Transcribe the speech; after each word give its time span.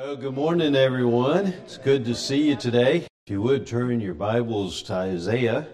Well, 0.00 0.14
good 0.14 0.36
morning, 0.36 0.76
everyone. 0.76 1.48
It's 1.48 1.76
good 1.76 2.04
to 2.04 2.14
see 2.14 2.50
you 2.50 2.54
today. 2.54 2.98
If 3.26 3.32
you 3.32 3.42
would 3.42 3.66
turn 3.66 4.00
your 4.00 4.14
Bibles 4.14 4.80
to 4.82 4.92
Isaiah, 4.92 5.66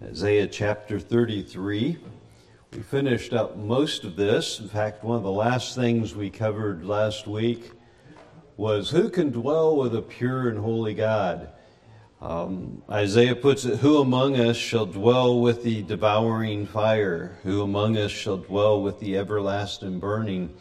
Isaiah 0.00 0.46
chapter 0.46 1.00
33. 1.00 1.98
We 2.72 2.82
finished 2.82 3.32
up 3.32 3.56
most 3.56 4.04
of 4.04 4.14
this. 4.14 4.60
In 4.60 4.68
fact, 4.68 5.02
one 5.02 5.16
of 5.16 5.24
the 5.24 5.30
last 5.32 5.74
things 5.74 6.14
we 6.14 6.30
covered 6.30 6.84
last 6.84 7.26
week 7.26 7.72
was 8.56 8.90
who 8.90 9.10
can 9.10 9.32
dwell 9.32 9.74
with 9.76 9.96
a 9.96 10.02
pure 10.02 10.48
and 10.48 10.60
holy 10.60 10.94
God? 10.94 11.48
Um, 12.20 12.80
Isaiah 12.88 13.34
puts 13.34 13.64
it, 13.64 13.80
Who 13.80 13.98
among 13.98 14.38
us 14.38 14.56
shall 14.56 14.86
dwell 14.86 15.40
with 15.40 15.64
the 15.64 15.82
devouring 15.82 16.64
fire? 16.64 17.40
Who 17.42 17.62
among 17.62 17.96
us 17.96 18.12
shall 18.12 18.36
dwell 18.36 18.80
with 18.80 19.00
the 19.00 19.18
everlasting 19.18 19.98
burning? 19.98 20.54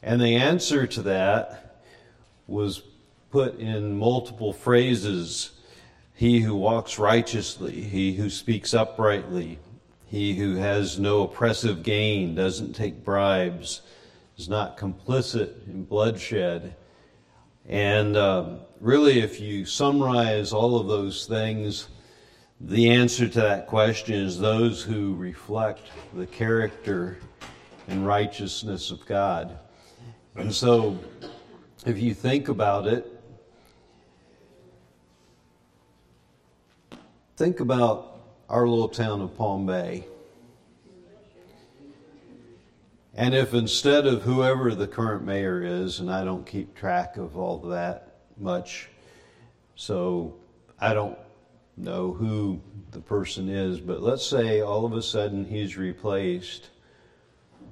And 0.00 0.20
the 0.20 0.36
answer 0.36 0.86
to 0.86 1.02
that 1.02 1.61
was 2.52 2.82
put 3.30 3.58
in 3.58 3.96
multiple 3.96 4.52
phrases 4.52 5.52
He 6.14 6.40
who 6.40 6.54
walks 6.54 6.98
righteously, 6.98 7.80
he 7.80 8.14
who 8.14 8.30
speaks 8.30 8.74
uprightly, 8.74 9.58
he 10.06 10.36
who 10.36 10.56
has 10.56 10.98
no 10.98 11.22
oppressive 11.22 11.82
gain, 11.82 12.34
doesn't 12.34 12.74
take 12.74 13.04
bribes, 13.04 13.80
is 14.36 14.48
not 14.48 14.76
complicit 14.76 15.66
in 15.66 15.84
bloodshed. 15.84 16.76
And 17.68 18.16
um, 18.16 18.60
really, 18.80 19.20
if 19.20 19.40
you 19.40 19.64
summarize 19.64 20.52
all 20.52 20.78
of 20.78 20.86
those 20.86 21.26
things, 21.26 21.88
the 22.60 22.90
answer 22.90 23.26
to 23.26 23.40
that 23.40 23.66
question 23.66 24.14
is 24.14 24.38
those 24.38 24.82
who 24.82 25.14
reflect 25.14 25.90
the 26.14 26.26
character 26.26 27.18
and 27.88 28.06
righteousness 28.06 28.90
of 28.90 29.04
God. 29.06 29.58
And 30.36 30.54
so, 30.54 30.98
if 31.84 31.98
you 31.98 32.14
think 32.14 32.48
about 32.48 32.86
it, 32.86 33.06
think 37.36 37.60
about 37.60 38.20
our 38.48 38.68
little 38.68 38.88
town 38.88 39.20
of 39.20 39.36
Palm 39.36 39.66
Bay. 39.66 40.04
And 43.14 43.34
if 43.34 43.52
instead 43.52 44.06
of 44.06 44.22
whoever 44.22 44.74
the 44.74 44.86
current 44.86 45.24
mayor 45.24 45.62
is, 45.62 46.00
and 46.00 46.10
I 46.10 46.24
don't 46.24 46.46
keep 46.46 46.74
track 46.74 47.16
of 47.16 47.36
all 47.36 47.58
that 47.58 48.16
much, 48.38 48.88
so 49.74 50.34
I 50.80 50.94
don't 50.94 51.18
know 51.76 52.12
who 52.12 52.60
the 52.90 53.00
person 53.00 53.48
is, 53.48 53.80
but 53.80 54.02
let's 54.02 54.26
say 54.26 54.60
all 54.60 54.86
of 54.86 54.92
a 54.92 55.02
sudden 55.02 55.44
he's 55.44 55.76
replaced 55.76 56.70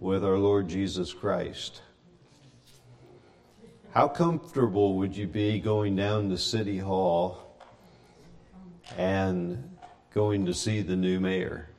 with 0.00 0.24
our 0.24 0.38
Lord 0.38 0.68
Jesus 0.68 1.12
Christ. 1.12 1.82
How 3.92 4.06
comfortable 4.06 4.98
would 4.98 5.16
you 5.16 5.26
be 5.26 5.58
going 5.58 5.96
down 5.96 6.28
to 6.30 6.38
City 6.38 6.78
Hall 6.78 7.56
and 8.96 9.76
going 10.14 10.46
to 10.46 10.54
see 10.54 10.80
the 10.80 10.94
new 10.94 11.18
mayor? 11.18 11.70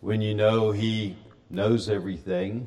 When 0.00 0.22
you 0.22 0.34
know 0.34 0.70
he 0.70 1.18
knows 1.50 1.90
everything, 1.90 2.66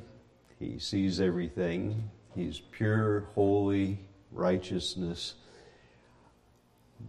he 0.59 0.77
sees 0.77 1.19
everything, 1.19 2.11
he's 2.35 2.59
pure, 2.59 3.21
holy, 3.33 3.97
righteousness. 4.31 5.33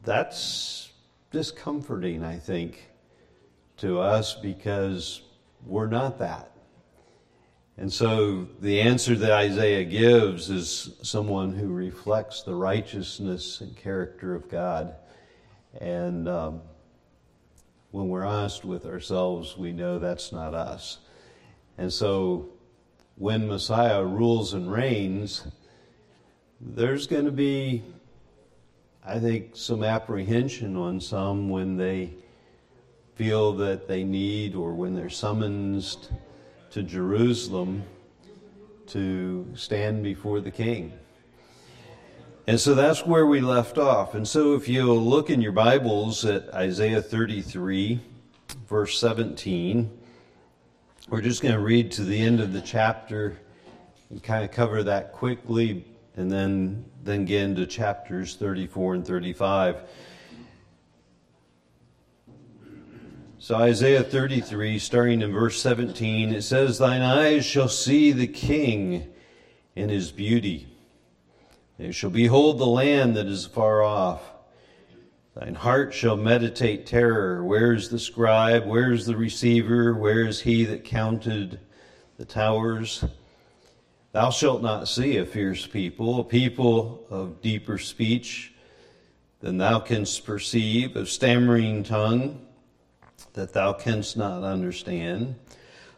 That's 0.04 0.90
discomforting, 1.32 2.24
I 2.24 2.38
think, 2.38 2.90
to 3.76 4.00
us 4.00 4.32
because 4.32 5.20
we're 5.66 5.86
not 5.86 6.18
that. 6.20 6.53
And 7.76 7.92
so 7.92 8.46
the 8.60 8.80
answer 8.80 9.16
that 9.16 9.32
Isaiah 9.32 9.84
gives 9.84 10.48
is 10.48 10.90
someone 11.02 11.52
who 11.52 11.68
reflects 11.68 12.42
the 12.42 12.54
righteousness 12.54 13.60
and 13.60 13.76
character 13.76 14.34
of 14.34 14.48
God. 14.48 14.94
And 15.80 16.28
um, 16.28 16.60
when 17.90 18.08
we're 18.08 18.24
honest 18.24 18.64
with 18.64 18.86
ourselves, 18.86 19.56
we 19.58 19.72
know 19.72 19.98
that's 19.98 20.30
not 20.30 20.54
us. 20.54 20.98
And 21.76 21.92
so 21.92 22.50
when 23.16 23.48
Messiah 23.48 24.04
rules 24.04 24.54
and 24.54 24.70
reigns, 24.70 25.46
there's 26.60 27.08
going 27.08 27.24
to 27.24 27.32
be, 27.32 27.82
I 29.04 29.18
think, 29.18 29.56
some 29.56 29.82
apprehension 29.82 30.76
on 30.76 31.00
some 31.00 31.48
when 31.48 31.76
they 31.76 32.14
feel 33.16 33.52
that 33.54 33.88
they 33.88 34.04
need 34.04 34.54
or 34.54 34.74
when 34.74 34.94
they're 34.94 35.10
summoned 35.10 35.84
to 36.74 36.82
Jerusalem 36.82 37.84
to 38.88 39.46
stand 39.54 40.02
before 40.02 40.40
the 40.40 40.50
king. 40.50 40.92
And 42.48 42.58
so 42.58 42.74
that's 42.74 43.06
where 43.06 43.26
we 43.26 43.40
left 43.40 43.78
off. 43.78 44.16
And 44.16 44.26
so 44.26 44.54
if 44.54 44.68
you 44.68 44.92
look 44.92 45.30
in 45.30 45.40
your 45.40 45.52
Bibles 45.52 46.24
at 46.24 46.52
Isaiah 46.52 47.00
33, 47.00 48.00
verse 48.68 48.98
17, 48.98 49.88
we're 51.08 51.20
just 51.20 51.42
going 51.42 51.54
to 51.54 51.60
read 51.60 51.92
to 51.92 52.02
the 52.02 52.20
end 52.20 52.40
of 52.40 52.52
the 52.52 52.60
chapter 52.60 53.38
and 54.10 54.20
kind 54.20 54.42
of 54.44 54.50
cover 54.50 54.82
that 54.82 55.12
quickly 55.12 55.84
and 56.16 56.28
then, 56.28 56.84
then 57.04 57.24
get 57.24 57.42
into 57.42 57.66
chapters 57.66 58.34
34 58.34 58.94
and 58.94 59.06
35. 59.06 59.76
So, 63.44 63.56
Isaiah 63.56 64.02
33, 64.02 64.78
starting 64.78 65.20
in 65.20 65.30
verse 65.30 65.60
17, 65.60 66.32
it 66.32 66.40
says, 66.40 66.78
Thine 66.78 67.02
eyes 67.02 67.44
shall 67.44 67.68
see 67.68 68.10
the 68.10 68.26
King 68.26 69.12
in 69.76 69.90
his 69.90 70.10
beauty. 70.10 70.66
They 71.78 71.92
shall 71.92 72.08
behold 72.08 72.56
the 72.56 72.66
land 72.66 73.16
that 73.16 73.26
is 73.26 73.44
far 73.44 73.82
off. 73.82 74.22
Thine 75.34 75.56
heart 75.56 75.92
shall 75.92 76.16
meditate 76.16 76.86
terror. 76.86 77.44
Where 77.44 77.74
is 77.74 77.90
the 77.90 77.98
scribe? 77.98 78.64
Where 78.64 78.92
is 78.92 79.04
the 79.04 79.14
receiver? 79.14 79.92
Where 79.92 80.24
is 80.24 80.40
he 80.40 80.64
that 80.64 80.84
counted 80.84 81.60
the 82.16 82.24
towers? 82.24 83.04
Thou 84.12 84.30
shalt 84.30 84.62
not 84.62 84.88
see 84.88 85.18
a 85.18 85.26
fierce 85.26 85.66
people, 85.66 86.20
a 86.20 86.24
people 86.24 87.04
of 87.10 87.42
deeper 87.42 87.76
speech 87.76 88.54
than 89.40 89.58
thou 89.58 89.80
canst 89.80 90.24
perceive, 90.24 90.96
of 90.96 91.10
stammering 91.10 91.82
tongue 91.82 92.43
that 93.34 93.52
thou 93.52 93.72
canst 93.72 94.16
not 94.16 94.42
understand. 94.42 95.34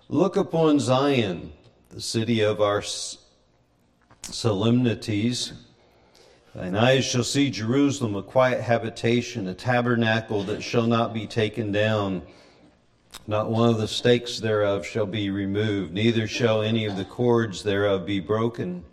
Look 0.09 0.37
upon 0.37 0.81
Zion, 0.81 1.53
the 1.91 2.01
city 2.01 2.41
of 2.41 2.61
our 2.61 2.83
solemnities. 4.23 5.53
Thine 6.55 6.75
eyes 6.75 7.05
shall 7.05 7.25
see 7.25 7.51
Jerusalem, 7.51 8.17
a 8.17 8.23
quiet 8.23 8.63
habitation, 8.63 9.47
a 9.49 9.55
tabernacle 9.55 10.43
that 10.45 10.63
shall 10.63 10.87
not 10.87 11.13
be 11.13 11.27
taken 11.27 11.71
down. 11.73 12.23
Not 13.27 13.51
one 13.51 13.69
of 13.69 13.79
the 13.79 13.89
stakes 13.89 14.39
thereof 14.41 14.87
shall 14.87 15.07
be 15.07 15.29
removed, 15.29 15.93
neither 15.93 16.27
shall 16.27 16.63
any 16.63 16.87
of 16.87 16.97
the 16.97 17.05
cords 17.05 17.63
thereof 17.63 18.07
be 18.07 18.21
broken. 18.21 18.85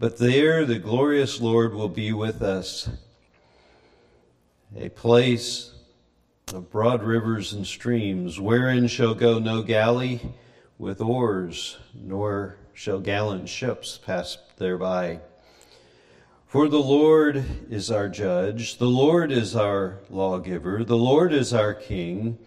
But 0.00 0.18
there 0.18 0.64
the 0.64 0.80
glorious 0.80 1.40
Lord 1.40 1.74
will 1.74 1.88
be 1.88 2.12
with 2.12 2.42
us, 2.42 2.88
a 4.76 4.88
place 4.88 5.75
of 6.54 6.70
broad 6.70 7.02
rivers 7.02 7.52
and 7.52 7.66
streams, 7.66 8.38
wherein 8.38 8.86
shall 8.86 9.16
go 9.16 9.40
no 9.40 9.62
galley 9.62 10.20
with 10.78 11.00
oars, 11.00 11.76
nor 11.92 12.54
shall 12.72 13.00
gallant 13.00 13.48
ships 13.48 13.98
pass 13.98 14.38
thereby. 14.56 15.18
For 16.46 16.68
the 16.68 16.78
Lord 16.78 17.44
is 17.68 17.90
our 17.90 18.08
judge, 18.08 18.78
the 18.78 18.86
Lord 18.86 19.32
is 19.32 19.56
our 19.56 19.98
lawgiver, 20.08 20.84
the 20.84 20.96
Lord 20.96 21.32
is 21.32 21.52
our 21.52 21.74
king. 21.74 22.38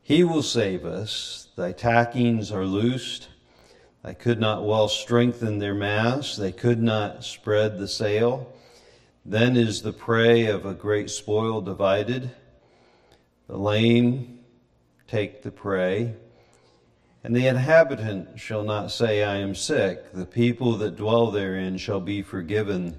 He 0.00 0.22
will 0.22 0.44
save 0.44 0.84
us. 0.84 1.48
Thy 1.56 1.72
tacklings 1.72 2.52
are 2.52 2.64
loosed. 2.64 3.30
They 4.04 4.14
could 4.14 4.38
not 4.38 4.64
well 4.64 4.86
strengthen 4.86 5.58
their 5.58 5.74
masts, 5.74 6.36
they 6.36 6.52
could 6.52 6.80
not 6.80 7.24
spread 7.24 7.78
the 7.78 7.88
sail. 7.88 8.54
Then 9.24 9.56
is 9.56 9.82
the 9.82 9.92
prey 9.92 10.46
of 10.46 10.64
a 10.64 10.72
great 10.72 11.10
spoil 11.10 11.60
divided. 11.60 12.30
The 13.46 13.58
lame 13.58 14.38
take 15.06 15.42
the 15.42 15.50
prey, 15.50 16.14
and 17.22 17.36
the 17.36 17.46
inhabitant 17.46 18.40
shall 18.40 18.62
not 18.62 18.90
say, 18.90 19.22
I 19.22 19.36
am 19.36 19.54
sick. 19.54 20.12
The 20.12 20.24
people 20.24 20.78
that 20.78 20.96
dwell 20.96 21.30
therein 21.30 21.76
shall 21.76 22.00
be 22.00 22.22
forgiven 22.22 22.98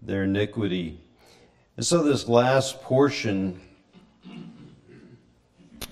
their 0.00 0.24
iniquity. 0.24 1.00
And 1.76 1.84
so, 1.84 2.02
this 2.02 2.28
last 2.28 2.80
portion 2.80 3.60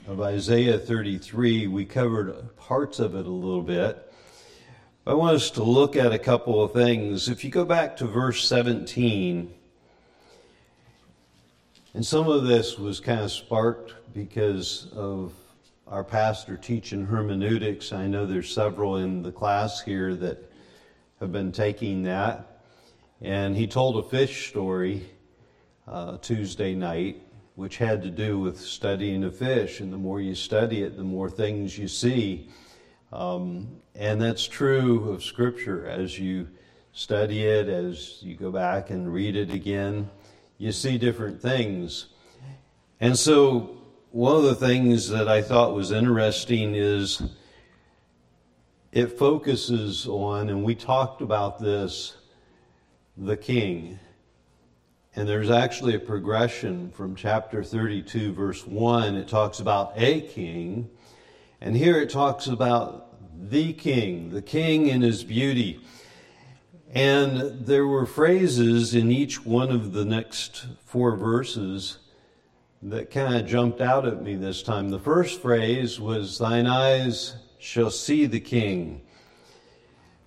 of 0.06 0.22
Isaiah 0.22 0.78
33, 0.78 1.66
we 1.66 1.84
covered 1.84 2.56
parts 2.56 2.98
of 2.98 3.14
it 3.14 3.26
a 3.26 3.30
little 3.30 3.62
bit. 3.62 4.10
I 5.06 5.12
want 5.12 5.36
us 5.36 5.50
to 5.50 5.62
look 5.62 5.96
at 5.96 6.12
a 6.12 6.18
couple 6.18 6.62
of 6.62 6.72
things. 6.72 7.28
If 7.28 7.44
you 7.44 7.50
go 7.50 7.66
back 7.66 7.98
to 7.98 8.06
verse 8.06 8.48
17, 8.48 9.52
and 11.94 12.04
some 12.04 12.28
of 12.28 12.44
this 12.44 12.78
was 12.78 13.00
kind 13.00 13.20
of 13.20 13.30
sparked 13.30 13.94
because 14.14 14.88
of 14.94 15.32
our 15.86 16.02
pastor 16.02 16.56
teaching 16.56 17.04
hermeneutics. 17.04 17.92
I 17.92 18.06
know 18.06 18.24
there's 18.24 18.52
several 18.52 18.96
in 18.96 19.22
the 19.22 19.30
class 19.30 19.82
here 19.82 20.14
that 20.14 20.50
have 21.20 21.32
been 21.32 21.52
taking 21.52 22.02
that. 22.04 22.62
And 23.20 23.54
he 23.54 23.66
told 23.66 24.02
a 24.02 24.08
fish 24.08 24.48
story 24.48 25.06
uh, 25.86 26.16
Tuesday 26.18 26.74
night, 26.74 27.22
which 27.56 27.76
had 27.76 28.02
to 28.02 28.10
do 28.10 28.38
with 28.38 28.58
studying 28.58 29.24
a 29.24 29.30
fish. 29.30 29.80
And 29.80 29.92
the 29.92 29.98
more 29.98 30.18
you 30.18 30.34
study 30.34 30.82
it, 30.82 30.96
the 30.96 31.04
more 31.04 31.28
things 31.28 31.76
you 31.76 31.88
see. 31.88 32.48
Um, 33.12 33.68
and 33.94 34.18
that's 34.18 34.48
true 34.48 35.10
of 35.10 35.22
Scripture. 35.22 35.86
As 35.86 36.18
you 36.18 36.48
study 36.92 37.44
it, 37.44 37.68
as 37.68 38.22
you 38.22 38.34
go 38.34 38.50
back 38.50 38.88
and 38.88 39.12
read 39.12 39.36
it 39.36 39.50
again, 39.50 40.10
you 40.62 40.70
see 40.70 40.96
different 40.96 41.42
things. 41.42 42.06
And 43.00 43.18
so, 43.18 43.78
one 44.12 44.36
of 44.36 44.44
the 44.44 44.54
things 44.54 45.08
that 45.08 45.26
I 45.26 45.42
thought 45.42 45.74
was 45.74 45.90
interesting 45.90 46.76
is 46.76 47.20
it 48.92 49.18
focuses 49.18 50.06
on, 50.06 50.50
and 50.50 50.62
we 50.62 50.76
talked 50.76 51.20
about 51.20 51.58
this, 51.58 52.14
the 53.16 53.36
king. 53.36 53.98
And 55.16 55.28
there's 55.28 55.50
actually 55.50 55.96
a 55.96 55.98
progression 55.98 56.92
from 56.92 57.16
chapter 57.16 57.64
32, 57.64 58.32
verse 58.32 58.64
1. 58.64 59.16
It 59.16 59.26
talks 59.26 59.58
about 59.58 59.94
a 59.96 60.20
king. 60.20 60.88
And 61.60 61.76
here 61.76 62.00
it 62.00 62.08
talks 62.08 62.46
about 62.46 63.50
the 63.50 63.72
king, 63.72 64.30
the 64.30 64.42
king 64.42 64.86
in 64.86 65.02
his 65.02 65.24
beauty. 65.24 65.80
And 66.92 67.64
there 67.64 67.86
were 67.86 68.04
phrases 68.04 68.94
in 68.94 69.10
each 69.10 69.46
one 69.46 69.70
of 69.70 69.94
the 69.94 70.04
next 70.04 70.66
four 70.84 71.16
verses 71.16 71.98
that 72.82 73.10
kind 73.10 73.34
of 73.34 73.46
jumped 73.46 73.80
out 73.80 74.06
at 74.06 74.22
me 74.22 74.34
this 74.34 74.62
time. 74.62 74.90
The 74.90 74.98
first 74.98 75.40
phrase 75.40 75.98
was, 75.98 76.36
Thine 76.36 76.66
eyes 76.66 77.36
shall 77.58 77.90
see 77.90 78.26
the 78.26 78.40
king. 78.40 79.00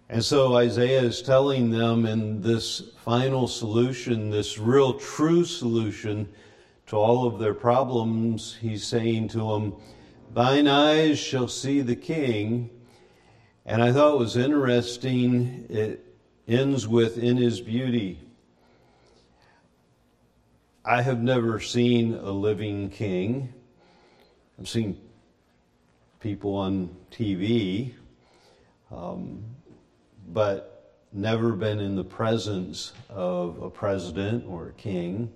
And 0.10 0.26
so 0.26 0.56
Isaiah 0.56 1.02
is 1.02 1.22
telling 1.22 1.70
them 1.70 2.08
in 2.08 2.42
this 2.42 2.82
final 3.04 3.48
solution, 3.48 4.32
this 4.32 4.58
real 4.58 4.96
true 4.96 5.46
solution 5.46 6.28
to 6.88 6.96
all 6.96 7.28
of 7.28 7.38
their 7.38 7.54
problems, 7.54 8.58
he's 8.60 8.88
saying 8.88 9.28
to 9.30 9.38
them, 9.38 9.76
Thine 10.34 10.68
eyes 10.68 11.20
shall 11.20 11.48
see 11.48 11.82
the 11.82 11.96
king. 11.96 12.72
And 13.68 13.84
I 13.84 13.92
thought 13.92 14.16
it 14.16 14.20
was 14.20 14.38
interesting, 14.38 15.68
it 15.70 16.15
ends 16.48 16.88
with, 16.88 17.18
In 17.18 17.38
his 17.38 17.62
beauty. 17.62 18.20
I 20.84 21.02
have 21.02 21.22
never 21.22 21.60
seen 21.60 22.14
a 22.14 22.32
living 22.32 22.90
king. 22.92 23.52
I've 24.60 24.70
seen 24.70 25.02
people 26.20 26.56
on 26.56 26.96
TV, 27.12 27.94
um, 28.92 29.44
but 30.28 31.02
never 31.12 31.54
been 31.54 31.80
in 31.80 31.96
the 31.96 32.04
presence 32.04 32.94
of 33.10 33.62
a 33.62 33.70
president 33.70 34.46
or 34.48 34.68
a 34.68 34.74
king. 34.74 35.32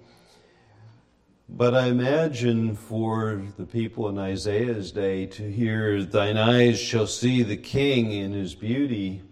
But 1.48 1.74
I 1.74 1.88
imagine 1.88 2.76
for 2.76 3.42
the 3.58 3.66
people 3.66 4.08
in 4.10 4.20
Isaiah's 4.20 4.92
day 4.92 5.26
to 5.28 5.52
hear, 5.52 6.04
Thine 6.04 6.38
eyes 6.38 6.80
shall 6.80 7.08
see 7.08 7.42
the 7.42 7.58
king 7.58 8.12
in 8.12 8.34
his 8.34 8.54
beauty, 8.54 9.24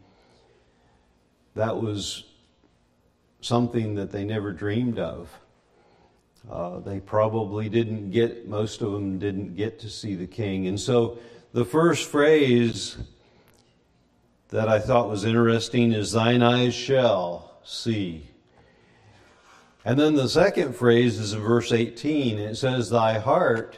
that 1.57 1.81
was 1.81 2.23
something 3.41 3.95
that 3.95 4.11
they 4.11 4.23
never 4.23 4.51
dreamed 4.51 4.99
of. 4.99 5.29
Uh, 6.49 6.79
they 6.79 6.99
probably 6.99 7.67
didn't 7.67 8.11
get, 8.11 8.47
most 8.47 8.81
of 8.81 8.91
them 8.93 9.19
didn't 9.19 9.55
get 9.55 9.79
to 9.79 9.89
see 9.89 10.15
the 10.15 10.27
king. 10.27 10.67
And 10.67 10.79
so 10.79 11.17
the 11.53 11.65
first 11.65 12.09
phrase 12.09 12.97
that 14.49 14.69
I 14.69 14.79
thought 14.79 15.09
was 15.09 15.25
interesting 15.25 15.91
is, 15.91 16.11
Thine 16.11 16.41
eyes 16.41 16.73
shall 16.73 17.59
see. 17.63 18.29
And 19.83 19.99
then 19.99 20.15
the 20.15 20.29
second 20.29 20.73
phrase 20.75 21.19
is 21.19 21.33
in 21.33 21.41
verse 21.41 21.71
18. 21.71 22.37
It 22.37 22.55
says, 22.55 22.89
Thy 22.89 23.19
heart 23.19 23.77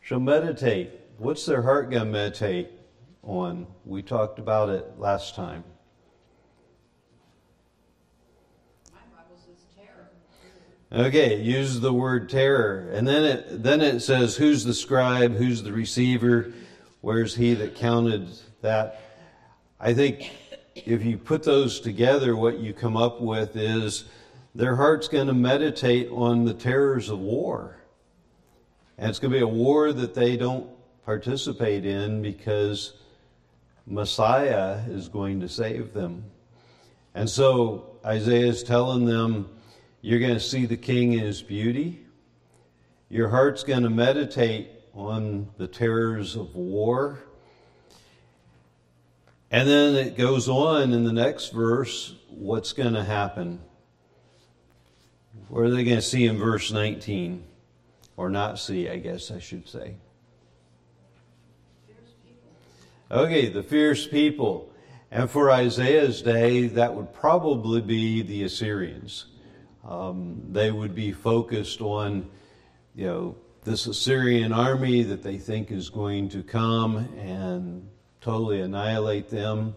shall 0.00 0.20
meditate. 0.20 0.92
What's 1.18 1.44
their 1.44 1.62
heart 1.62 1.90
going 1.90 2.04
to 2.04 2.10
meditate 2.10 2.70
on? 3.22 3.66
We 3.84 4.02
talked 4.02 4.38
about 4.38 4.68
it 4.68 4.98
last 4.98 5.34
time. 5.34 5.64
Okay, 10.90 11.42
use 11.42 11.80
the 11.80 11.92
word 11.92 12.30
terror. 12.30 12.90
And 12.92 13.06
then 13.06 13.24
it 13.24 13.62
then 13.62 13.82
it 13.82 14.00
says 14.00 14.36
who's 14.36 14.64
the 14.64 14.72
scribe, 14.72 15.36
who's 15.36 15.62
the 15.62 15.72
receiver, 15.72 16.52
where's 17.02 17.34
he 17.34 17.52
that 17.54 17.74
counted 17.74 18.28
that? 18.62 19.02
I 19.78 19.92
think 19.92 20.30
if 20.74 21.04
you 21.04 21.18
put 21.18 21.42
those 21.42 21.80
together, 21.80 22.34
what 22.36 22.58
you 22.58 22.72
come 22.72 22.96
up 22.96 23.20
with 23.20 23.54
is 23.54 24.04
their 24.54 24.76
heart's 24.76 25.08
going 25.08 25.26
to 25.26 25.34
meditate 25.34 26.10
on 26.10 26.44
the 26.44 26.54
terrors 26.54 27.10
of 27.10 27.18
war. 27.18 27.76
And 28.96 29.10
it's 29.10 29.18
going 29.18 29.32
to 29.32 29.38
be 29.38 29.44
a 29.44 29.46
war 29.46 29.92
that 29.92 30.14
they 30.14 30.36
don't 30.36 30.68
participate 31.04 31.84
in 31.84 32.22
because 32.22 32.94
Messiah 33.86 34.82
is 34.88 35.08
going 35.08 35.40
to 35.40 35.48
save 35.48 35.92
them. 35.92 36.24
And 37.14 37.28
so 37.28 37.98
Isaiah 38.04 38.46
is 38.46 38.62
telling 38.62 39.04
them 39.04 39.48
you're 40.00 40.20
going 40.20 40.34
to 40.34 40.40
see 40.40 40.66
the 40.66 40.76
king 40.76 41.14
in 41.14 41.20
his 41.20 41.42
beauty. 41.42 42.04
Your 43.08 43.28
heart's 43.28 43.64
going 43.64 43.82
to 43.82 43.90
meditate 43.90 44.70
on 44.94 45.48
the 45.56 45.66
terrors 45.66 46.36
of 46.36 46.54
war. 46.54 47.20
And 49.50 49.68
then 49.68 49.94
it 49.94 50.16
goes 50.16 50.48
on 50.48 50.92
in 50.92 51.04
the 51.04 51.12
next 51.12 51.50
verse 51.50 52.14
what's 52.28 52.72
going 52.72 52.94
to 52.94 53.04
happen. 53.04 53.60
What 55.48 55.64
are 55.64 55.70
they 55.70 55.84
going 55.84 55.96
to 55.96 56.02
see 56.02 56.26
in 56.26 56.36
verse 56.36 56.70
19? 56.70 57.44
Or 58.16 58.28
not 58.28 58.58
see, 58.58 58.88
I 58.88 58.98
guess 58.98 59.30
I 59.30 59.38
should 59.38 59.68
say. 59.68 59.94
Okay, 63.10 63.48
the 63.48 63.62
fierce 63.62 64.06
people. 64.06 64.70
And 65.10 65.30
for 65.30 65.50
Isaiah's 65.50 66.20
day, 66.20 66.66
that 66.68 66.94
would 66.94 67.14
probably 67.14 67.80
be 67.80 68.20
the 68.20 68.42
Assyrians. 68.42 69.26
Um, 69.88 70.42
they 70.50 70.70
would 70.70 70.94
be 70.94 71.12
focused 71.12 71.80
on, 71.80 72.28
you 72.94 73.06
know, 73.06 73.36
this 73.64 73.86
Assyrian 73.86 74.52
army 74.52 75.02
that 75.02 75.22
they 75.22 75.38
think 75.38 75.70
is 75.70 75.88
going 75.88 76.28
to 76.30 76.42
come 76.42 76.96
and 77.18 77.88
totally 78.20 78.60
annihilate 78.60 79.30
them. 79.30 79.74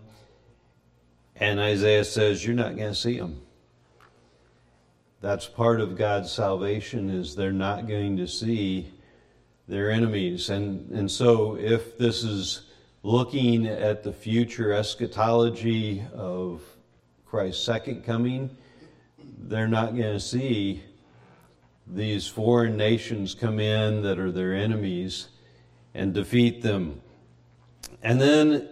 And 1.37 1.61
Isaiah 1.61 2.03
says, 2.03 2.45
You're 2.45 2.55
not 2.55 2.75
going 2.75 2.89
to 2.89 2.95
see 2.95 3.17
them. 3.17 3.41
That's 5.21 5.47
part 5.47 5.79
of 5.79 5.97
God's 5.97 6.29
salvation 6.29 7.09
is 7.09 7.33
they're 7.33 7.53
not 7.53 7.87
going 7.87 8.17
to 8.17 8.27
see 8.27 8.91
their 9.67 9.91
enemies. 9.91 10.49
And, 10.49 10.91
and 10.91 11.09
so 11.09 11.55
if 11.55 11.97
this 11.97 12.23
is 12.23 12.63
looking 13.03 13.65
at 13.65 14.03
the 14.03 14.11
future 14.11 14.73
eschatology 14.73 16.03
of 16.13 16.61
Christ's 17.25 17.63
second 17.63 18.03
coming, 18.03 18.57
they're 19.37 19.67
not 19.67 19.95
going 19.95 20.13
to 20.13 20.19
see 20.19 20.83
these 21.87 22.27
foreign 22.27 22.77
nations 22.77 23.35
come 23.35 23.59
in 23.59 24.01
that 24.03 24.17
are 24.17 24.31
their 24.31 24.53
enemies 24.53 25.27
and 25.93 26.13
defeat 26.13 26.61
them. 26.61 27.01
And 28.01 28.19
then 28.19 28.69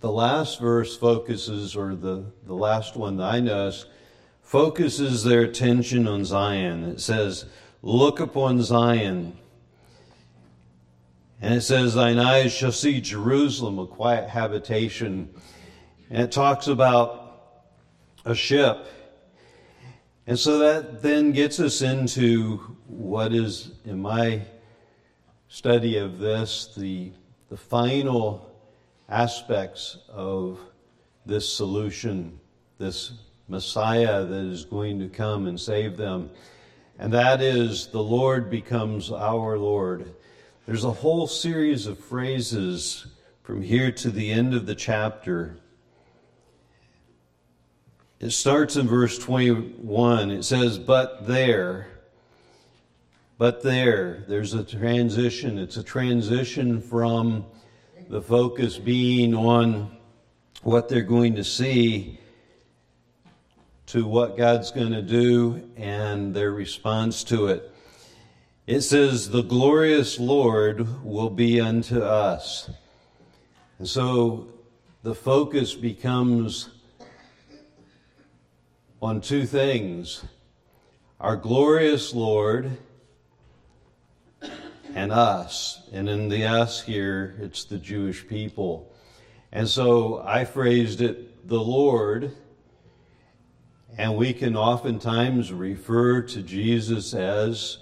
the 0.00 0.10
last 0.10 0.60
verse 0.60 0.96
focuses, 0.96 1.74
or 1.74 1.94
the, 1.94 2.24
the 2.44 2.54
last 2.54 2.96
one 2.96 3.16
that 3.16 3.34
I 3.34 3.40
notice, 3.40 3.86
focuses 4.42 5.24
their 5.24 5.42
attention 5.42 6.06
on 6.06 6.24
Zion. 6.24 6.84
It 6.84 7.00
says, 7.00 7.46
Look 7.82 8.20
upon 8.20 8.62
Zion. 8.62 9.36
And 11.40 11.54
it 11.54 11.62
says, 11.62 11.94
Thine 11.94 12.18
eyes 12.18 12.52
shall 12.52 12.72
see 12.72 13.00
Jerusalem, 13.00 13.78
a 13.78 13.86
quiet 13.86 14.28
habitation. 14.28 15.30
And 16.10 16.22
it 16.22 16.32
talks 16.32 16.66
about 16.66 17.22
a 18.24 18.34
ship 18.34 18.86
and 20.26 20.38
so 20.38 20.58
that 20.58 21.02
then 21.02 21.32
gets 21.32 21.60
us 21.60 21.82
into 21.82 22.56
what 22.88 23.32
is, 23.32 23.70
in 23.84 24.00
my 24.00 24.42
study 25.48 25.98
of 25.98 26.18
this, 26.18 26.74
the, 26.76 27.12
the 27.48 27.56
final 27.56 28.50
aspects 29.08 29.98
of 30.08 30.58
this 31.24 31.52
solution, 31.52 32.38
this 32.78 33.12
Messiah 33.48 34.24
that 34.24 34.44
is 34.46 34.64
going 34.64 34.98
to 34.98 35.08
come 35.08 35.46
and 35.46 35.58
save 35.58 35.96
them. 35.96 36.30
And 36.98 37.12
that 37.12 37.40
is, 37.40 37.86
the 37.88 38.02
Lord 38.02 38.50
becomes 38.50 39.12
our 39.12 39.56
Lord. 39.58 40.12
There's 40.66 40.84
a 40.84 40.90
whole 40.90 41.28
series 41.28 41.86
of 41.86 41.98
phrases 41.98 43.06
from 43.44 43.62
here 43.62 43.92
to 43.92 44.10
the 44.10 44.32
end 44.32 44.54
of 44.54 44.66
the 44.66 44.74
chapter 44.74 45.58
it 48.18 48.30
starts 48.30 48.76
in 48.76 48.86
verse 48.86 49.18
21. 49.18 50.30
It 50.30 50.42
says, 50.44 50.78
But 50.78 51.26
there, 51.26 51.88
but 53.36 53.62
there, 53.62 54.24
there's 54.26 54.54
a 54.54 54.64
transition. 54.64 55.58
It's 55.58 55.76
a 55.76 55.82
transition 55.82 56.80
from 56.80 57.44
the 58.08 58.22
focus 58.22 58.78
being 58.78 59.34
on 59.34 59.96
what 60.62 60.88
they're 60.88 61.02
going 61.02 61.34
to 61.36 61.44
see 61.44 62.18
to 63.86 64.06
what 64.06 64.36
God's 64.36 64.70
going 64.70 64.92
to 64.92 65.02
do 65.02 65.70
and 65.76 66.34
their 66.34 66.50
response 66.50 67.22
to 67.24 67.48
it. 67.48 67.72
It 68.66 68.80
says, 68.80 69.30
The 69.30 69.42
glorious 69.42 70.18
Lord 70.18 71.04
will 71.04 71.30
be 71.30 71.60
unto 71.60 72.00
us. 72.00 72.70
And 73.78 73.86
so 73.86 74.48
the 75.02 75.14
focus 75.14 75.74
becomes 75.74 76.70
on 79.02 79.20
two 79.20 79.44
things 79.46 80.24
our 81.18 81.36
glorious 81.36 82.14
Lord 82.14 82.76
and 84.94 85.12
us. 85.12 85.82
And 85.92 86.08
in 86.08 86.28
the 86.28 86.44
us 86.44 86.82
here, 86.82 87.36
it's 87.40 87.64
the 87.64 87.78
Jewish 87.78 88.26
people. 88.26 88.92
And 89.52 89.68
so 89.68 90.22
I 90.26 90.44
phrased 90.44 91.00
it 91.00 91.48
the 91.48 91.60
Lord, 91.60 92.32
and 93.96 94.16
we 94.16 94.32
can 94.32 94.56
oftentimes 94.56 95.52
refer 95.52 96.22
to 96.22 96.42
Jesus 96.42 97.14
as 97.14 97.78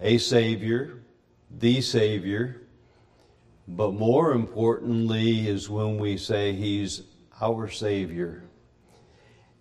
a 0.00 0.18
Savior, 0.18 1.02
the 1.50 1.80
Savior, 1.80 2.62
but 3.66 3.92
more 3.92 4.32
importantly 4.32 5.48
is 5.48 5.68
when 5.68 5.98
we 5.98 6.16
say 6.16 6.52
He's 6.52 7.02
our 7.40 7.68
Savior. 7.68 8.44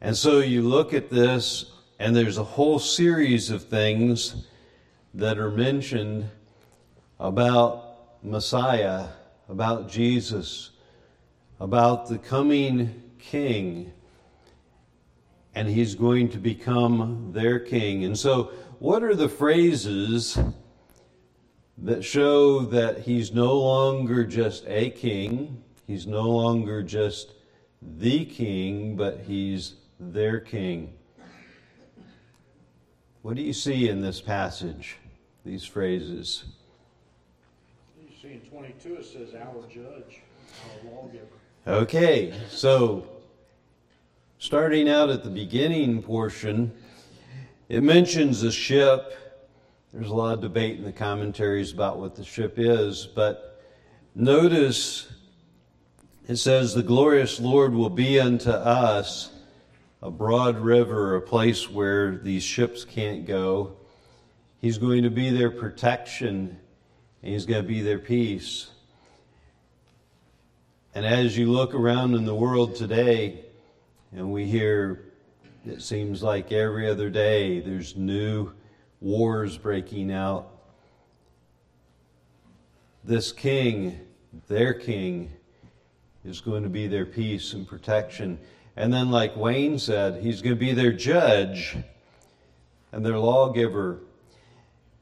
And 0.03 0.17
so 0.17 0.39
you 0.39 0.63
look 0.63 0.93
at 0.93 1.09
this, 1.09 1.71
and 1.97 2.13
there's 2.13 2.37
a 2.37 2.43
whole 2.43 2.77
series 2.77 3.49
of 3.49 3.63
things 3.63 4.47
that 5.13 5.37
are 5.37 5.49
mentioned 5.49 6.29
about 7.21 8.21
Messiah, 8.21 9.07
about 9.47 9.89
Jesus, 9.89 10.71
about 11.61 12.09
the 12.09 12.17
coming 12.17 13.01
King, 13.17 13.93
and 15.55 15.69
he's 15.69 15.95
going 15.95 16.27
to 16.31 16.37
become 16.37 17.31
their 17.31 17.57
King. 17.57 18.03
And 18.03 18.19
so, 18.19 18.51
what 18.79 19.03
are 19.03 19.15
the 19.15 19.29
phrases 19.29 20.37
that 21.77 22.03
show 22.03 22.59
that 22.59 22.99
he's 22.99 23.31
no 23.31 23.57
longer 23.57 24.25
just 24.25 24.65
a 24.67 24.89
king, 24.89 25.63
he's 25.87 26.05
no 26.05 26.23
longer 26.29 26.83
just 26.83 27.31
the 27.81 28.25
king, 28.25 28.97
but 28.97 29.21
he's 29.21 29.75
their 30.11 30.39
king? 30.39 30.93
What 33.21 33.35
do 33.35 33.41
you 33.41 33.53
see 33.53 33.87
in 33.87 34.01
this 34.01 34.19
passage, 34.19 34.97
these 35.45 35.63
phrases? 35.63 36.43
You 38.01 38.09
see 38.21 38.33
in 38.33 38.41
22 38.41 38.95
it 38.95 39.05
says 39.05 39.29
our 39.35 39.63
judge, 39.67 40.19
our 40.65 40.91
lawgiver. 40.91 41.25
Okay, 41.65 42.33
so 42.49 43.07
starting 44.39 44.89
out 44.89 45.09
at 45.09 45.23
the 45.23 45.29
beginning 45.29 46.03
portion, 46.03 46.73
it 47.69 47.81
mentions 47.81 48.43
a 48.43 48.51
ship. 48.51 49.17
There's 49.93 50.09
a 50.09 50.13
lot 50.13 50.33
of 50.33 50.41
debate 50.41 50.77
in 50.77 50.83
the 50.83 50.91
commentaries 50.91 51.71
about 51.71 51.99
what 51.99 52.15
the 52.15 52.25
ship 52.25 52.55
is, 52.57 53.07
but 53.07 53.63
notice 54.15 55.07
it 56.27 56.37
says, 56.37 56.73
The 56.73 56.83
glorious 56.83 57.39
Lord 57.39 57.73
will 57.73 57.89
be 57.89 58.19
unto 58.19 58.49
us 58.49 59.32
a 60.03 60.11
broad 60.11 60.59
river, 60.59 61.15
a 61.15 61.21
place 61.21 61.69
where 61.69 62.17
these 62.17 62.43
ships 62.43 62.83
can't 62.83 63.25
go. 63.25 63.77
He's 64.59 64.77
going 64.77 65.03
to 65.03 65.09
be 65.09 65.29
their 65.29 65.49
protection 65.49 66.59
and 67.21 67.31
He's 67.31 67.45
going 67.45 67.61
to 67.61 67.67
be 67.67 67.81
their 67.81 67.99
peace. 67.99 68.69
And 70.93 71.05
as 71.05 71.37
you 71.37 71.49
look 71.49 71.73
around 71.73 72.15
in 72.15 72.25
the 72.25 72.35
world 72.35 72.75
today, 72.75 73.45
and 74.11 74.33
we 74.33 74.43
hear, 74.43 75.05
it 75.65 75.81
seems 75.81 76.21
like 76.21 76.51
every 76.51 76.89
other 76.89 77.09
day, 77.09 77.61
there's 77.61 77.95
new 77.95 78.51
wars 78.99 79.57
breaking 79.57 80.11
out. 80.11 80.51
This 83.05 83.31
king, 83.31 84.01
their 84.49 84.73
king, 84.73 85.31
is 86.25 86.41
going 86.41 86.63
to 86.63 86.69
be 86.69 86.87
their 86.87 87.05
peace 87.05 87.53
and 87.53 87.65
protection. 87.65 88.37
And 88.75 88.93
then, 88.93 89.11
like 89.11 89.35
Wayne 89.35 89.77
said, 89.77 90.23
he's 90.23 90.41
going 90.41 90.55
to 90.55 90.59
be 90.59 90.73
their 90.73 90.93
judge 90.93 91.77
and 92.91 93.05
their 93.05 93.17
lawgiver 93.17 94.01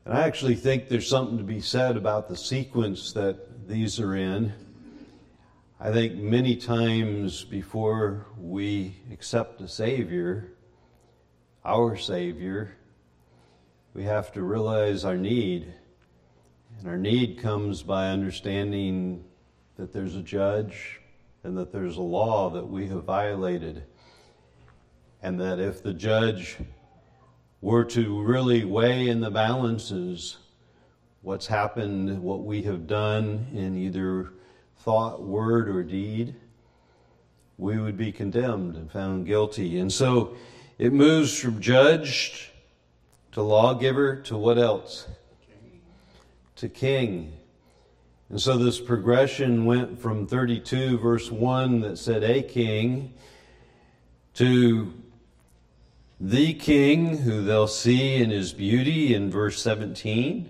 and 0.06 0.16
I 0.16 0.26
actually 0.26 0.56
think 0.56 0.88
there's 0.88 1.08
something 1.08 1.38
to 1.38 1.44
be 1.44 1.62
said 1.62 1.96
about 1.96 2.28
the 2.28 2.36
sequence 2.36 3.14
that 3.14 3.68
these 3.68 4.00
are 4.00 4.16
in. 4.16 4.52
I 5.80 5.92
think 5.92 6.16
many 6.16 6.56
times 6.56 7.44
before 7.44 8.26
we 8.38 8.96
accept 9.12 9.62
a 9.62 9.68
Savior, 9.68 10.54
our 11.64 11.96
Savior, 11.96 12.76
we 13.94 14.04
have 14.04 14.32
to 14.32 14.42
realize 14.42 15.06
our 15.06 15.18
need. 15.18 15.72
And 16.80 16.88
our 16.88 16.98
need 16.98 17.40
comes 17.40 17.84
by 17.84 18.10
understanding 18.10 19.24
that 19.78 19.94
there's 19.94 20.16
a 20.16 20.24
judge 20.24 21.01
and 21.44 21.58
that 21.58 21.72
there's 21.72 21.98
a 21.98 22.02
law 22.02 22.50
that 22.50 22.68
we 22.68 22.88
have 22.88 23.04
violated. 23.04 23.84
And 25.24 25.40
that 25.40 25.60
if 25.60 25.84
the 25.84 25.94
judge 25.94 26.58
were 27.62 27.86
to 27.86 28.22
really 28.22 28.66
weigh 28.66 29.08
in 29.08 29.22
the 29.22 29.32
balances 29.32 30.38
what's 31.22 31.48
happened, 31.48 32.22
what 32.22 32.44
we 32.44 32.64
have 32.64 32.88
done 32.88 33.48
in 33.54 33.78
either 33.78 34.34
thought, 34.78 35.22
word, 35.22 35.70
or 35.70 35.84
deed, 35.84 36.36
we 37.58 37.78
would 37.78 37.98
be 37.98 38.12
condemned 38.12 38.76
and 38.76 38.92
found 38.92 39.28
guilty. 39.28 39.80
And 39.80 39.94
so 39.94 40.36
it 40.80 40.92
moves 40.92 41.38
from 41.38 41.62
judge 41.62 42.52
to 43.34 43.42
lawgiver 43.44 44.16
to 44.22 44.36
what 44.36 44.58
else? 44.58 45.08
King. 45.48 45.82
To 46.56 46.70
king. 46.70 47.34
And 48.32 48.40
so 48.40 48.58
this 48.58 48.80
progression 48.80 49.66
went 49.66 50.00
from 50.00 50.26
32, 50.26 51.00
verse 51.00 51.30
1, 51.30 51.82
that 51.82 51.98
said 51.98 52.24
a 52.24 52.42
king, 52.42 53.14
to 54.36 54.94
the 56.18 56.54
king 56.54 57.18
who 57.18 57.44
they'll 57.44 57.68
see 57.68 58.16
in 58.16 58.30
his 58.30 58.54
beauty 58.54 59.14
in 59.14 59.30
verse 59.30 59.62
17 59.62 60.50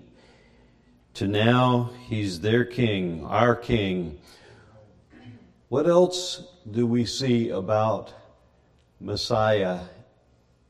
to 1.14 1.26
now 1.26 1.90
he's 2.06 2.40
their 2.40 2.64
king, 2.64 3.26
our 3.26 3.56
king. 3.56 4.20
What 5.68 5.88
else 5.88 6.44
do 6.70 6.86
we 6.86 7.04
see 7.04 7.48
about 7.48 8.14
Messiah 9.00 9.80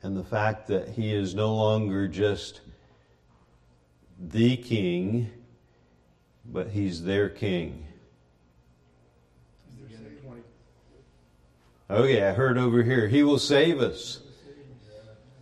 and 0.02 0.16
the 0.16 0.24
fact 0.24 0.66
that 0.68 0.88
he 0.88 1.12
is 1.12 1.34
no 1.34 1.54
longer 1.54 2.08
just 2.08 2.62
the 4.18 4.56
king, 4.56 5.30
but 6.44 6.68
he's 6.68 7.04
their 7.04 7.28
king? 7.28 7.86
Oh, 11.90 12.04
yeah, 12.04 12.30
I 12.30 12.32
heard 12.32 12.56
over 12.56 12.82
here. 12.82 13.06
He 13.06 13.22
will 13.22 13.38
save 13.38 13.80
us. 13.80 14.20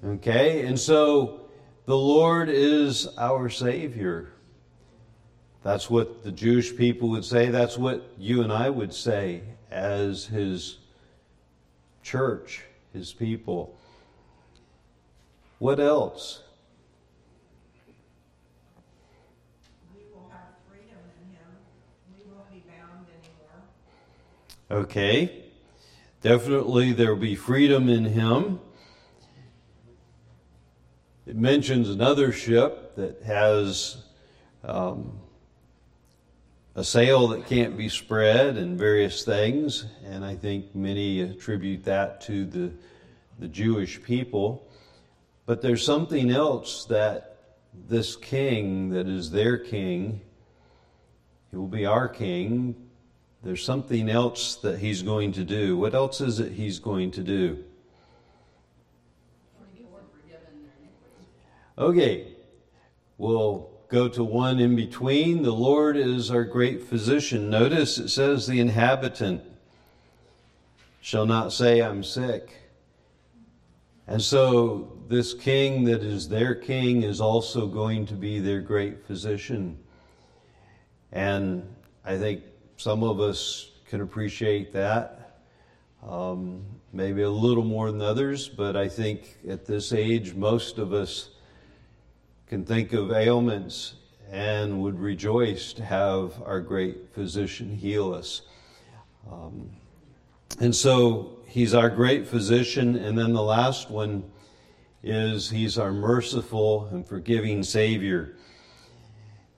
Okay, 0.05 0.67
and 0.67 0.79
so 0.79 1.43
the 1.85 1.97
Lord 1.97 2.49
is 2.49 3.07
our 3.17 3.49
Savior. 3.49 4.33
That's 5.63 5.91
what 5.91 6.25
the 6.25 6.33
Jewish 6.33 6.75
people 6.77 7.11
would 7.11 7.25
say. 7.25 7.51
That's 7.51 7.77
what 7.77 8.15
you 8.19 8.43
and 8.43 8.53
I 8.53 8.71
would 8.71 8.95
say 8.95 9.43
as 9.71 10.25
His 10.27 10.79
church, 12.03 12.65
His 12.93 13.13
people. 13.13 13.77
What 15.59 15.79
else? 15.79 16.43
We 19.95 20.03
will 20.15 20.31
have 20.31 20.55
freedom 20.67 20.97
in 21.21 21.37
Him. 21.37 21.53
We 22.17 22.33
won't 22.33 22.51
be 22.51 22.63
bound 22.67 23.07
anymore. 23.07 23.63
Okay. 24.71 25.47
Definitely 26.23 26.93
there 26.93 27.13
will 27.13 27.21
be 27.21 27.35
freedom 27.35 27.89
in 27.89 28.05
Him. 28.05 28.61
It 31.27 31.35
mentions 31.35 31.91
another 31.91 32.31
ship 32.31 32.95
that 32.95 33.21
has 33.23 34.05
um, 34.63 35.19
a 36.77 36.85
sail 36.85 37.27
that 37.29 37.47
can't 37.47 37.77
be 37.77 37.89
spread 37.89 38.57
and 38.57 38.79
various 38.79 39.25
things, 39.25 39.87
and 40.05 40.25
I 40.25 40.37
think 40.37 40.73
many 40.73 41.23
attribute 41.23 41.83
that 41.85 42.21
to 42.23 42.45
the, 42.45 42.71
the 43.41 43.49
Jewish 43.49 44.01
people. 44.01 44.69
But 45.47 45.63
there's 45.63 45.85
something 45.85 46.31
else 46.31 46.85
that 46.85 47.39
this 47.89 48.15
king, 48.15 48.91
that 48.91 49.09
is 49.09 49.33
their 49.33 49.59
king, 49.59 50.21
he 51.51 51.57
will 51.57 51.67
be 51.67 51.87
our 51.87 52.09
king. 52.09 52.90
There's 53.43 53.65
something 53.65 54.11
else 54.11 54.57
that 54.57 54.79
he's 54.79 55.03
going 55.03 55.33
to 55.33 55.45
do. 55.45 55.77
What 55.79 55.95
else 55.95 56.21
is 56.21 56.41
it 56.41 56.53
he's 56.53 56.79
going 56.79 57.11
to 57.13 57.23
do? 57.23 57.65
Okay, 61.79 62.27
we'll 63.17 63.71
go 63.89 64.07
to 64.09 64.23
one 64.23 64.61
in 64.61 64.77
between. 64.77 65.43
The 65.43 65.53
Lord 65.53 65.97
is 65.97 66.31
our 66.31 66.45
great 66.45 66.83
physician. 66.83 67.49
Notice 67.49 67.97
it 67.97 68.11
says 68.11 68.47
the 68.47 68.61
inhabitant. 68.61 69.43
shall 71.01 71.25
not 71.25 71.55
say, 71.55 71.81
I'm 71.81 72.05
sick. 72.05 72.55
And 74.07 74.21
so, 74.21 74.99
this 75.09 75.33
king 75.33 75.85
that 75.85 76.03
is 76.03 76.29
their 76.29 76.55
king 76.55 77.03
is 77.03 77.21
also 77.21 77.67
going 77.67 78.05
to 78.07 78.15
be 78.15 78.41
their 78.41 78.61
great 78.61 79.07
physician. 79.07 79.79
And 81.13 81.67
I 82.05 82.19
think 82.19 82.43
some 82.81 83.03
of 83.03 83.21
us 83.21 83.73
can 83.91 84.01
appreciate 84.01 84.73
that. 84.73 85.43
Um, 86.09 86.65
maybe 86.95 87.21
a 87.21 87.29
little 87.29 87.63
more 87.63 87.93
than 87.93 88.01
others, 88.01 88.49
but 88.49 88.75
I 88.75 88.89
think 88.89 89.37
at 89.47 89.67
this 89.67 89.93
age, 89.93 90.33
most 90.33 90.79
of 90.79 90.95
us 90.95 91.29
can 92.47 92.65
think 92.65 92.95
of 92.95 93.13
ailments 93.13 93.97
and 94.31 94.81
would 94.81 94.99
rejoice 94.99 95.75
to 95.75 95.85
have 95.85 96.43
our 96.47 96.63
great 96.63 97.13
physician 97.13 97.77
heal 97.77 98.15
us. 98.15 98.41
Um, 99.31 99.69
and 100.59 100.75
so 100.75 101.37
he's 101.49 101.75
our 101.75 101.91
great 101.91 102.27
physician. 102.27 102.97
And 102.97 103.19
then 103.19 103.35
the 103.35 103.43
last 103.43 103.91
one 103.91 104.25
is 105.03 105.51
he's 105.51 105.77
our 105.77 105.93
merciful 105.93 106.87
and 106.87 107.07
forgiving 107.07 107.63
Savior. 107.63 108.37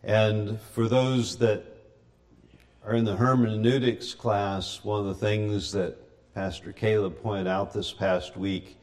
And 0.02 0.60
for 0.72 0.88
those 0.88 1.36
that 1.36 1.71
are 2.84 2.94
in 2.94 3.04
the 3.04 3.14
hermeneutics 3.14 4.12
class, 4.12 4.82
one 4.82 5.00
of 5.00 5.06
the 5.06 5.14
things 5.14 5.70
that 5.72 5.96
Pastor 6.34 6.72
Caleb 6.72 7.22
pointed 7.22 7.46
out 7.46 7.72
this 7.72 7.92
past 7.92 8.36
week 8.36 8.76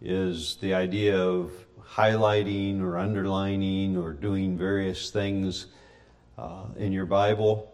is 0.00 0.58
the 0.60 0.74
idea 0.74 1.18
of 1.20 1.50
highlighting 1.80 2.80
or 2.80 2.98
underlining 2.98 3.96
or 3.96 4.12
doing 4.12 4.56
various 4.56 5.10
things 5.10 5.66
uh, 6.38 6.66
in 6.76 6.92
your 6.92 7.04
Bible. 7.04 7.68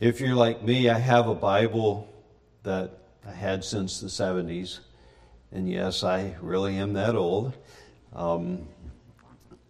If 0.00 0.18
you're 0.18 0.34
like 0.34 0.62
me, 0.62 0.88
I 0.88 0.98
have 0.98 1.28
a 1.28 1.34
Bible 1.34 2.08
that 2.62 2.98
I 3.26 3.32
had 3.32 3.62
since 3.62 4.00
the 4.00 4.06
70s. 4.06 4.80
And 5.52 5.68
yes, 5.70 6.02
I 6.02 6.36
really 6.40 6.76
am 6.76 6.94
that 6.94 7.16
old. 7.16 7.52
Um, 8.14 8.66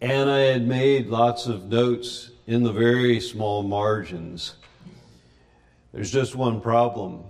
and 0.00 0.30
I 0.30 0.38
had 0.38 0.68
made 0.68 1.08
lots 1.08 1.46
of 1.46 1.64
notes 1.64 2.30
in 2.46 2.62
the 2.62 2.72
very 2.72 3.18
small 3.18 3.64
margins. 3.64 4.54
There's 5.92 6.10
just 6.10 6.34
one 6.34 6.60
problem. 6.60 7.24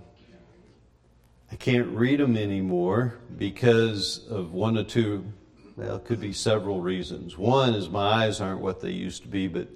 I 1.50 1.56
can't 1.56 1.88
read 1.88 2.20
them 2.20 2.36
anymore 2.36 3.18
because 3.38 4.26
of 4.28 4.52
one 4.52 4.76
or 4.76 4.84
two, 4.84 5.32
well, 5.76 5.96
it 5.96 6.04
could 6.04 6.20
be 6.20 6.32
several 6.32 6.80
reasons. 6.80 7.38
One 7.38 7.74
is 7.74 7.88
my 7.88 8.24
eyes 8.24 8.40
aren't 8.40 8.60
what 8.60 8.80
they 8.80 8.90
used 8.90 9.22
to 9.22 9.28
be, 9.28 9.48
but 9.48 9.68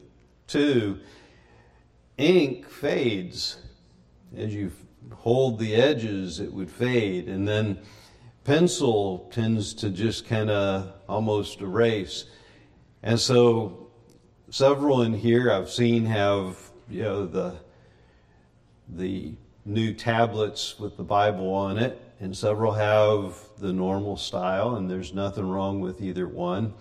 two, 0.47 0.99
ink 2.19 2.69
fades 2.69 3.57
as 4.37 4.55
you 4.55 4.73
hold 5.13 5.59
the 5.59 5.75
edges, 5.75 6.41
it 6.41 6.53
would 6.53 6.71
fade. 6.71 7.29
And 7.29 7.47
then 7.47 7.79
pencil 8.45 9.29
tends 9.31 9.75
to 9.75 9.91
just 9.91 10.27
kind 10.27 10.51
of 10.51 10.93
almost 11.09 11.61
erase. 11.61 12.25
And 13.03 13.19
so 13.19 13.91
several 14.51 15.03
in 15.03 15.15
here 15.15 15.51
I've 15.51 15.71
seen 15.71 16.05
have, 16.07 16.59
you 16.89 17.03
know, 17.03 17.27
the 17.27 17.57
the 18.97 19.35
new 19.65 19.95
tablets 19.95 20.79
with 20.79 20.97
the 20.97 21.03
Bible 21.03 21.53
on 21.55 21.79
it, 21.79 22.01
and 22.21 22.37
several 22.37 22.73
have 22.73 23.37
the 23.59 23.73
normal 23.73 24.17
style, 24.17 24.77
and 24.77 24.91
there's 24.91 25.13
nothing 25.13 25.49
wrong 25.49 25.81
with 25.81 26.01
either 26.01 26.29
one. 26.29 26.75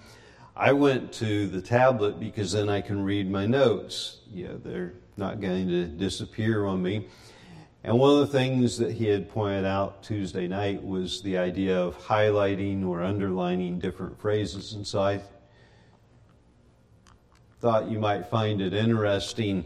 I 0.56 0.74
went 0.74 1.12
to 1.14 1.48
the 1.48 1.62
tablet 1.62 2.20
because 2.20 2.52
then 2.52 2.70
I 2.70 2.82
can 2.82 3.04
read 3.04 3.30
my 3.30 3.46
notes. 3.46 4.20
You 4.32 4.50
know, 4.50 4.58
they're 4.58 4.94
not 5.18 5.40
going 5.40 5.68
to 5.70 5.86
disappear 5.86 6.66
on 6.66 6.84
me. 6.84 7.08
And 7.84 7.98
one 7.98 8.12
of 8.14 8.20
the 8.20 8.38
things 8.38 8.78
that 8.78 8.92
he 8.92 9.06
had 9.08 9.30
pointed 9.30 9.66
out 9.66 10.04
Tuesday 10.04 10.48
night 10.48 10.84
was 10.84 11.22
the 11.24 11.38
idea 11.38 11.80
of 11.80 11.98
highlighting 11.98 12.86
or 12.86 13.02
underlining 13.02 13.80
different 13.80 14.20
phrases. 14.22 14.74
And 14.74 14.86
so 14.86 15.02
I 15.02 15.22
thought 17.60 17.90
you 17.90 18.00
might 18.00 18.28
find 18.28 18.62
it 18.62 18.74
interesting. 18.74 19.66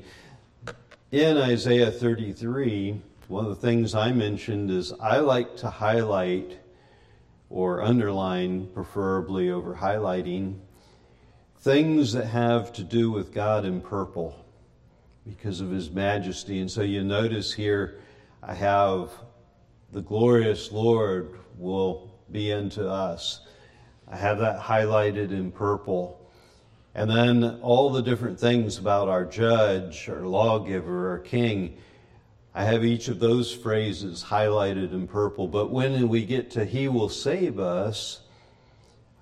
In 1.15 1.37
Isaiah 1.37 1.91
33, 1.91 2.99
one 3.29 3.45
of 3.45 3.49
the 3.49 3.65
things 3.65 3.95
I 3.95 4.11
mentioned 4.11 4.69
is 4.69 4.91
I 4.99 5.19
like 5.19 5.55
to 5.59 5.69
highlight 5.69 6.59
or 7.49 7.81
underline, 7.81 8.67
preferably 8.73 9.49
over 9.49 9.75
highlighting, 9.75 10.59
things 11.59 12.11
that 12.11 12.25
have 12.25 12.73
to 12.73 12.83
do 12.83 13.11
with 13.11 13.33
God 13.33 13.63
in 13.63 13.79
purple 13.79 14.35
because 15.25 15.61
of 15.61 15.71
his 15.71 15.89
majesty. 15.89 16.59
And 16.59 16.69
so 16.69 16.81
you 16.81 17.01
notice 17.01 17.53
here, 17.53 18.01
I 18.43 18.53
have 18.53 19.09
the 19.93 20.01
glorious 20.01 20.69
Lord 20.73 21.39
will 21.57 22.11
be 22.29 22.51
unto 22.51 22.89
us. 22.89 23.39
I 24.05 24.17
have 24.17 24.39
that 24.39 24.59
highlighted 24.59 25.31
in 25.31 25.53
purple. 25.53 26.24
And 26.95 27.09
then 27.09 27.59
all 27.61 27.89
the 27.89 28.01
different 28.01 28.39
things 28.39 28.77
about 28.77 29.09
our 29.09 29.25
judge, 29.25 30.07
our 30.07 30.21
lawgiver, 30.21 31.09
our 31.11 31.19
king. 31.19 31.77
I 32.53 32.63
have 32.63 32.85
each 32.85 33.09
of 33.09 33.19
those 33.19 33.53
phrases 33.53 34.23
highlighted 34.23 34.93
in 34.93 35.05
purple. 35.05 35.49
But 35.49 35.71
when 35.71 36.07
we 36.07 36.25
get 36.25 36.51
to 36.51 36.63
He 36.63 36.87
will 36.87 37.09
save 37.09 37.59
us, 37.59 38.21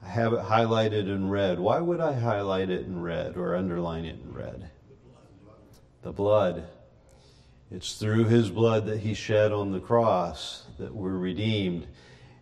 I 0.06 0.10
have 0.10 0.34
it 0.34 0.42
highlighted 0.42 1.08
in 1.08 1.30
red. 1.32 1.60
Why 1.60 1.80
would 1.80 2.00
I 2.00 2.14
highlight 2.14 2.70
it 2.70 2.86
in 2.86 3.02
red 3.02 3.38
or 3.38 3.56
underline 3.56 4.06
it 4.06 4.20
in 4.24 4.34
red? 4.34 4.70
The 6.04 6.12
blood. 6.12 6.66
It's 7.72 7.94
through 7.94 8.26
his 8.26 8.52
blood 8.52 8.86
that 8.86 9.00
he 9.00 9.16
shed 9.16 9.52
on 9.52 9.72
the 9.72 9.80
cross 9.80 10.66
that 10.78 10.94
we're 10.94 11.18
redeemed, 11.18 11.88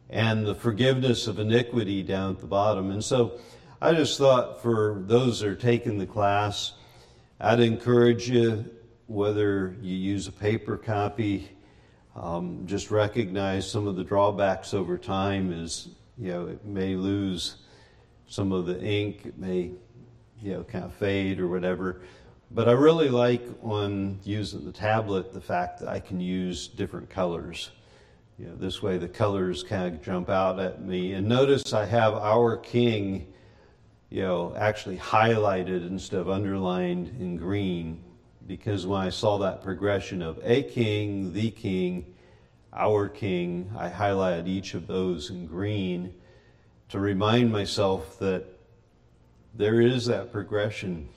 and 0.10 0.46
the 0.46 0.56
forgiveness 0.56 1.26
of 1.26 1.40
iniquity 1.40 2.04
down 2.04 2.32
at 2.32 2.40
the 2.42 2.48
bottom. 2.48 2.92
And 2.92 3.02
so 3.02 3.40
I 3.84 3.96
just 3.96 4.20
thought 4.20 4.62
for 4.62 5.02
those 5.08 5.40
that 5.40 5.50
are 5.50 5.56
taking 5.56 5.98
the 5.98 6.06
class, 6.06 6.74
I'd 7.40 7.60
encourage 7.60 8.30
you, 8.30 8.70
whether 9.08 9.76
you 9.82 9.96
use 9.96 10.28
a 10.28 10.32
paper 10.32 10.78
copy, 10.78 11.50
um, 12.16 12.68
just 12.68 12.92
recognize 12.92 13.68
some 13.68 13.88
of 13.88 13.96
the 13.96 14.04
drawbacks 14.04 14.76
over 14.76 15.00
time 15.00 15.52
is, 15.52 15.90
you 16.16 16.32
know, 16.32 16.46
it 16.46 16.64
may 16.64 16.96
lose 16.96 17.56
some 18.28 18.52
of 18.52 18.68
the 18.68 18.80
ink, 18.84 19.26
it 19.26 19.40
may, 19.40 19.72
you 20.40 20.54
know, 20.54 20.64
kind 20.64 20.86
of 20.86 20.94
fade 20.94 21.40
or 21.40 21.48
whatever. 21.48 22.02
But 22.52 22.70
I 22.70 22.74
really 22.74 23.10
like 23.10 23.42
on 23.64 24.20
using 24.24 24.64
the 24.64 24.72
tablet 24.72 25.34
the 25.34 25.42
fact 25.42 25.80
that 25.80 25.90
I 25.90 26.00
can 26.00 26.20
use 26.22 26.68
different 26.68 27.10
colors. 27.10 27.72
You 28.38 28.46
know, 28.46 28.56
this 28.58 28.84
way 28.84 29.00
the 29.00 29.08
colors 29.08 29.64
kind 29.64 29.96
of 29.96 30.04
jump 30.04 30.30
out 30.30 30.60
at 30.60 30.84
me. 30.84 31.14
And 31.14 31.28
notice 31.28 31.74
I 31.74 31.86
have 31.86 32.14
our 32.14 32.58
king, 32.58 33.34
you 34.12 34.22
know, 34.22 34.54
actually 34.58 34.98
highlighted 34.98 35.88
instead 35.88 36.20
of 36.20 36.30
underlined 36.30 37.08
in 37.20 37.38
green 37.38 38.04
because 38.46 38.86
when 38.86 39.00
I 39.00 39.10
saw 39.10 39.38
that 39.40 39.64
progression 39.64 40.22
of 40.22 40.38
a 40.44 40.64
king, 40.64 41.32
the 41.32 41.50
king, 41.50 42.14
our 42.74 43.08
king, 43.08 43.72
I 43.78 43.90
highlighted 43.90 44.48
each 44.48 44.74
of 44.74 44.86
those 44.86 45.30
in 45.30 45.48
green 45.48 46.14
to 46.90 47.00
remind 47.00 47.54
myself 47.54 48.20
that 48.20 48.46
there 49.56 49.80
is 49.80 50.06
that 50.08 50.32
progression 50.32 51.08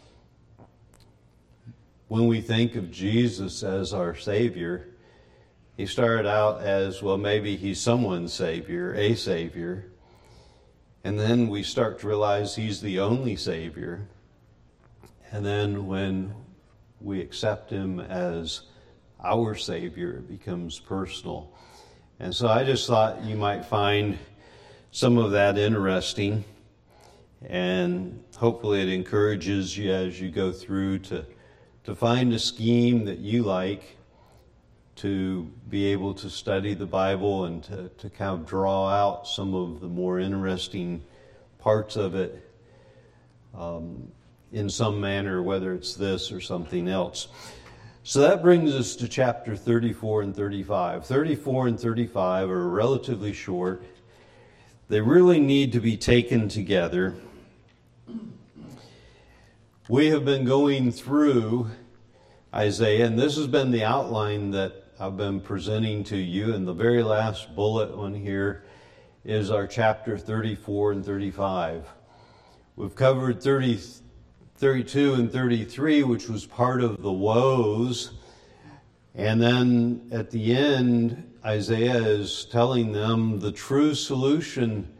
when 2.06 2.28
we 2.28 2.40
think 2.40 2.76
of 2.76 2.92
Jesus 2.92 3.64
as 3.64 3.92
our 3.92 4.14
Savior, 4.14 4.86
he 5.76 5.86
started 5.86 6.28
out 6.28 6.60
as, 6.60 7.02
well, 7.02 7.16
maybe 7.16 7.56
he's 7.56 7.80
someone's 7.80 8.32
Savior, 8.32 8.94
a 8.94 9.16
Savior. 9.16 9.86
And 11.04 11.18
then 11.18 11.48
we 11.48 11.62
start 11.62 12.00
to 12.00 12.08
realize 12.08 12.56
he's 12.56 12.80
the 12.80 12.98
only 12.98 13.36
Savior. 13.36 14.08
And 15.30 15.44
then 15.44 15.86
when 15.86 16.34
we 17.00 17.20
accept 17.20 17.70
him 17.70 18.00
as 18.00 18.62
our 19.22 19.54
Savior, 19.54 20.14
it 20.14 20.28
becomes 20.28 20.80
personal. 20.80 21.52
And 22.18 22.34
so 22.34 22.48
I 22.48 22.64
just 22.64 22.86
thought 22.86 23.22
you 23.22 23.36
might 23.36 23.64
find 23.64 24.18
some 24.90 25.18
of 25.18 25.30
that 25.32 25.58
interesting. 25.58 26.44
And 27.46 28.24
hopefully 28.36 28.80
it 28.80 28.88
encourages 28.88 29.76
you 29.76 29.92
as 29.92 30.20
you 30.20 30.30
go 30.30 30.50
through 30.50 31.00
to 31.00 31.26
to 31.84 31.94
find 31.94 32.32
a 32.32 32.38
scheme 32.38 33.04
that 33.04 33.18
you 33.18 33.42
like 33.42 33.96
to 34.96 35.50
be 35.68 35.86
able 35.86 36.14
to 36.14 36.30
study 36.30 36.74
the 36.74 36.86
Bible 36.86 37.46
and 37.46 37.62
to, 37.64 37.88
to 37.98 38.10
kind 38.10 38.40
of 38.40 38.46
draw 38.46 38.88
out 38.88 39.26
some 39.26 39.54
of 39.54 39.80
the 39.80 39.88
more 39.88 40.20
interesting 40.20 41.02
parts 41.58 41.96
of 41.96 42.14
it 42.14 42.48
um, 43.56 44.08
in 44.52 44.70
some 44.70 45.00
manner, 45.00 45.42
whether 45.42 45.74
it's 45.74 45.94
this 45.94 46.30
or 46.30 46.40
something 46.40 46.88
else. 46.88 47.28
So 48.04 48.20
that 48.20 48.42
brings 48.42 48.74
us 48.74 48.96
to 48.96 49.08
chapter 49.08 49.56
34 49.56 50.22
and 50.22 50.36
35. 50.36 51.06
34 51.06 51.68
and 51.68 51.80
35 51.80 52.50
are 52.50 52.68
relatively 52.68 53.32
short. 53.32 53.82
They 54.88 55.00
really 55.00 55.40
need 55.40 55.72
to 55.72 55.80
be 55.80 55.96
taken 55.96 56.48
together. 56.48 57.14
We 59.88 60.08
have 60.08 60.24
been 60.24 60.44
going 60.44 60.92
through 60.92 61.70
Isaiah, 62.54 63.06
and 63.06 63.18
this 63.18 63.36
has 63.36 63.46
been 63.46 63.70
the 63.70 63.84
outline 63.84 64.50
that 64.52 64.83
I've 65.04 65.18
been 65.18 65.38
presenting 65.38 66.02
to 66.04 66.16
you. 66.16 66.54
And 66.54 66.66
the 66.66 66.72
very 66.72 67.02
last 67.02 67.54
bullet 67.54 67.92
on 67.92 68.14
here 68.14 68.64
is 69.22 69.50
our 69.50 69.66
chapter 69.66 70.16
34 70.16 70.92
and 70.92 71.04
35. 71.04 71.86
We've 72.76 72.94
covered 72.94 73.42
30, 73.42 73.80
32 74.56 75.12
and 75.12 75.30
33, 75.30 76.04
which 76.04 76.30
was 76.30 76.46
part 76.46 76.82
of 76.82 77.02
the 77.02 77.12
woes. 77.12 78.12
And 79.14 79.42
then 79.42 80.08
at 80.10 80.30
the 80.30 80.56
end, 80.56 81.30
Isaiah 81.44 82.02
is 82.02 82.46
telling 82.46 82.92
them 82.92 83.40
the 83.40 83.52
true 83.52 83.94
solution 83.94 84.90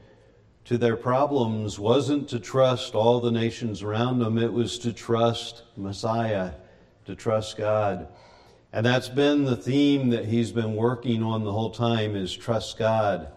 to 0.67 0.77
their 0.77 0.97
problems 0.97 1.79
wasn't 1.79 2.29
to 2.29 2.39
trust 2.39 2.95
all 2.95 3.21
the 3.21 3.33
nations 3.33 3.83
around 3.83 4.19
them, 4.19 4.37
it 4.37 4.53
was 4.53 4.79
to 4.81 4.93
trust 4.93 5.63
Messiah, 5.79 6.53
to 7.07 7.15
trust 7.15 7.57
God. 7.57 8.09
And 8.75 8.85
that's 8.85 9.09
been 9.09 9.45
the 9.45 9.55
theme 9.55 10.11
that 10.11 10.25
he's 10.25 10.51
been 10.51 10.75
working 10.75 11.23
on 11.23 11.45
the 11.45 11.53
whole 11.53 11.71
time 11.71 12.17
is 12.17 12.37
trust 12.37 12.77
God. 12.77 13.29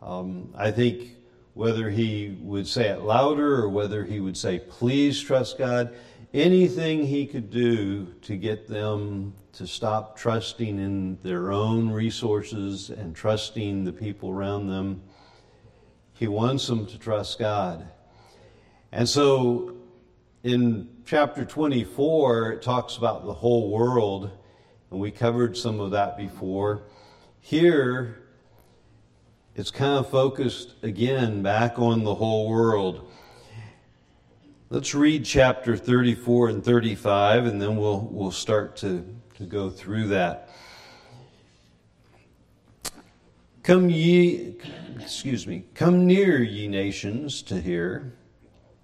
Um, 0.00 0.54
I 0.56 0.70
think 0.70 1.16
whether 1.54 1.90
he 1.90 2.38
would 2.40 2.68
say 2.68 2.90
it 2.90 3.00
louder 3.00 3.56
or 3.56 3.68
whether 3.68 4.04
he 4.04 4.20
would 4.20 4.36
say, 4.36 4.60
please 4.60 5.20
trust 5.20 5.58
God, 5.58 5.92
anything 6.32 7.04
he 7.04 7.26
could 7.26 7.50
do 7.50 8.14
to 8.22 8.36
get 8.36 8.68
them 8.68 9.34
to 9.54 9.66
stop 9.66 10.16
trusting 10.16 10.78
in 10.78 11.18
their 11.24 11.50
own 11.50 11.90
resources 11.90 12.88
and 12.88 13.16
trusting 13.16 13.82
the 13.82 13.92
people 13.92 14.30
around 14.30 14.68
them. 14.68 15.02
He 16.12 16.28
wants 16.28 16.68
them 16.68 16.86
to 16.86 16.98
trust 17.00 17.40
God. 17.40 17.88
And 18.92 19.08
so 19.08 19.74
in 20.44 20.88
chapter 21.04 21.44
24, 21.44 22.52
it 22.52 22.62
talks 22.62 22.96
about 22.96 23.26
the 23.26 23.34
whole 23.34 23.68
world 23.68 24.30
and 24.92 25.00
we 25.00 25.10
covered 25.10 25.56
some 25.56 25.80
of 25.80 25.90
that 25.92 26.18
before. 26.18 26.82
Here, 27.40 28.24
it's 29.56 29.70
kind 29.70 29.98
of 29.98 30.10
focused 30.10 30.74
again 30.82 31.42
back 31.42 31.78
on 31.78 32.04
the 32.04 32.14
whole 32.14 32.48
world. 32.48 33.10
Let's 34.68 34.94
read 34.94 35.24
chapter 35.24 35.78
34 35.78 36.50
and 36.50 36.64
35, 36.64 37.46
and 37.46 37.60
then 37.60 37.76
we'll, 37.76 38.06
we'll 38.10 38.30
start 38.30 38.76
to, 38.76 39.04
to 39.36 39.44
go 39.44 39.70
through 39.70 40.08
that. 40.08 40.50
Come 43.62 43.88
ye, 43.88 44.56
excuse 45.00 45.46
me, 45.46 45.64
come 45.74 46.06
near, 46.06 46.42
ye 46.42 46.68
nations, 46.68 47.40
to 47.42 47.60
hear, 47.60 48.12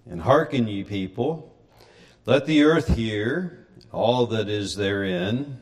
and 0.09 0.21
hearken, 0.21 0.67
ye 0.67 0.83
people. 0.83 1.55
Let 2.25 2.47
the 2.47 2.63
earth 2.63 2.95
hear, 2.95 3.67
all 3.91 4.25
that 4.27 4.49
is 4.49 4.75
therein 4.75 5.59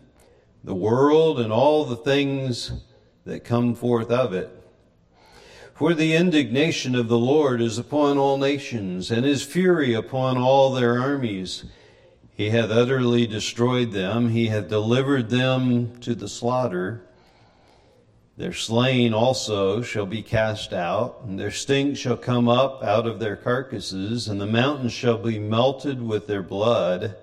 the 0.67 0.75
world 0.75 1.39
and 1.39 1.49
all 1.49 1.86
the 1.86 1.95
things 1.95 2.73
that 3.23 3.45
come 3.45 3.73
forth 3.73 4.12
of 4.12 4.34
it. 4.34 4.49
For 5.73 5.93
the 5.93 6.13
indignation 6.13 6.93
of 6.93 7.08
the 7.08 7.17
Lord 7.17 7.62
is 7.62 7.77
upon 7.77 8.17
all 8.17 8.38
nations, 8.38 9.10
and 9.10 9.25
his 9.25 9.43
fury 9.43 9.93
upon 9.93 10.38
all 10.38 10.73
their 10.73 10.99
armies. 10.99 11.63
He 12.36 12.49
hath 12.49 12.69
utterly 12.69 13.25
destroyed 13.25 13.93
them, 13.93 14.32
he 14.32 14.47
hath 14.47 14.67
delivered 14.67 15.30
them 15.30 15.97
to 16.01 16.13
the 16.13 16.27
slaughter. 16.27 17.01
Their 18.36 18.51
slain 18.51 19.13
also 19.13 19.82
shall 19.82 20.06
be 20.06 20.21
cast 20.21 20.73
out, 20.73 21.21
and 21.25 21.39
their 21.39 21.49
stink 21.49 21.95
shall 21.95 22.17
come 22.17 22.49
up 22.49 22.84
out 22.84 23.08
of 23.08 23.19
their 23.21 23.38
carcasses, 23.38 24.27
and 24.27 24.41
the 24.41 24.45
mountains 24.45 24.91
shall 24.91 25.17
be 25.17 25.39
melted 25.39 26.06
with 26.06 26.27
their 26.27 26.43
blood. 26.43 27.15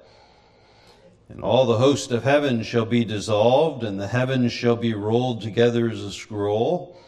And 1.29 1.43
all 1.43 1.65
the 1.65 1.79
host 1.79 2.11
of 2.11 2.25
heaven 2.25 2.63
shall 2.63 2.85
be 2.85 3.03
dissolved, 3.03 3.83
and 3.83 3.99
the 3.99 4.09
heavens 4.09 4.53
shall 4.53 4.77
be 4.77 4.93
rolled 4.93 5.41
together 5.41 5.89
as 5.89 6.03
a 6.03 6.13
scroll, 6.13 6.99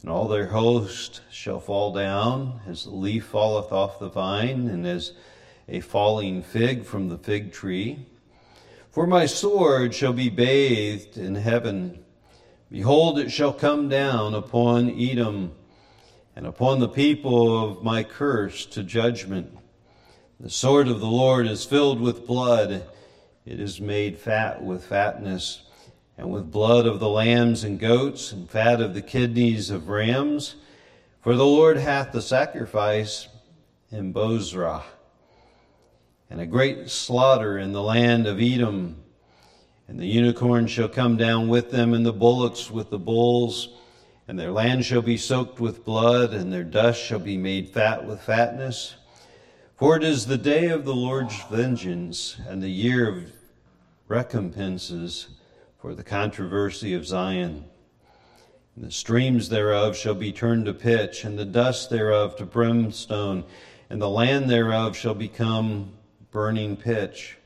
and 0.00 0.10
all 0.10 0.28
their 0.28 0.46
host 0.46 1.20
shall 1.30 1.60
fall 1.60 1.92
down, 1.92 2.60
as 2.66 2.84
the 2.84 2.90
leaf 2.90 3.26
falleth 3.26 3.70
off 3.70 3.98
the 3.98 4.08
vine, 4.08 4.66
and 4.66 4.86
as 4.86 5.12
a 5.68 5.80
falling 5.80 6.42
fig 6.42 6.84
from 6.84 7.08
the 7.08 7.18
fig 7.18 7.52
tree. 7.52 8.06
For 8.90 9.06
my 9.06 9.26
sword 9.26 9.94
shall 9.94 10.14
be 10.14 10.30
bathed 10.30 11.18
in 11.18 11.34
heaven. 11.34 12.02
Behold, 12.70 13.18
it 13.18 13.30
shall 13.30 13.52
come 13.52 13.90
down 13.90 14.34
upon 14.34 14.98
Edom, 14.98 15.52
and 16.34 16.46
upon 16.46 16.78
the 16.78 16.88
people 16.88 17.62
of 17.62 17.84
my 17.84 18.04
curse 18.04 18.64
to 18.66 18.82
judgment. 18.82 19.54
The 20.40 20.48
sword 20.48 20.88
of 20.88 21.00
the 21.00 21.06
Lord 21.06 21.46
is 21.46 21.66
filled 21.66 22.00
with 22.00 22.26
blood 22.26 22.84
it 23.50 23.58
is 23.58 23.80
made 23.80 24.16
fat 24.16 24.62
with 24.62 24.84
fatness, 24.84 25.62
and 26.16 26.30
with 26.30 26.52
blood 26.52 26.86
of 26.86 27.00
the 27.00 27.08
lambs 27.08 27.64
and 27.64 27.80
goats, 27.80 28.30
and 28.30 28.48
fat 28.48 28.80
of 28.80 28.94
the 28.94 29.02
kidneys 29.02 29.70
of 29.70 29.88
rams. 29.88 30.54
For 31.20 31.34
the 31.34 31.44
Lord 31.44 31.76
hath 31.76 32.12
the 32.12 32.22
sacrifice 32.22 33.26
in 33.90 34.12
Bozrah, 34.12 34.84
and 36.30 36.40
a 36.40 36.46
great 36.46 36.90
slaughter 36.90 37.58
in 37.58 37.72
the 37.72 37.82
land 37.82 38.28
of 38.28 38.40
Edom. 38.40 39.02
And 39.88 39.98
the 39.98 40.06
unicorn 40.06 40.68
shall 40.68 40.88
come 40.88 41.16
down 41.16 41.48
with 41.48 41.72
them, 41.72 41.92
and 41.92 42.06
the 42.06 42.12
bullocks 42.12 42.70
with 42.70 42.90
the 42.90 43.00
bulls. 43.00 43.70
And 44.28 44.38
their 44.38 44.52
land 44.52 44.84
shall 44.84 45.02
be 45.02 45.16
soaked 45.16 45.58
with 45.58 45.84
blood, 45.84 46.32
and 46.32 46.52
their 46.52 46.62
dust 46.62 47.02
shall 47.02 47.18
be 47.18 47.36
made 47.36 47.70
fat 47.70 48.06
with 48.06 48.22
fatness. 48.22 48.94
For 49.76 49.96
it 49.96 50.04
is 50.04 50.26
the 50.26 50.38
day 50.38 50.68
of 50.68 50.84
the 50.84 50.94
Lord's 50.94 51.42
vengeance 51.50 52.36
and 52.46 52.62
the 52.62 52.70
year 52.70 53.08
of 53.08 53.39
recompenses 54.10 55.28
for 55.80 55.94
the 55.94 56.02
controversy 56.02 56.94
of 56.94 57.06
Zion. 57.06 57.64
And 58.74 58.84
the 58.84 58.90
streams 58.90 59.48
thereof 59.48 59.96
shall 59.96 60.16
be 60.16 60.32
turned 60.32 60.66
to 60.66 60.74
pitch, 60.74 61.24
and 61.24 61.38
the 61.38 61.44
dust 61.44 61.90
thereof 61.90 62.34
to 62.36 62.44
brimstone, 62.44 63.44
and 63.88 64.02
the 64.02 64.10
land 64.10 64.50
thereof 64.50 64.96
shall 64.96 65.14
become 65.14 65.92
burning 66.32 66.76
pitch, 66.76 67.36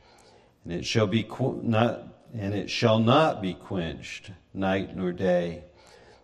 and 0.64 0.72
it 0.72 0.86
shall 0.86 1.06
be 1.06 1.22
qu- 1.22 1.60
not 1.62 2.08
and 2.36 2.52
it 2.52 2.68
shall 2.68 2.98
not 2.98 3.40
be 3.40 3.54
quenched 3.54 4.32
night 4.52 4.96
nor 4.96 5.12
day. 5.12 5.62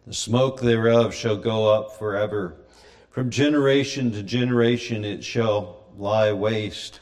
The 0.09 0.15
smoke 0.15 0.61
thereof 0.61 1.15
shall 1.15 1.37
go 1.37 1.73
up 1.73 1.97
forever. 1.99 2.57
From 3.11 3.31
generation 3.31 4.11
to 4.13 4.23
generation 4.25 5.05
it 5.05 5.23
shall 5.23 5.85
lie 5.97 6.33
waste. 6.33 6.99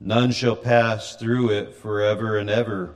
None 0.00 0.32
shall 0.32 0.56
pass 0.56 1.14
through 1.16 1.50
it 1.50 1.74
forever 1.74 2.38
and 2.38 2.48
ever. 2.48 2.94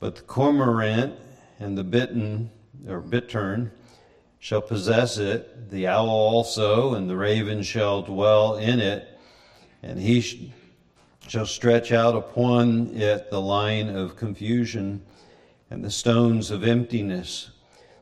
But 0.00 0.16
the 0.16 0.22
cormorant 0.22 1.14
and 1.60 1.78
the 1.78 1.84
bittern, 1.84 2.50
or 2.88 3.00
bittern, 3.00 3.70
shall 4.40 4.60
possess 4.60 5.16
it, 5.16 5.70
the 5.70 5.86
owl 5.86 6.08
also, 6.08 6.94
and 6.94 7.08
the 7.08 7.16
raven 7.16 7.62
shall 7.62 8.02
dwell 8.02 8.56
in 8.56 8.80
it, 8.80 9.08
and 9.82 10.00
he 10.00 10.20
sh- 10.20 10.36
shall 11.28 11.46
stretch 11.46 11.92
out 11.92 12.16
upon 12.16 12.94
it 12.96 13.30
the 13.30 13.40
line 13.40 13.88
of 13.88 14.16
confusion 14.16 15.00
and 15.70 15.84
the 15.84 15.90
stones 15.90 16.50
of 16.50 16.64
emptiness. 16.64 17.50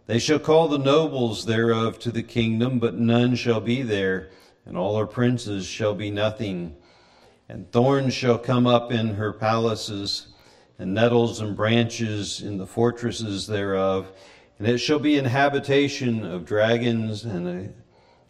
They 0.07 0.18
shall 0.18 0.38
call 0.38 0.66
the 0.66 0.79
nobles 0.79 1.44
thereof 1.44 1.98
to 2.01 2.11
the 2.11 2.22
kingdom, 2.22 2.79
but 2.79 2.94
none 2.94 3.35
shall 3.37 3.61
be 3.61 3.83
there 3.83 4.31
and 4.64 4.77
all 4.77 4.96
her 4.96 5.07
princes 5.07 5.66
shall 5.66 5.94
be 5.94 6.11
nothing. 6.11 6.77
And 7.48 7.70
thorns 7.70 8.14
shall 8.14 8.38
come 8.38 8.66
up 8.66 8.92
in 8.92 9.14
her 9.14 9.33
palaces, 9.33 10.28
and 10.78 10.94
nettles 10.94 11.40
and 11.40 11.57
branches 11.57 12.40
in 12.40 12.59
the 12.59 12.66
fortresses 12.66 13.46
thereof. 13.46 14.11
And 14.59 14.66
it 14.66 14.78
shall 14.78 14.98
be 14.98 15.18
an 15.18 15.24
habitation 15.24 16.24
of 16.24 16.44
dragons 16.44 17.24
and 17.24 17.74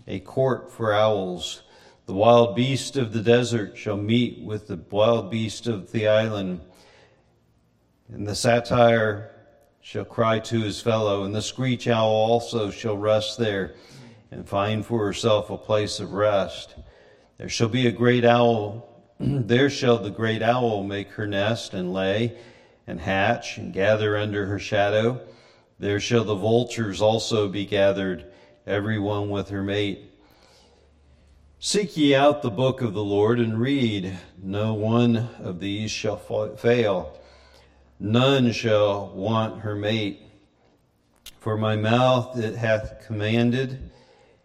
a, 0.06 0.12
a 0.14 0.20
court 0.20 0.70
for 0.70 0.92
owls. 0.92 1.62
The 2.06 2.14
wild 2.14 2.56
beast 2.56 2.96
of 2.96 3.12
the 3.12 3.22
desert 3.22 3.76
shall 3.76 3.96
meet 3.96 4.42
with 4.42 4.66
the 4.66 4.80
wild 4.90 5.30
beast 5.30 5.66
of 5.66 5.92
the 5.92 6.08
island. 6.08 6.60
And 8.08 8.26
the 8.26 8.34
satyr 8.34 9.30
shall 9.80 10.04
cry 10.04 10.38
to 10.40 10.60
his 10.60 10.80
fellow, 10.80 11.24
and 11.24 11.34
the 11.34 11.42
screech 11.42 11.88
owl 11.88 12.10
also 12.10 12.70
shall 12.70 12.96
rest 12.96 13.38
there 13.38 13.74
and 14.30 14.48
find 14.48 14.84
for 14.84 15.04
herself 15.04 15.50
a 15.50 15.56
place 15.56 16.00
of 16.00 16.12
rest. 16.12 16.74
There 17.38 17.48
shall 17.48 17.68
be 17.68 17.86
a 17.86 17.92
great 17.92 18.24
owl, 18.24 18.88
there 19.46 19.70
shall 19.70 19.98
the 19.98 20.10
great 20.10 20.42
owl 20.42 20.82
make 20.82 21.12
her 21.12 21.26
nest 21.26 21.74
and 21.74 21.92
lay 21.92 22.36
and 22.86 23.00
hatch 23.00 23.56
and 23.56 23.72
gather 23.72 24.16
under 24.16 24.46
her 24.46 24.58
shadow. 24.58 25.20
There 25.78 26.00
shall 26.00 26.24
the 26.24 26.34
vultures 26.34 27.00
also 27.00 27.48
be 27.48 27.64
gathered, 27.64 28.24
every 28.66 28.98
one 28.98 29.30
with 29.30 29.50
her 29.50 29.62
mate. 29.62 30.10
Seek 31.60 31.96
ye 31.96 32.14
out 32.14 32.42
the 32.42 32.50
book 32.50 32.80
of 32.80 32.94
the 32.94 33.04
Lord 33.04 33.38
and 33.38 33.60
read. 33.60 34.18
No 34.42 34.74
one 34.74 35.28
of 35.38 35.60
these 35.60 35.92
shall 35.92 36.16
fail. 36.56 37.16
None 38.00 38.50
shall 38.50 39.10
want 39.10 39.60
her 39.60 39.76
mate. 39.76 40.20
For 41.38 41.56
my 41.56 41.76
mouth 41.76 42.36
it 42.36 42.56
hath 42.56 43.06
commanded 43.06 43.90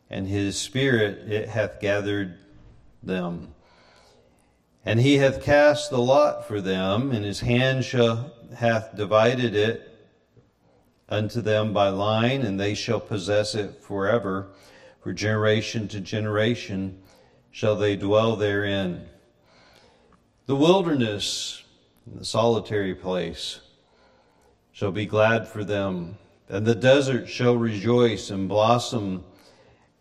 and 0.09 0.27
his 0.27 0.59
spirit 0.59 1.31
it 1.31 1.49
hath 1.49 1.79
gathered 1.79 2.37
them. 3.01 3.55
And 4.87 5.01
he 5.01 5.17
hath 5.17 5.43
cast 5.43 5.89
the 5.89 5.99
lot 5.99 6.47
for 6.47 6.61
them, 6.61 7.11
and 7.11 7.25
his 7.25 7.41
hand 7.41 7.83
shall 7.83 8.31
hath 8.55 8.95
divided 8.95 9.53
it 9.53 9.93
unto 11.09 11.41
them 11.41 11.73
by 11.73 11.89
line, 11.89 12.41
and 12.41 12.57
they 12.57 12.73
shall 12.73 13.01
possess 13.01 13.53
it 13.53 13.83
forever. 13.83 14.47
For 15.03 15.11
generation 15.11 15.89
to 15.89 15.99
generation 15.99 16.99
shall 17.51 17.75
they 17.75 17.97
dwell 17.97 18.37
therein. 18.37 19.09
The 20.45 20.55
wilderness, 20.55 21.65
and 22.05 22.21
the 22.21 22.25
solitary 22.25 22.95
place, 22.95 23.59
shall 24.71 24.93
be 24.93 25.05
glad 25.05 25.49
for 25.49 25.65
them, 25.65 26.17
and 26.47 26.65
the 26.65 26.75
desert 26.75 27.27
shall 27.27 27.57
rejoice 27.57 28.29
and 28.29 28.47
blossom 28.47 29.25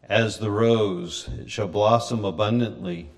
as 0.04 0.38
the 0.38 0.52
rose. 0.52 1.28
It 1.40 1.50
shall 1.50 1.66
blossom 1.66 2.24
abundantly 2.24 3.10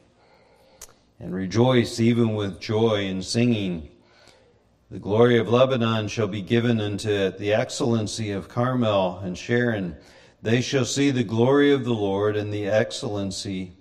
and 1.21 1.35
rejoice 1.35 1.99
even 2.01 2.35
with 2.35 2.61
joy 2.61 3.07
and 3.07 3.25
singing. 3.25 3.89
The 4.91 4.99
glory 4.99 5.39
of 5.39 5.49
Lebanon 5.49 6.09
shall 6.09 6.29
be 6.29 6.41
given 6.41 6.81
unto 6.81 7.11
it, 7.11 7.39
the 7.39 7.53
excellency 7.53 8.31
of 8.31 8.49
Carmel 8.49 9.19
and 9.19 9.37
Sharon. 9.37 9.97
They 10.41 10.61
shall 10.61 10.85
see 10.85 11.11
the 11.11 11.25
glory 11.25 11.73
of 11.73 11.85
the 11.85 11.95
Lord 11.95 12.37
and 12.37 12.53
the 12.53 12.69
excellency 12.69 13.73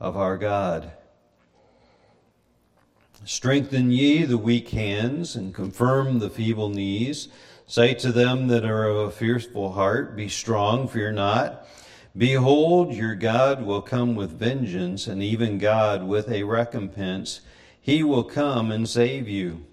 of 0.00 0.16
our 0.16 0.36
God. 0.36 0.92
Strengthen 3.24 3.90
ye 3.90 4.24
the 4.24 4.38
weak 4.38 4.70
hands 4.70 5.36
and 5.36 5.54
confirm 5.54 6.18
the 6.18 6.30
feeble 6.30 6.70
knees. 6.70 7.28
Say 7.66 7.92
to 7.94 8.10
them 8.10 8.48
that 8.48 8.64
are 8.64 8.88
of 8.88 8.96
a 8.96 9.10
fearful 9.10 9.72
heart, 9.72 10.16
Be 10.16 10.28
strong, 10.28 10.88
fear 10.88 11.12
not. 11.12 11.66
Behold, 12.18 12.92
your 12.92 13.14
God 13.14 13.64
will 13.64 13.80
come 13.80 14.16
with 14.16 14.36
vengeance, 14.36 15.06
and 15.06 15.22
even 15.22 15.56
God 15.56 16.02
with 16.02 16.28
a 16.28 16.42
recompense. 16.42 17.42
He 17.80 18.02
will 18.02 18.24
come 18.24 18.72
and 18.72 18.88
save 18.88 19.28
you. 19.28 19.64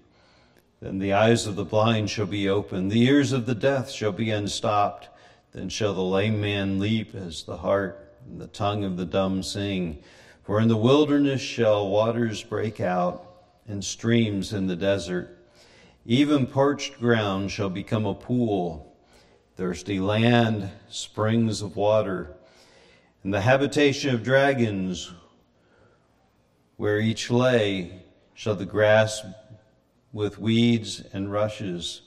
Then 0.80 1.00
the 1.00 1.12
eyes 1.12 1.48
of 1.48 1.56
the 1.56 1.64
blind 1.64 2.08
shall 2.08 2.26
be 2.26 2.48
opened, 2.48 2.92
the 2.92 3.02
ears 3.02 3.32
of 3.32 3.46
the 3.46 3.54
deaf 3.56 3.90
shall 3.90 4.12
be 4.12 4.30
unstopped. 4.30 5.08
Then 5.50 5.68
shall 5.68 5.92
the 5.92 6.02
lame 6.02 6.40
man 6.40 6.78
leap 6.78 7.16
as 7.16 7.42
the 7.42 7.56
hart, 7.56 8.12
and 8.24 8.40
the 8.40 8.46
tongue 8.46 8.84
of 8.84 8.96
the 8.96 9.06
dumb 9.06 9.42
sing. 9.42 9.98
For 10.44 10.60
in 10.60 10.68
the 10.68 10.76
wilderness 10.76 11.40
shall 11.40 11.88
waters 11.88 12.44
break 12.44 12.80
out, 12.80 13.26
and 13.66 13.84
streams 13.84 14.52
in 14.52 14.68
the 14.68 14.76
desert. 14.76 15.36
Even 16.04 16.46
parched 16.46 17.00
ground 17.00 17.50
shall 17.50 17.70
become 17.70 18.06
a 18.06 18.14
pool, 18.14 18.94
thirsty 19.56 19.98
land, 19.98 20.70
springs 20.88 21.60
of 21.60 21.74
water. 21.74 22.35
And 23.26 23.34
the 23.34 23.40
habitation 23.40 24.14
of 24.14 24.22
dragons, 24.22 25.12
where 26.76 27.00
each 27.00 27.28
lay, 27.28 28.04
shall 28.34 28.54
the 28.54 28.64
grass 28.64 29.20
with 30.12 30.38
weeds 30.38 31.02
and 31.12 31.32
rushes. 31.32 32.02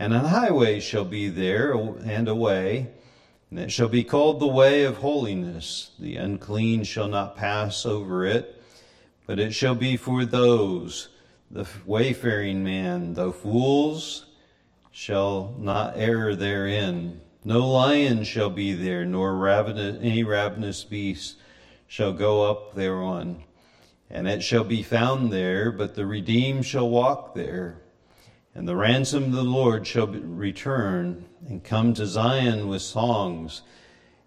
And 0.00 0.12
an 0.12 0.24
highway 0.24 0.80
shall 0.80 1.04
be 1.04 1.28
there 1.28 1.74
and 1.74 2.26
a 2.26 2.34
way, 2.34 2.88
and 3.50 3.60
it 3.60 3.70
shall 3.70 3.86
be 3.86 4.02
called 4.02 4.40
the 4.40 4.48
way 4.48 4.82
of 4.82 4.96
holiness. 4.96 5.92
The 5.96 6.16
unclean 6.16 6.82
shall 6.82 7.06
not 7.06 7.36
pass 7.36 7.86
over 7.86 8.26
it, 8.26 8.60
but 9.28 9.38
it 9.38 9.52
shall 9.52 9.76
be 9.76 9.96
for 9.96 10.24
those, 10.24 11.08
the 11.52 11.68
wayfaring 11.86 12.64
man, 12.64 13.14
the 13.14 13.32
fools 13.32 14.26
shall 14.90 15.54
not 15.56 15.92
err 15.96 16.34
therein. 16.34 17.20
No 17.48 17.66
lion 17.66 18.24
shall 18.24 18.50
be 18.50 18.74
there, 18.74 19.06
nor 19.06 19.34
ravenous, 19.34 19.96
any 20.02 20.22
ravenous 20.22 20.84
beast 20.84 21.36
shall 21.86 22.12
go 22.12 22.42
up 22.50 22.74
thereon 22.74 23.42
and 24.10 24.28
it 24.28 24.42
shall 24.42 24.64
be 24.64 24.82
found 24.82 25.32
there, 25.32 25.72
but 25.72 25.94
the 25.94 26.04
redeemed 26.04 26.66
shall 26.66 26.90
walk 26.90 27.34
there. 27.34 27.80
And 28.54 28.68
the 28.68 28.76
ransom 28.76 29.24
of 29.24 29.32
the 29.32 29.42
Lord 29.42 29.86
shall 29.86 30.08
return 30.08 31.24
and 31.48 31.64
come 31.64 31.94
to 31.94 32.04
Zion 32.04 32.68
with 32.68 32.82
songs 32.82 33.62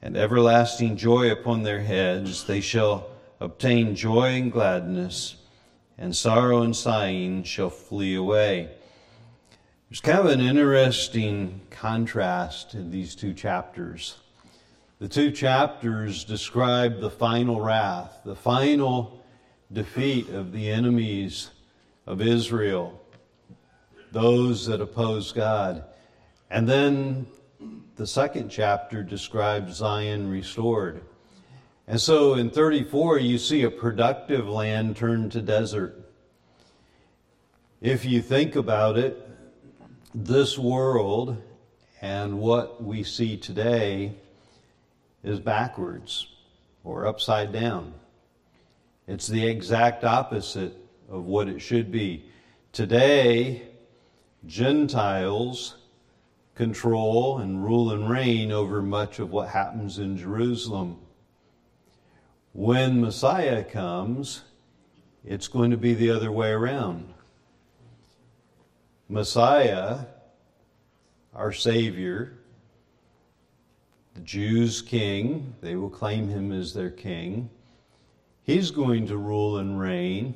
and 0.02 0.18
everlasting 0.18 0.98
joy 0.98 1.32
upon 1.32 1.62
their 1.62 1.82
heads. 1.82 2.46
They 2.46 2.60
shall 2.60 3.06
obtain 3.40 3.94
joy 3.94 4.30
and 4.30 4.52
gladness, 4.52 5.36
and 5.96 6.16
sorrow 6.16 6.64
and 6.64 6.76
sighing 6.76 7.44
shall 7.44 7.70
flee 7.70 8.16
away. 8.16 8.72
There's 9.92 10.00
kind 10.00 10.20
of 10.20 10.28
an 10.28 10.40
interesting 10.40 11.60
contrast 11.70 12.76
in 12.76 12.92
these 12.92 13.14
two 13.14 13.34
chapters. 13.34 14.16
The 15.00 15.10
two 15.10 15.32
chapters 15.32 16.24
describe 16.24 17.02
the 17.02 17.10
final 17.10 17.60
wrath, 17.60 18.22
the 18.24 18.38
final 18.38 19.22
defeat 19.70 20.30
of 20.30 20.54
the 20.54 20.70
enemies 20.70 21.50
of 22.08 22.22
Israel, 22.22 23.02
those 24.14 24.66
that 24.68 24.80
oppose 24.80 25.34
God. 25.34 25.84
And 26.50 26.70
then 26.70 27.28
the 27.98 28.08
second 28.08 28.48
chapter 28.48 29.04
describes 29.04 29.76
Zion 29.76 30.32
restored. 30.32 31.02
And 31.86 32.00
so 32.00 32.36
in 32.36 32.50
34, 32.50 33.20
you 33.20 33.38
see 33.38 33.64
a 33.64 33.70
productive 33.70 34.48
land 34.48 34.96
turned 34.96 35.34
to 35.34 35.42
desert. 35.42 36.10
If 37.82 38.06
you 38.06 38.22
think 38.22 38.56
about 38.56 38.98
it, 38.98 39.28
this 40.14 40.58
world 40.58 41.42
and 42.02 42.40
what 42.40 42.84
we 42.84 43.04
see 43.04 43.38
today 43.38 44.16
is 45.24 45.40
backwards 45.40 46.28
or 46.84 47.06
upside 47.06 47.54
down. 47.54 47.94
It's 49.08 49.28
the 49.28 49.46
exact 49.46 50.04
opposite 50.04 50.76
of 51.10 51.26
what 51.26 51.48
it 51.48 51.60
should 51.60 51.92
be. 51.92 52.26
Today, 52.72 53.64
Gentiles 54.46 55.76
control 56.56 57.38
and 57.38 57.64
rule 57.64 57.92
and 57.92 58.10
reign 58.10 58.52
over 58.52 58.82
much 58.82 59.20
of 59.20 59.32
what 59.32 59.50
happens 59.50 60.00
in 60.00 60.18
Jerusalem. 60.18 60.98
When 62.54 63.00
Messiah 63.00 63.64
comes, 63.64 64.42
it's 65.24 65.48
going 65.48 65.72
to 65.72 65.78
be 65.78 65.94
the 65.94 66.10
other 66.10 66.32
way 66.32 66.50
around. 66.50 67.14
Messiah, 69.12 70.06
our 71.36 71.52
Savior, 71.52 72.40
the 74.14 74.22
Jews' 74.22 74.82
king, 74.82 75.54
they 75.60 75.76
will 75.76 75.90
claim 75.90 76.30
him 76.30 76.54
as 76.54 76.74
their 76.74 76.90
king 76.90 77.50
He's 78.44 78.72
going 78.72 79.06
to 79.08 79.18
rule 79.18 79.58
and 79.58 79.80
reign, 79.80 80.34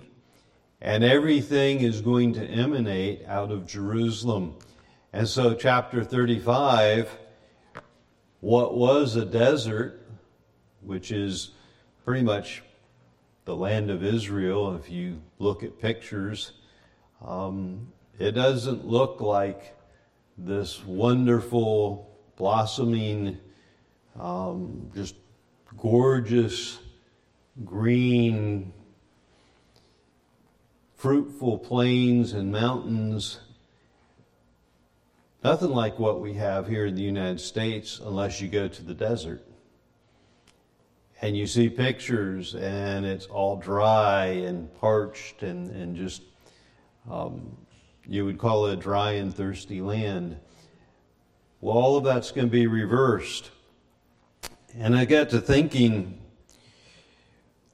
and 0.79 1.03
everything 1.03 1.81
is 1.81 2.01
going 2.01 2.33
to 2.33 2.45
emanate 2.45 3.25
out 3.25 3.51
of 3.51 3.65
Jerusalem. 3.65 4.55
And 5.11 5.27
so, 5.27 5.55
chapter 5.55 6.03
35, 6.03 7.17
what 8.41 8.75
was 8.75 9.15
a 9.15 9.25
desert, 9.25 10.05
which 10.81 11.11
is 11.11 11.51
pretty 12.03 12.23
much 12.23 12.61
the 13.45 13.55
land 13.55 13.89
of 13.89 14.03
Israel, 14.03 14.75
if 14.75 14.89
you 14.89 15.19
look 15.39 15.63
at 15.63 15.79
pictures, 15.79 16.51
um, 17.25 17.91
it 18.19 18.31
doesn't 18.31 18.85
look 18.85 19.21
like 19.21 19.75
this 20.37 20.83
wonderful, 20.83 22.09
blossoming, 22.37 23.37
um, 24.19 24.91
just 24.93 25.15
gorgeous 25.77 26.79
green, 27.63 28.73
fruitful 30.95 31.57
plains 31.59 32.33
and 32.33 32.51
mountains. 32.51 33.39
Nothing 35.43 35.69
like 35.69 35.99
what 35.99 36.21
we 36.21 36.33
have 36.33 36.67
here 36.67 36.87
in 36.87 36.95
the 36.95 37.03
United 37.03 37.39
States 37.39 37.99
unless 38.03 38.41
you 38.41 38.47
go 38.47 38.67
to 38.67 38.83
the 38.83 38.93
desert. 38.93 39.45
And 41.21 41.37
you 41.37 41.47
see 41.47 41.69
pictures, 41.69 42.55
and 42.55 43.05
it's 43.05 43.25
all 43.27 43.55
dry 43.55 44.25
and 44.25 44.73
parched 44.79 45.43
and, 45.43 45.69
and 45.71 45.95
just, 45.95 46.23
um, 47.09 47.55
you 48.07 48.25
would 48.25 48.37
call 48.37 48.67
it 48.67 48.73
a 48.73 48.75
dry 48.75 49.13
and 49.13 49.33
thirsty 49.33 49.81
land. 49.81 50.37
Well, 51.61 51.75
all 51.75 51.97
of 51.97 52.03
that's 52.03 52.31
going 52.31 52.47
to 52.47 52.51
be 52.51 52.67
reversed. 52.67 53.51
And 54.77 54.95
I 54.95 55.05
got 55.05 55.29
to 55.29 55.39
thinking 55.39 56.19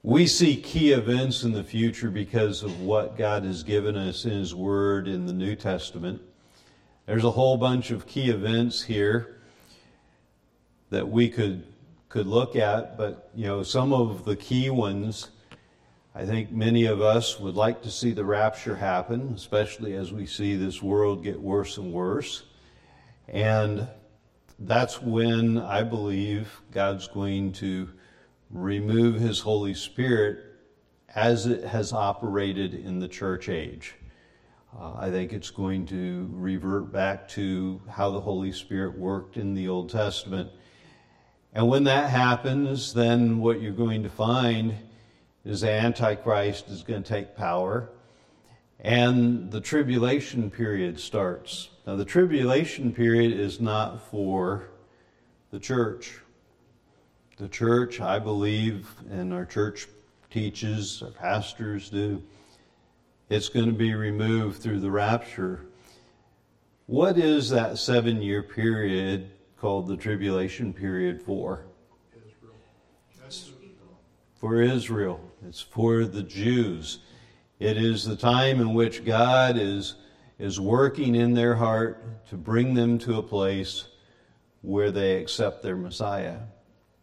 we 0.02 0.26
see 0.26 0.56
key 0.56 0.92
events 0.92 1.42
in 1.44 1.52
the 1.52 1.62
future 1.62 2.10
because 2.10 2.62
of 2.62 2.80
what 2.80 3.16
God 3.16 3.44
has 3.44 3.62
given 3.62 3.96
us 3.96 4.24
in 4.24 4.32
His 4.32 4.54
Word 4.54 5.06
in 5.06 5.26
the 5.26 5.32
New 5.32 5.54
Testament. 5.54 6.20
There's 7.06 7.24
a 7.24 7.30
whole 7.30 7.56
bunch 7.56 7.90
of 7.90 8.06
key 8.06 8.30
events 8.30 8.82
here 8.82 9.40
that 10.90 11.08
we 11.08 11.28
could 11.28 11.64
could 12.08 12.26
look 12.26 12.56
at, 12.56 12.98
but 12.98 13.30
you 13.34 13.46
know, 13.46 13.62
some 13.62 13.92
of 13.92 14.26
the 14.26 14.36
key 14.36 14.68
ones 14.68 15.30
I 16.14 16.26
think 16.26 16.52
many 16.52 16.84
of 16.84 17.00
us 17.00 17.40
would 17.40 17.54
like 17.54 17.80
to 17.82 17.90
see 17.90 18.12
the 18.12 18.24
rapture 18.24 18.76
happen, 18.76 19.32
especially 19.34 19.94
as 19.94 20.12
we 20.12 20.26
see 20.26 20.56
this 20.56 20.82
world 20.82 21.24
get 21.24 21.40
worse 21.40 21.78
and 21.78 21.90
worse. 21.90 22.42
And 23.28 23.88
that's 24.58 25.00
when 25.00 25.56
I 25.56 25.82
believe 25.82 26.60
God's 26.70 27.08
going 27.08 27.52
to 27.52 27.88
remove 28.50 29.14
his 29.14 29.40
Holy 29.40 29.72
Spirit 29.72 30.40
as 31.14 31.46
it 31.46 31.64
has 31.64 31.94
operated 31.94 32.74
in 32.74 32.98
the 32.98 33.08
church 33.08 33.48
age. 33.48 33.94
Uh, 34.78 34.92
I 34.98 35.10
think 35.10 35.32
it's 35.32 35.50
going 35.50 35.86
to 35.86 36.28
revert 36.30 36.92
back 36.92 37.26
to 37.28 37.80
how 37.88 38.10
the 38.10 38.20
Holy 38.20 38.52
Spirit 38.52 38.98
worked 38.98 39.38
in 39.38 39.54
the 39.54 39.66
Old 39.66 39.88
Testament. 39.88 40.50
And 41.54 41.68
when 41.68 41.84
that 41.84 42.10
happens, 42.10 42.92
then 42.92 43.38
what 43.38 43.62
you're 43.62 43.72
going 43.72 44.02
to 44.02 44.10
find 44.10 44.74
is 45.44 45.62
the 45.62 45.70
Antichrist 45.70 46.68
is 46.68 46.82
going 46.82 47.02
to 47.02 47.08
take 47.08 47.36
power 47.36 47.90
and 48.82 49.50
the 49.52 49.60
tribulation 49.60 50.50
period 50.50 50.98
starts. 50.98 51.70
Now, 51.86 51.94
the 51.94 52.04
tribulation 52.04 52.92
period 52.92 53.32
is 53.32 53.60
not 53.60 54.10
for 54.10 54.70
the 55.52 55.60
church. 55.60 56.18
The 57.36 57.48
church, 57.48 58.00
I 58.00 58.18
believe, 58.18 58.88
and 59.08 59.32
our 59.32 59.44
church 59.44 59.86
teaches, 60.30 61.00
our 61.00 61.10
pastors 61.10 61.90
do, 61.90 62.22
it's 63.30 63.48
going 63.48 63.66
to 63.66 63.72
be 63.72 63.94
removed 63.94 64.60
through 64.60 64.80
the 64.80 64.90
rapture. 64.90 65.66
What 66.86 67.18
is 67.18 67.50
that 67.50 67.78
seven 67.78 68.20
year 68.20 68.42
period 68.42 69.30
called 69.56 69.86
the 69.86 69.96
tribulation 69.96 70.72
period 70.72 71.22
for? 71.22 71.66
For 74.42 74.60
Israel. 74.60 75.20
It's 75.46 75.60
for 75.60 76.04
the 76.04 76.24
Jews. 76.24 76.98
It 77.60 77.76
is 77.76 78.04
the 78.04 78.16
time 78.16 78.60
in 78.60 78.74
which 78.74 79.04
God 79.04 79.56
is, 79.56 79.94
is 80.36 80.58
working 80.58 81.14
in 81.14 81.32
their 81.32 81.54
heart 81.54 82.26
to 82.30 82.36
bring 82.36 82.74
them 82.74 82.98
to 82.98 83.18
a 83.18 83.22
place 83.22 83.84
where 84.60 84.90
they 84.90 85.22
accept 85.22 85.62
their 85.62 85.76
Messiah. 85.76 86.38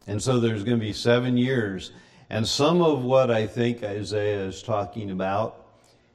And 0.06 0.22
so 0.22 0.42
there's 0.42 0.66
going 0.66 0.82
to 0.82 0.86
be 0.86 0.92
seven 0.92 1.38
years. 1.38 1.94
And 2.30 2.46
some 2.46 2.82
of 2.82 3.06
what 3.06 3.32
I 3.32 3.48
think 3.48 3.84
Isaiah 3.84 4.44
is 4.44 4.62
talking 4.62 5.10
about 5.10 5.66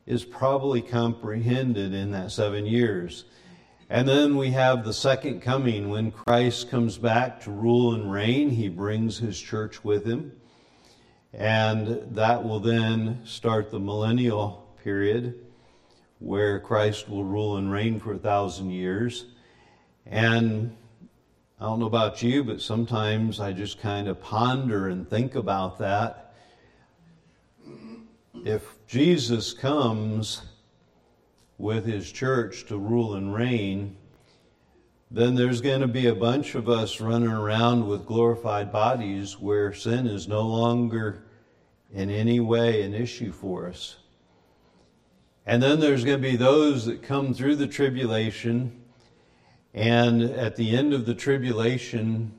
is 0.04 0.26
probably 0.26 0.82
comprehended 0.82 1.94
in 1.94 2.10
that 2.10 2.32
seven 2.32 2.66
years. 2.66 3.24
And 3.88 4.06
then 4.06 4.36
we 4.36 4.50
have 4.50 4.84
the 4.84 4.92
second 4.92 5.40
coming 5.40 5.88
when 5.88 6.10
Christ 6.10 6.68
comes 6.68 6.98
back 6.98 7.40
to 7.44 7.50
rule 7.50 7.94
and 7.94 8.12
reign. 8.12 8.50
He 8.50 8.68
brings 8.68 9.16
his 9.16 9.40
church 9.40 9.82
with 9.82 10.04
him. 10.04 10.30
And 11.36 12.14
that 12.14 12.44
will 12.44 12.60
then 12.60 13.20
start 13.24 13.70
the 13.70 13.80
millennial 13.80 14.68
period 14.84 15.34
where 16.20 16.60
Christ 16.60 17.08
will 17.08 17.24
rule 17.24 17.56
and 17.56 17.72
reign 17.72 17.98
for 17.98 18.14
a 18.14 18.18
thousand 18.18 18.70
years. 18.70 19.26
And 20.06 20.76
I 21.58 21.64
don't 21.64 21.80
know 21.80 21.86
about 21.86 22.22
you, 22.22 22.44
but 22.44 22.60
sometimes 22.60 23.40
I 23.40 23.52
just 23.52 23.80
kind 23.80 24.06
of 24.06 24.20
ponder 24.20 24.88
and 24.88 25.08
think 25.08 25.34
about 25.34 25.78
that. 25.80 26.34
If 28.44 28.76
Jesus 28.86 29.52
comes 29.52 30.42
with 31.58 31.84
his 31.84 32.12
church 32.12 32.66
to 32.66 32.78
rule 32.78 33.14
and 33.14 33.34
reign, 33.34 33.96
then 35.14 35.36
there's 35.36 35.60
going 35.60 35.80
to 35.80 35.86
be 35.86 36.08
a 36.08 36.14
bunch 36.14 36.56
of 36.56 36.68
us 36.68 37.00
running 37.00 37.30
around 37.30 37.86
with 37.86 38.04
glorified 38.04 38.72
bodies 38.72 39.38
where 39.38 39.72
sin 39.72 40.08
is 40.08 40.26
no 40.26 40.42
longer 40.42 41.22
in 41.92 42.10
any 42.10 42.40
way 42.40 42.82
an 42.82 42.94
issue 42.94 43.30
for 43.30 43.68
us. 43.68 43.96
And 45.46 45.62
then 45.62 45.78
there's 45.78 46.04
going 46.04 46.20
to 46.20 46.28
be 46.30 46.36
those 46.36 46.86
that 46.86 47.04
come 47.04 47.32
through 47.32 47.56
the 47.56 47.68
tribulation, 47.68 48.82
and 49.72 50.20
at 50.20 50.56
the 50.56 50.76
end 50.76 50.92
of 50.92 51.06
the 51.06 51.14
tribulation, 51.14 52.32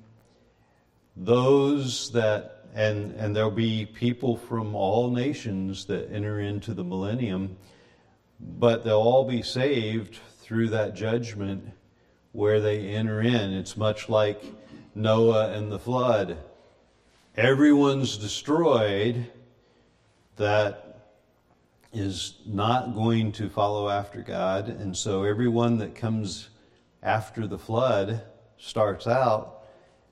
those 1.15 2.11
that, 2.11 2.65
and, 2.73 3.13
and 3.13 3.33
there'll 3.33 3.51
be 3.51 3.85
people 3.85 4.35
from 4.35 4.75
all 4.75 5.09
nations 5.09 5.85
that 5.85 6.11
enter 6.11 6.41
into 6.41 6.73
the 6.73 6.83
millennium, 6.83 7.55
but 8.37 8.83
they'll 8.83 8.95
all 8.95 9.23
be 9.23 9.41
saved 9.41 10.19
through 10.41 10.67
that 10.69 10.93
judgment 10.93 11.71
where 12.35 12.59
they 12.59 12.89
enter 12.89 13.21
in. 13.21 13.53
It's 13.53 13.77
much 13.77 14.09
like 14.09 14.43
Noah 14.93 15.53
and 15.53 15.71
the 15.71 15.79
flood. 15.79 16.37
Everyone's 17.37 18.17
destroyed 18.17 19.31
that 20.35 21.13
is 21.93 22.39
not 22.45 22.93
going 22.93 23.31
to 23.31 23.49
follow 23.49 23.87
after 23.87 24.21
God. 24.21 24.67
And 24.67 24.95
so 24.95 25.23
everyone 25.23 25.77
that 25.77 25.95
comes 25.95 26.49
after 27.01 27.47
the 27.47 27.57
flood 27.57 28.21
starts 28.57 29.07
out 29.07 29.63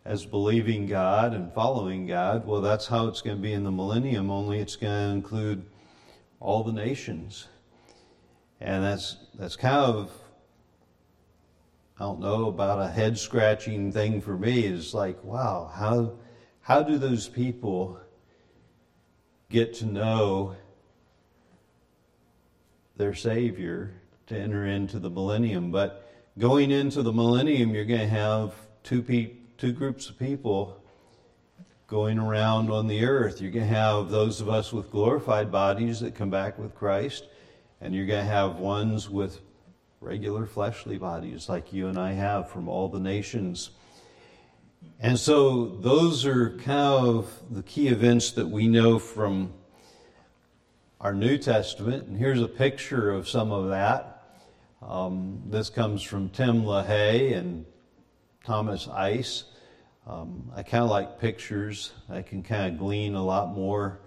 as 0.05 0.25
believing 0.25 0.86
God 0.86 1.33
and 1.33 1.51
following 1.51 2.07
God. 2.07 2.47
Well, 2.47 2.62
that's 2.62 2.88
how 2.88 3.07
it's 3.07 3.21
going 3.21 3.36
to 3.36 3.41
be 3.41 3.51
in 3.51 3.65
the 3.65 3.71
millennium, 3.71 4.31
only 4.31 4.59
it's 4.59 4.77
going 4.77 5.09
to 5.09 5.13
include 5.13 5.65
all 6.39 6.63
the 6.63 6.71
nations. 6.71 7.47
And 8.62 8.81
that's 8.81 9.17
that's 9.38 9.57
kind 9.57 9.75
of 9.75 10.09
I 11.99 12.03
don't 12.06 12.19
know 12.19 12.47
about 12.47 12.82
a 12.82 12.88
head 12.88 13.17
scratching 13.19 13.91
thing 13.91 14.19
for 14.19 14.36
me 14.36 14.65
is 14.65 14.93
like, 14.93 15.23
wow, 15.23 15.71
how 15.73 16.13
how 16.62 16.82
do 16.82 16.97
those 16.97 17.27
people 17.27 17.99
get 19.49 19.73
to 19.75 19.86
know 19.86 20.56
their 22.95 23.13
Savior 23.13 23.93
to 24.27 24.38
enter 24.38 24.65
into 24.65 24.97
the 24.97 25.10
millennium? 25.10 25.71
But 25.71 26.10
going 26.39 26.71
into 26.71 27.03
the 27.03 27.13
millennium, 27.13 27.75
you're 27.75 27.86
going 27.86 27.99
to 27.99 28.08
have 28.08 28.53
two 28.82 29.03
pe- 29.03 29.34
two 29.58 29.71
groups 29.71 30.10
of 30.10 30.17
people 30.17 30.82
going 31.86 32.17
around 32.17 32.71
on 32.71 32.88
the 32.88 33.06
earth. 33.06 33.39
You're 33.39 33.51
going 33.51 33.67
to 33.67 33.75
have 33.75 34.10
those 34.10 34.41
of 34.41 34.49
us 34.49 34.73
with 34.73 34.89
glorified 34.89 35.51
bodies 35.51 35.99
that 35.99 36.15
come 36.15 36.32
back 36.32 36.58
with 36.58 36.73
Christ, 36.73 37.27
and 37.82 37.93
you're 37.93 38.08
going 38.08 38.25
to 38.25 38.32
have 38.32 38.56
ones 38.56 39.10
with 39.12 39.41
regular 40.03 40.45
fleshly 40.45 40.97
bodies 40.97 41.47
like 41.47 41.71
you 41.71 41.87
and 41.87 41.97
I 41.97 42.11
have 42.11 42.49
from 42.49 42.67
all 42.67 42.89
the 42.89 42.99
nations. 42.99 43.71
And 44.99 45.17
so 45.17 45.65
those 45.65 46.25
are 46.25 46.57
kind 46.57 47.07
of 47.07 47.31
the 47.49 47.63
key 47.63 47.87
events 47.87 48.31
that 48.31 48.47
we 48.47 48.67
know 48.67 48.99
from 48.99 49.53
our 50.99 51.13
New 51.13 51.37
Testament. 51.37 52.07
And 52.07 52.17
here's 52.17 52.41
a 52.41 52.47
picture 52.47 53.09
of 53.11 53.27
some 53.27 53.51
of 53.51 53.69
that. 53.69 54.23
Um, 54.81 55.41
this 55.45 55.69
comes 55.69 56.01
from 56.03 56.29
Tim 56.29 56.63
LaHaye 56.63 57.37
and 57.37 57.65
Thomas 58.43 58.89
Ice. 58.89 59.45
Um, 60.05 60.51
I 60.53 60.63
kind 60.63 60.83
of 60.83 60.89
like 60.89 61.19
pictures. 61.19 61.93
I 62.09 62.21
can 62.21 62.43
kind 62.43 62.73
of 62.73 62.77
glean 62.77 63.15
a 63.15 63.23
lot 63.23 63.55
more 63.55 64.01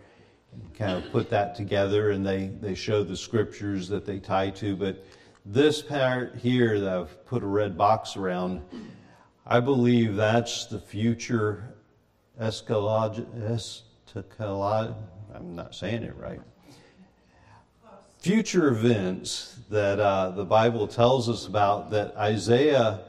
and 0.52 0.74
kind 0.74 1.02
of 1.02 1.10
put 1.10 1.30
that 1.30 1.54
together, 1.54 2.10
and 2.10 2.24
they, 2.24 2.48
they 2.60 2.74
show 2.74 3.02
the 3.02 3.16
scriptures 3.16 3.88
that 3.88 4.04
they 4.04 4.18
tie 4.18 4.50
to. 4.50 4.76
But 4.76 5.04
this 5.46 5.80
part 5.80 6.34
here 6.36 6.80
that 6.80 6.92
I've 6.92 7.26
put 7.26 7.42
a 7.44 7.46
red 7.46 7.78
box 7.78 8.16
around, 8.16 8.62
I 9.46 9.60
believe 9.60 10.16
that's 10.16 10.66
the 10.66 10.80
future 10.80 11.76
eschatology. 12.38 13.24
I'm 15.34 15.54
not 15.54 15.74
saying 15.74 16.02
it 16.02 16.16
right. 16.16 16.40
Future 18.18 18.68
events 18.68 19.60
that 19.70 20.00
uh, 20.00 20.30
the 20.30 20.44
Bible 20.44 20.88
tells 20.88 21.28
us 21.28 21.46
about 21.46 21.90
that 21.92 22.16
Isaiah 22.16 23.00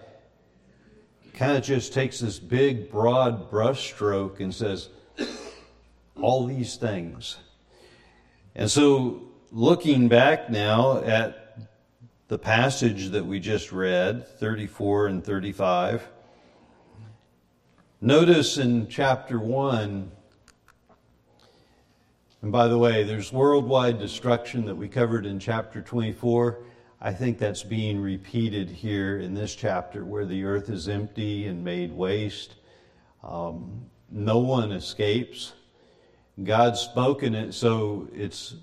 kind 1.34 1.58
of 1.58 1.64
just 1.64 1.92
takes 1.92 2.20
this 2.20 2.38
big, 2.38 2.92
broad 2.92 3.50
brushstroke 3.50 4.42
and 4.42 4.54
says, 4.54 4.90
all 6.22 6.46
these 6.46 6.76
things. 6.76 7.38
And 8.54 8.70
so, 8.70 9.24
looking 9.52 10.08
back 10.08 10.50
now 10.50 11.00
at 11.04 11.47
the 12.28 12.38
passage 12.38 13.10
that 13.12 13.26
we 13.26 13.40
just 13.40 13.72
read, 13.72 14.28
34 14.28 15.08
and 15.08 15.24
35. 15.24 16.10
Notice 18.02 18.58
in 18.58 18.90
chapter 18.90 19.40
1, 19.40 20.12
and 22.42 22.52
by 22.52 22.68
the 22.68 22.78
way, 22.78 23.04
there's 23.04 23.32
worldwide 23.32 23.98
destruction 23.98 24.66
that 24.66 24.76
we 24.76 24.90
covered 24.90 25.26
in 25.26 25.40
chapter 25.40 25.82
24. 25.82 26.60
I 27.00 27.14
think 27.14 27.38
that's 27.38 27.64
being 27.64 28.02
repeated 28.02 28.70
here 28.70 29.20
in 29.20 29.34
this 29.34 29.56
chapter 29.56 30.04
where 30.04 30.26
the 30.26 30.44
earth 30.44 30.70
is 30.70 30.90
empty 30.90 31.48
and 31.48 31.64
made 31.64 31.94
waste. 31.94 32.56
Um, 33.24 33.86
no 34.12 34.40
one 34.40 34.74
escapes. 34.74 35.54
God's 36.44 36.82
spoken 36.82 37.34
it, 37.34 37.54
so 37.54 38.10
it's 38.14 38.56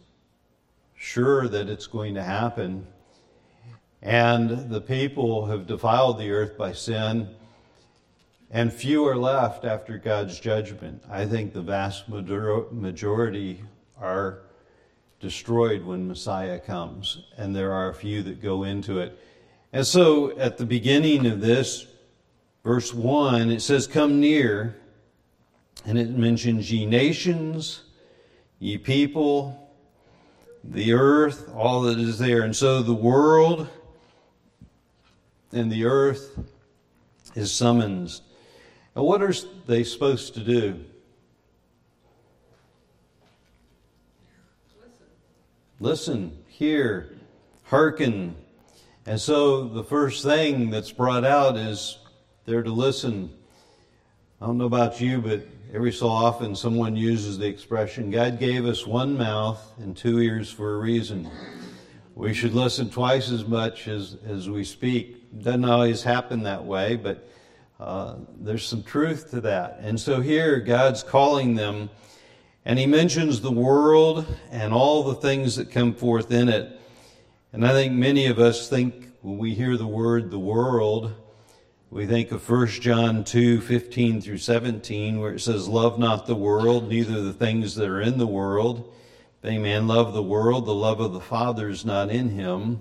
sure 0.94 1.48
that 1.48 1.68
it's 1.70 1.86
going 1.86 2.14
to 2.14 2.22
happen 2.22 2.86
and 4.04 4.70
the 4.70 4.82
people 4.82 5.46
have 5.46 5.66
defiled 5.66 6.18
the 6.18 6.30
earth 6.30 6.58
by 6.58 6.72
sin, 6.72 7.26
and 8.50 8.70
few 8.70 9.06
are 9.06 9.16
left 9.16 9.64
after 9.64 9.96
God's 9.96 10.38
judgment. 10.38 11.02
I 11.10 11.24
think 11.24 11.54
the 11.54 11.62
vast 11.62 12.06
majority 12.08 13.64
are 13.98 14.40
destroyed 15.20 15.82
when 15.84 16.06
Messiah 16.06 16.58
comes, 16.58 17.24
and 17.38 17.56
there 17.56 17.72
are 17.72 17.88
a 17.88 17.94
few 17.94 18.22
that 18.24 18.42
go 18.42 18.64
into 18.64 18.98
it. 19.00 19.18
And 19.72 19.86
so 19.86 20.38
at 20.38 20.58
the 20.58 20.66
beginning 20.66 21.26
of 21.26 21.40
this, 21.40 21.86
verse 22.62 22.92
1, 22.92 23.50
it 23.50 23.62
says, 23.62 23.86
Come 23.86 24.20
near, 24.20 24.76
and 25.86 25.98
it 25.98 26.10
mentions 26.10 26.70
ye 26.70 26.84
nations, 26.84 27.80
ye 28.58 28.76
people, 28.76 29.72
the 30.62 30.92
earth, 30.92 31.50
all 31.54 31.80
that 31.82 31.98
is 31.98 32.18
there. 32.18 32.42
And 32.42 32.54
so 32.54 32.82
the 32.82 32.92
world 32.92 33.66
and 35.54 35.70
the 35.70 35.84
earth 35.84 36.38
is 37.34 37.52
summoned. 37.52 38.20
And 38.94 39.04
what 39.04 39.22
are 39.22 39.32
they 39.66 39.84
supposed 39.84 40.34
to 40.34 40.40
do? 40.40 40.84
Listen, 45.80 46.36
hear, 46.46 47.16
hearken. 47.64 48.36
And 49.06 49.20
so 49.20 49.68
the 49.68 49.84
first 49.84 50.24
thing 50.24 50.70
that's 50.70 50.92
brought 50.92 51.24
out 51.24 51.56
is 51.56 51.98
they're 52.46 52.62
to 52.62 52.72
listen. 52.72 53.30
I 54.40 54.46
don't 54.46 54.58
know 54.58 54.66
about 54.66 55.00
you, 55.00 55.20
but 55.20 55.46
every 55.72 55.92
so 55.92 56.08
often 56.08 56.54
someone 56.54 56.96
uses 56.96 57.38
the 57.38 57.46
expression 57.46 58.10
God 58.10 58.38
gave 58.38 58.64
us 58.64 58.86
one 58.86 59.18
mouth 59.18 59.72
and 59.78 59.96
two 59.96 60.20
ears 60.20 60.50
for 60.50 60.74
a 60.74 60.78
reason. 60.78 61.28
We 62.16 62.32
should 62.32 62.54
listen 62.54 62.90
twice 62.90 63.32
as 63.32 63.44
much 63.44 63.88
as, 63.88 64.16
as 64.24 64.48
we 64.48 64.62
speak. 64.62 65.42
Doesn't 65.42 65.64
always 65.64 66.04
happen 66.04 66.44
that 66.44 66.64
way, 66.64 66.94
but 66.94 67.28
uh, 67.80 68.14
there's 68.38 68.64
some 68.64 68.84
truth 68.84 69.32
to 69.32 69.40
that. 69.40 69.78
And 69.80 69.98
so 69.98 70.20
here, 70.20 70.60
God's 70.60 71.02
calling 71.02 71.56
them, 71.56 71.90
and 72.64 72.78
He 72.78 72.86
mentions 72.86 73.40
the 73.40 73.50
world 73.50 74.26
and 74.52 74.72
all 74.72 75.02
the 75.02 75.16
things 75.16 75.56
that 75.56 75.72
come 75.72 75.92
forth 75.92 76.30
in 76.30 76.48
it. 76.48 76.80
And 77.52 77.66
I 77.66 77.72
think 77.72 77.92
many 77.94 78.26
of 78.26 78.38
us 78.38 78.68
think 78.68 79.08
when 79.22 79.36
we 79.36 79.52
hear 79.52 79.76
the 79.76 79.86
word 79.86 80.30
the 80.30 80.38
world, 80.38 81.12
we 81.90 82.06
think 82.06 82.30
of 82.30 82.48
1 82.48 82.66
John 82.68 83.24
2 83.24 83.60
15 83.60 84.20
through 84.20 84.38
17, 84.38 85.18
where 85.18 85.34
it 85.34 85.40
says, 85.40 85.66
Love 85.66 85.98
not 85.98 86.28
the 86.28 86.36
world, 86.36 86.88
neither 86.88 87.22
the 87.22 87.32
things 87.32 87.74
that 87.74 87.88
are 87.88 88.00
in 88.00 88.18
the 88.18 88.26
world. 88.26 88.92
If 89.44 89.48
any 89.48 89.58
man 89.58 89.86
love 89.86 90.14
the 90.14 90.22
world, 90.22 90.64
the 90.64 90.74
love 90.74 91.00
of 91.00 91.12
the 91.12 91.20
Father 91.20 91.68
is 91.68 91.84
not 91.84 92.08
in 92.08 92.30
him. 92.30 92.80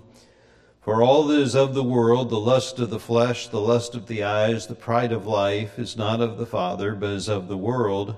For 0.80 1.02
all 1.02 1.24
that 1.24 1.38
is 1.38 1.54
of 1.54 1.74
the 1.74 1.82
world, 1.82 2.30
the 2.30 2.40
lust 2.40 2.78
of 2.78 2.88
the 2.88 2.98
flesh, 2.98 3.48
the 3.48 3.60
lust 3.60 3.94
of 3.94 4.06
the 4.06 4.24
eyes, 4.24 4.66
the 4.66 4.74
pride 4.74 5.12
of 5.12 5.26
life, 5.26 5.78
is 5.78 5.94
not 5.94 6.22
of 6.22 6.38
the 6.38 6.46
Father, 6.46 6.94
but 6.94 7.10
is 7.10 7.28
of 7.28 7.48
the 7.48 7.56
world. 7.58 8.16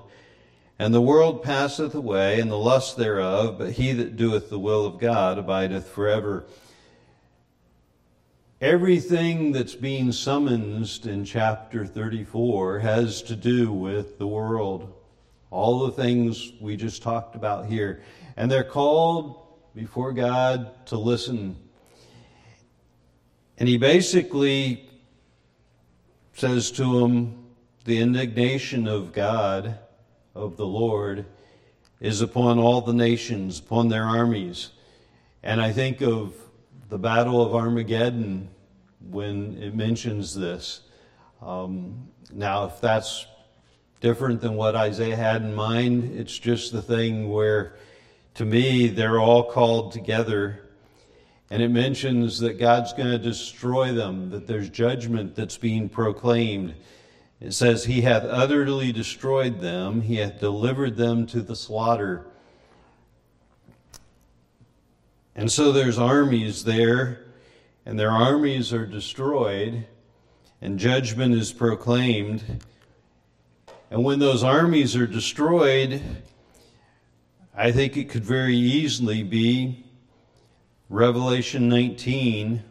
And 0.79 0.93
the 0.93 1.01
world 1.01 1.43
passeth 1.43 1.93
away, 1.93 2.39
and 2.39 2.49
the 2.49 2.57
lust 2.57 2.95
thereof, 2.95 3.57
but 3.57 3.73
he 3.73 3.91
that 3.91 4.15
doeth 4.15 4.49
the 4.49 4.59
will 4.59 4.85
of 4.85 4.97
God 4.97 5.37
abideth 5.37 5.89
forever. 5.89 6.45
Everything 8.61 9.51
that's 9.51 9.75
being 9.75 10.13
summoned 10.13 11.01
in 11.03 11.25
chapter 11.25 11.85
34 11.85 12.79
has 12.79 13.21
to 13.23 13.35
do 13.35 13.73
with 13.73 14.17
the 14.17 14.27
world. 14.27 14.93
All 15.51 15.85
the 15.85 15.91
things 15.91 16.53
we 16.61 16.77
just 16.77 17.03
talked 17.03 17.35
about 17.35 17.65
here. 17.65 18.01
And 18.37 18.49
they're 18.49 18.63
called 18.63 19.43
before 19.75 20.13
God 20.13 20.85
to 20.87 20.97
listen. 20.97 21.57
And 23.57 23.67
he 23.67 23.77
basically 23.77 24.87
says 26.33 26.71
to 26.71 26.99
them, 26.99 27.45
the 27.85 27.97
indignation 27.97 28.87
of 28.87 29.11
God, 29.11 29.79
of 30.35 30.55
the 30.55 30.67
Lord, 30.67 31.25
is 31.99 32.21
upon 32.21 32.59
all 32.59 32.81
the 32.81 32.93
nations, 32.93 33.59
upon 33.59 33.89
their 33.89 34.03
armies. 34.03 34.69
And 35.41 35.59
I 35.59 35.71
think 35.71 36.01
of 36.01 36.35
the 36.89 36.99
Battle 36.99 37.43
of 37.43 37.55
Armageddon 37.55 38.49
when 39.09 39.57
it 39.61 39.73
mentions 39.73 40.35
this. 40.35 40.81
Um, 41.41 42.09
now, 42.31 42.65
if 42.65 42.81
that's 42.81 43.25
different 43.99 44.41
than 44.41 44.55
what 44.55 44.75
Isaiah 44.75 45.15
had 45.15 45.41
in 45.41 45.55
mind, 45.55 46.19
it's 46.19 46.37
just 46.37 46.71
the 46.71 46.81
thing 46.81 47.29
where, 47.29 47.75
to 48.37 48.45
me, 48.45 48.87
they're 48.87 49.19
all 49.19 49.43
called 49.43 49.91
together. 49.91 50.61
And 51.49 51.59
it 51.63 51.69
mentions 51.69 52.39
that 52.39 52.59
God's 52.59 52.93
going 52.93 53.09
to 53.09 53.17
destroy 53.17 53.93
them, 53.93 54.29
that 54.29 54.45
there's 54.45 54.69
judgment 54.69 55.35
that's 55.35 55.57
being 55.57 55.89
proclaimed. 55.89 56.75
It 57.41 57.53
says, 57.53 57.85
He 57.85 58.01
hath 58.01 58.23
utterly 58.23 58.91
destroyed 58.91 59.59
them, 59.59 60.01
He 60.01 60.17
hath 60.17 60.39
delivered 60.39 60.97
them 60.97 61.25
to 61.27 61.41
the 61.41 61.55
slaughter. 61.55 62.27
And 65.35 65.51
so 65.51 65.71
there's 65.71 65.97
armies 65.97 66.63
there, 66.63 67.25
and 67.87 67.99
their 67.99 68.11
armies 68.11 68.71
are 68.71 68.85
destroyed, 68.85 69.87
and 70.61 70.77
judgment 70.77 71.33
is 71.33 71.51
proclaimed. 71.51 72.61
And 73.89 74.03
when 74.03 74.19
those 74.19 74.43
armies 74.43 74.95
are 74.95 75.07
destroyed, 75.07 76.03
I 77.57 77.71
think 77.71 77.97
it 77.97 78.09
could 78.09 78.23
very 78.23 78.55
easily 78.55 79.23
be 79.23 79.83
Revelation 80.89 81.67
19 81.67 82.63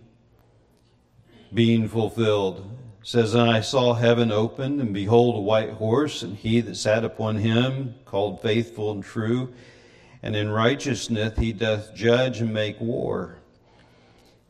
being 1.52 1.88
fulfilled. 1.88 2.70
It 3.00 3.06
says, 3.06 3.34
And 3.34 3.50
I 3.50 3.60
saw 3.60 3.94
heaven 3.94 4.32
opened, 4.32 4.80
and 4.80 4.94
behold, 4.94 5.36
a 5.36 5.40
white 5.40 5.72
horse, 5.72 6.22
and 6.22 6.36
he 6.36 6.60
that 6.60 6.76
sat 6.76 7.04
upon 7.04 7.36
him, 7.36 7.96
called 8.04 8.40
faithful 8.40 8.92
and 8.92 9.02
true 9.02 9.52
and 10.26 10.34
in 10.34 10.50
righteousness 10.50 11.38
he 11.38 11.52
doth 11.52 11.94
judge 11.94 12.40
and 12.40 12.52
make 12.52 12.80
war. 12.80 13.36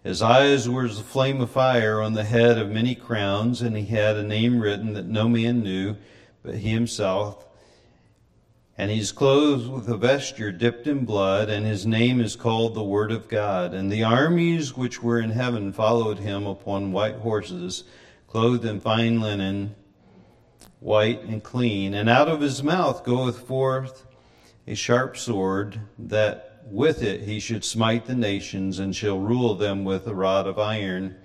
His 0.02 0.22
eyes 0.22 0.66
were 0.68 0.86
as 0.86 0.98
a 0.98 1.04
flame 1.04 1.42
of 1.42 1.50
fire 1.50 2.00
on 2.00 2.14
the 2.14 2.24
head 2.24 2.56
of 2.56 2.70
many 2.70 2.94
crowns, 2.94 3.60
and 3.60 3.76
he 3.76 3.84
had 3.84 4.16
a 4.16 4.22
name 4.22 4.60
written 4.60 4.94
that 4.94 5.04
no 5.04 5.28
man 5.28 5.62
knew 5.62 5.96
but 6.42 6.54
he 6.54 6.70
himself. 6.70 7.44
And 8.78 8.90
he's 8.90 9.10
clothed 9.10 9.70
with 9.70 9.88
a 9.88 9.96
vesture 9.96 10.52
dipped 10.52 10.86
in 10.86 11.06
blood, 11.06 11.48
and 11.48 11.64
his 11.64 11.86
name 11.86 12.20
is 12.20 12.36
called 12.36 12.74
the 12.74 12.84
Word 12.84 13.10
of 13.10 13.26
God. 13.26 13.72
And 13.72 13.90
the 13.90 14.04
armies 14.04 14.76
which 14.76 15.02
were 15.02 15.18
in 15.18 15.30
heaven 15.30 15.72
followed 15.72 16.18
him 16.18 16.46
upon 16.46 16.92
white 16.92 17.16
horses, 17.16 17.84
clothed 18.26 18.66
in 18.66 18.80
fine 18.80 19.18
linen, 19.20 19.74
white 20.80 21.22
and 21.22 21.42
clean. 21.42 21.94
And 21.94 22.10
out 22.10 22.28
of 22.28 22.42
his 22.42 22.62
mouth 22.62 23.02
goeth 23.02 23.46
forth 23.46 24.06
a 24.66 24.74
sharp 24.74 25.16
sword, 25.16 25.80
that 25.98 26.62
with 26.66 27.02
it 27.02 27.22
he 27.22 27.40
should 27.40 27.64
smite 27.64 28.04
the 28.04 28.14
nations, 28.14 28.78
and 28.78 28.94
shall 28.94 29.18
rule 29.18 29.54
them 29.54 29.84
with 29.84 30.06
a 30.06 30.14
rod 30.14 30.46
of 30.46 30.58
iron. 30.58 31.16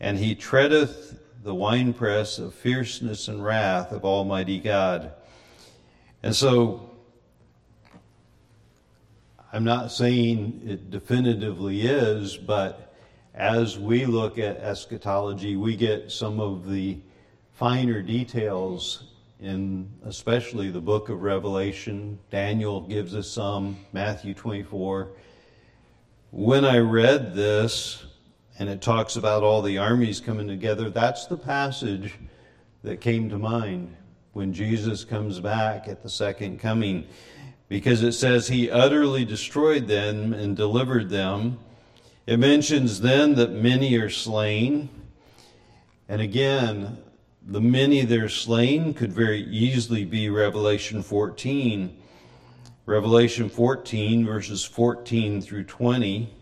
And 0.00 0.18
he 0.18 0.34
treadeth 0.34 1.20
the 1.44 1.54
winepress 1.54 2.40
of 2.40 2.52
fierceness 2.52 3.28
and 3.28 3.44
wrath 3.44 3.92
of 3.92 4.04
Almighty 4.04 4.58
God. 4.58 5.12
And 6.22 6.34
so, 6.34 6.90
I'm 9.52 9.64
not 9.64 9.90
saying 9.90 10.62
it 10.64 10.90
definitively 10.90 11.82
is, 11.82 12.36
but 12.36 12.94
as 13.34 13.76
we 13.78 14.06
look 14.06 14.38
at 14.38 14.58
eschatology, 14.58 15.56
we 15.56 15.74
get 15.74 16.12
some 16.12 16.38
of 16.38 16.70
the 16.70 16.98
finer 17.54 18.02
details 18.02 19.04
in 19.40 19.90
especially 20.06 20.70
the 20.70 20.80
book 20.80 21.08
of 21.08 21.22
Revelation. 21.22 22.20
Daniel 22.30 22.82
gives 22.82 23.16
us 23.16 23.28
some, 23.28 23.76
Matthew 23.92 24.32
24. 24.32 25.08
When 26.30 26.64
I 26.64 26.78
read 26.78 27.34
this, 27.34 28.04
and 28.60 28.68
it 28.68 28.80
talks 28.80 29.16
about 29.16 29.42
all 29.42 29.60
the 29.60 29.78
armies 29.78 30.20
coming 30.20 30.46
together, 30.46 30.88
that's 30.88 31.26
the 31.26 31.36
passage 31.36 32.14
that 32.84 33.00
came 33.00 33.28
to 33.30 33.38
mind 33.38 33.96
when 34.32 34.52
Jesus 34.52 35.04
comes 35.04 35.40
back 35.40 35.88
at 35.88 36.02
the 36.02 36.08
second 36.08 36.58
coming. 36.58 37.06
Because 37.68 38.02
it 38.02 38.12
says 38.12 38.48
he 38.48 38.70
utterly 38.70 39.24
destroyed 39.24 39.86
them 39.88 40.32
and 40.32 40.56
delivered 40.56 41.10
them. 41.10 41.58
It 42.26 42.38
mentions 42.38 43.00
then 43.00 43.34
that 43.34 43.50
many 43.50 43.96
are 43.96 44.10
slain. 44.10 44.88
And 46.08 46.20
again, 46.20 46.98
the 47.44 47.60
many 47.60 48.02
that 48.02 48.18
are 48.18 48.28
slain 48.28 48.94
could 48.94 49.12
very 49.12 49.42
easily 49.42 50.04
be 50.04 50.28
Revelation 50.28 51.02
14. 51.02 51.96
Revelation 52.86 53.48
14, 53.48 54.26
verses 54.26 54.64
14 54.64 55.40
through 55.40 55.64
20. 55.64 56.32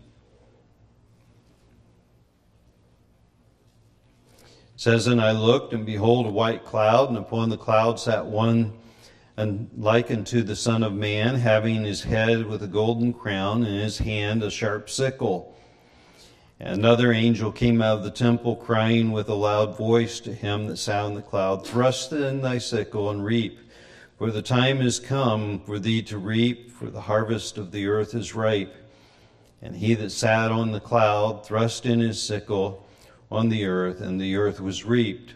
Says, 4.81 5.05
And 5.05 5.21
I 5.21 5.29
looked, 5.29 5.73
and 5.73 5.85
behold, 5.85 6.25
a 6.25 6.31
white 6.31 6.65
cloud, 6.65 7.09
and 7.09 7.17
upon 7.19 7.49
the 7.49 7.57
cloud 7.57 7.99
sat 7.99 8.25
one 8.25 8.73
and 9.37 9.69
like 9.77 10.09
unto 10.09 10.41
the 10.41 10.55
Son 10.55 10.81
of 10.81 10.91
Man, 10.91 11.35
having 11.35 11.83
his 11.83 12.01
head 12.01 12.47
with 12.47 12.63
a 12.63 12.67
golden 12.67 13.13
crown, 13.13 13.63
and 13.63 13.75
in 13.75 13.81
his 13.81 13.99
hand 13.99 14.41
a 14.41 14.49
sharp 14.49 14.89
sickle. 14.89 15.55
Another 16.59 17.11
angel 17.11 17.51
came 17.51 17.79
out 17.79 17.99
of 17.99 18.03
the 18.03 18.09
temple, 18.09 18.55
crying 18.55 19.11
with 19.11 19.29
a 19.29 19.35
loud 19.35 19.77
voice 19.77 20.19
to 20.21 20.33
him 20.33 20.65
that 20.65 20.77
sat 20.77 21.03
on 21.03 21.13
the 21.13 21.21
cloud, 21.21 21.63
Thrust 21.63 22.11
in 22.11 22.41
thy 22.41 22.57
sickle 22.57 23.11
and 23.11 23.23
reap, 23.23 23.59
for 24.17 24.31
the 24.31 24.41
time 24.41 24.81
is 24.81 24.99
come 24.99 25.59
for 25.59 25.77
thee 25.77 26.01
to 26.01 26.17
reap, 26.17 26.71
for 26.71 26.89
the 26.89 27.01
harvest 27.01 27.59
of 27.59 27.71
the 27.71 27.85
earth 27.85 28.15
is 28.15 28.33
ripe. 28.33 28.75
And 29.61 29.75
he 29.75 29.93
that 29.93 30.09
sat 30.09 30.51
on 30.51 30.71
the 30.71 30.79
cloud 30.79 31.45
thrust 31.45 31.85
in 31.85 31.99
his 31.99 32.19
sickle 32.19 32.87
on 33.31 33.49
the 33.49 33.65
earth, 33.65 34.01
and 34.01 34.19
the 34.19 34.35
earth 34.35 34.59
was 34.59 34.83
reaped. 34.83 35.35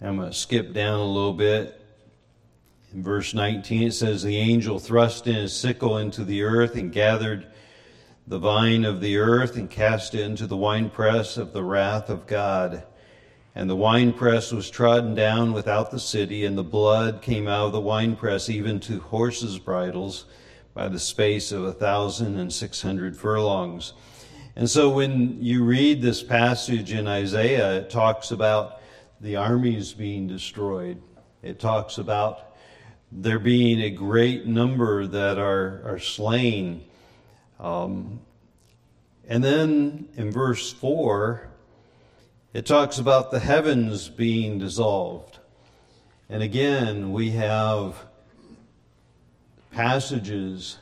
I'm 0.00 0.16
going 0.16 0.28
to 0.28 0.34
skip 0.34 0.72
down 0.72 1.00
a 1.00 1.04
little 1.04 1.32
bit 1.32 1.80
In 2.94 3.02
verse 3.02 3.34
19, 3.34 3.88
it 3.88 3.92
says, 3.92 4.22
The 4.22 4.36
angel 4.36 4.78
thrust 4.78 5.26
in 5.26 5.34
his 5.34 5.54
sickle 5.54 5.98
into 5.98 6.24
the 6.24 6.42
earth 6.42 6.74
and 6.74 6.92
gathered 6.92 7.46
the 8.26 8.38
vine 8.38 8.84
of 8.84 9.00
the 9.00 9.18
earth 9.18 9.56
and 9.56 9.68
cast 9.68 10.14
it 10.14 10.20
into 10.20 10.46
the 10.46 10.56
winepress 10.56 11.36
of 11.36 11.52
the 11.52 11.64
wrath 11.64 12.08
of 12.08 12.26
God. 12.26 12.84
And 13.54 13.68
the 13.68 13.76
winepress 13.76 14.52
was 14.52 14.70
trodden 14.70 15.14
down 15.14 15.52
without 15.52 15.90
the 15.90 15.98
city, 15.98 16.44
and 16.44 16.56
the 16.56 16.62
blood 16.62 17.20
came 17.20 17.48
out 17.48 17.66
of 17.66 17.72
the 17.72 17.80
winepress 17.80 18.48
even 18.48 18.80
to 18.80 19.00
horses' 19.00 19.58
bridles 19.58 20.24
by 20.78 20.86
the 20.86 21.00
space 21.00 21.50
of 21.50 21.64
a 21.64 21.72
thousand 21.72 22.38
and 22.38 22.52
six 22.52 22.80
hundred 22.80 23.16
furlongs. 23.16 23.94
And 24.54 24.70
so 24.70 24.88
when 24.90 25.42
you 25.42 25.64
read 25.64 26.00
this 26.00 26.22
passage 26.22 26.92
in 26.92 27.08
Isaiah, 27.08 27.78
it 27.78 27.90
talks 27.90 28.30
about 28.30 28.80
the 29.20 29.34
armies 29.34 29.92
being 29.92 30.28
destroyed. 30.28 31.02
It 31.42 31.58
talks 31.58 31.98
about 31.98 32.54
there 33.10 33.40
being 33.40 33.80
a 33.80 33.90
great 33.90 34.46
number 34.46 35.04
that 35.08 35.36
are, 35.36 35.82
are 35.84 35.98
slain. 35.98 36.84
Um, 37.58 38.20
and 39.26 39.42
then 39.42 40.08
in 40.14 40.30
verse 40.30 40.72
4, 40.72 41.48
it 42.54 42.66
talks 42.66 43.00
about 43.00 43.32
the 43.32 43.40
heavens 43.40 44.08
being 44.08 44.60
dissolved. 44.60 45.40
And 46.28 46.40
again, 46.40 47.10
we 47.10 47.30
have 47.30 47.96
passages 49.78 50.76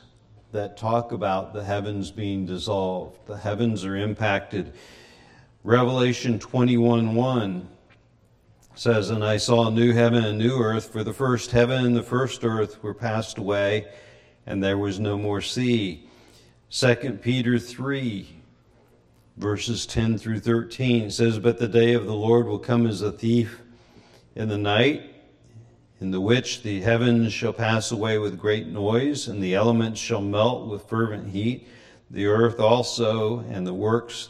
that 0.51 0.75
talk 0.75 1.11
about 1.11 1.53
the 1.53 1.63
heavens 1.63 2.09
being 2.09 2.47
dissolved. 2.47 3.15
The 3.27 3.37
heavens 3.37 3.85
are 3.85 3.95
impacted. 3.95 4.73
Revelation 5.63 6.39
21 6.39 7.13
1 7.13 7.69
says, 8.73 9.11
And 9.11 9.23
I 9.23 9.37
saw 9.37 9.67
a 9.67 9.71
new 9.71 9.93
heaven 9.93 10.25
and 10.25 10.39
new 10.39 10.57
earth, 10.57 10.91
for 10.91 11.03
the 11.03 11.13
first 11.13 11.51
heaven 11.51 11.85
and 11.85 11.95
the 11.95 12.01
first 12.01 12.43
earth 12.43 12.81
were 12.81 12.95
passed 12.95 13.37
away, 13.37 13.85
and 14.47 14.63
there 14.63 14.79
was 14.79 14.99
no 14.99 15.15
more 15.15 15.41
sea. 15.41 16.09
2 16.71 17.19
Peter 17.21 17.59
3, 17.59 18.27
verses 19.37 19.85
10 19.85 20.17
through 20.17 20.39
13 20.39 21.11
says, 21.11 21.37
But 21.37 21.59
the 21.59 21.67
day 21.67 21.93
of 21.93 22.07
the 22.07 22.15
Lord 22.15 22.47
will 22.47 22.57
come 22.57 22.87
as 22.87 23.03
a 23.03 23.11
thief 23.11 23.61
in 24.33 24.49
the 24.49 24.57
night, 24.57 25.16
in 25.99 26.11
the 26.11 26.21
which 26.21 26.61
the 26.61 26.81
heavens 26.81 27.33
shall 27.33 27.53
pass 27.53 27.91
away 27.91 28.17
with 28.17 28.37
great 28.37 28.67
noise, 28.67 29.27
and 29.27 29.41
the 29.41 29.55
elements 29.55 29.99
shall 29.99 30.21
melt 30.21 30.67
with 30.67 30.87
fervent 30.87 31.29
heat. 31.29 31.67
The 32.11 32.27
earth 32.27 32.59
also 32.59 33.39
and 33.39 33.65
the 33.65 33.73
works 33.73 34.29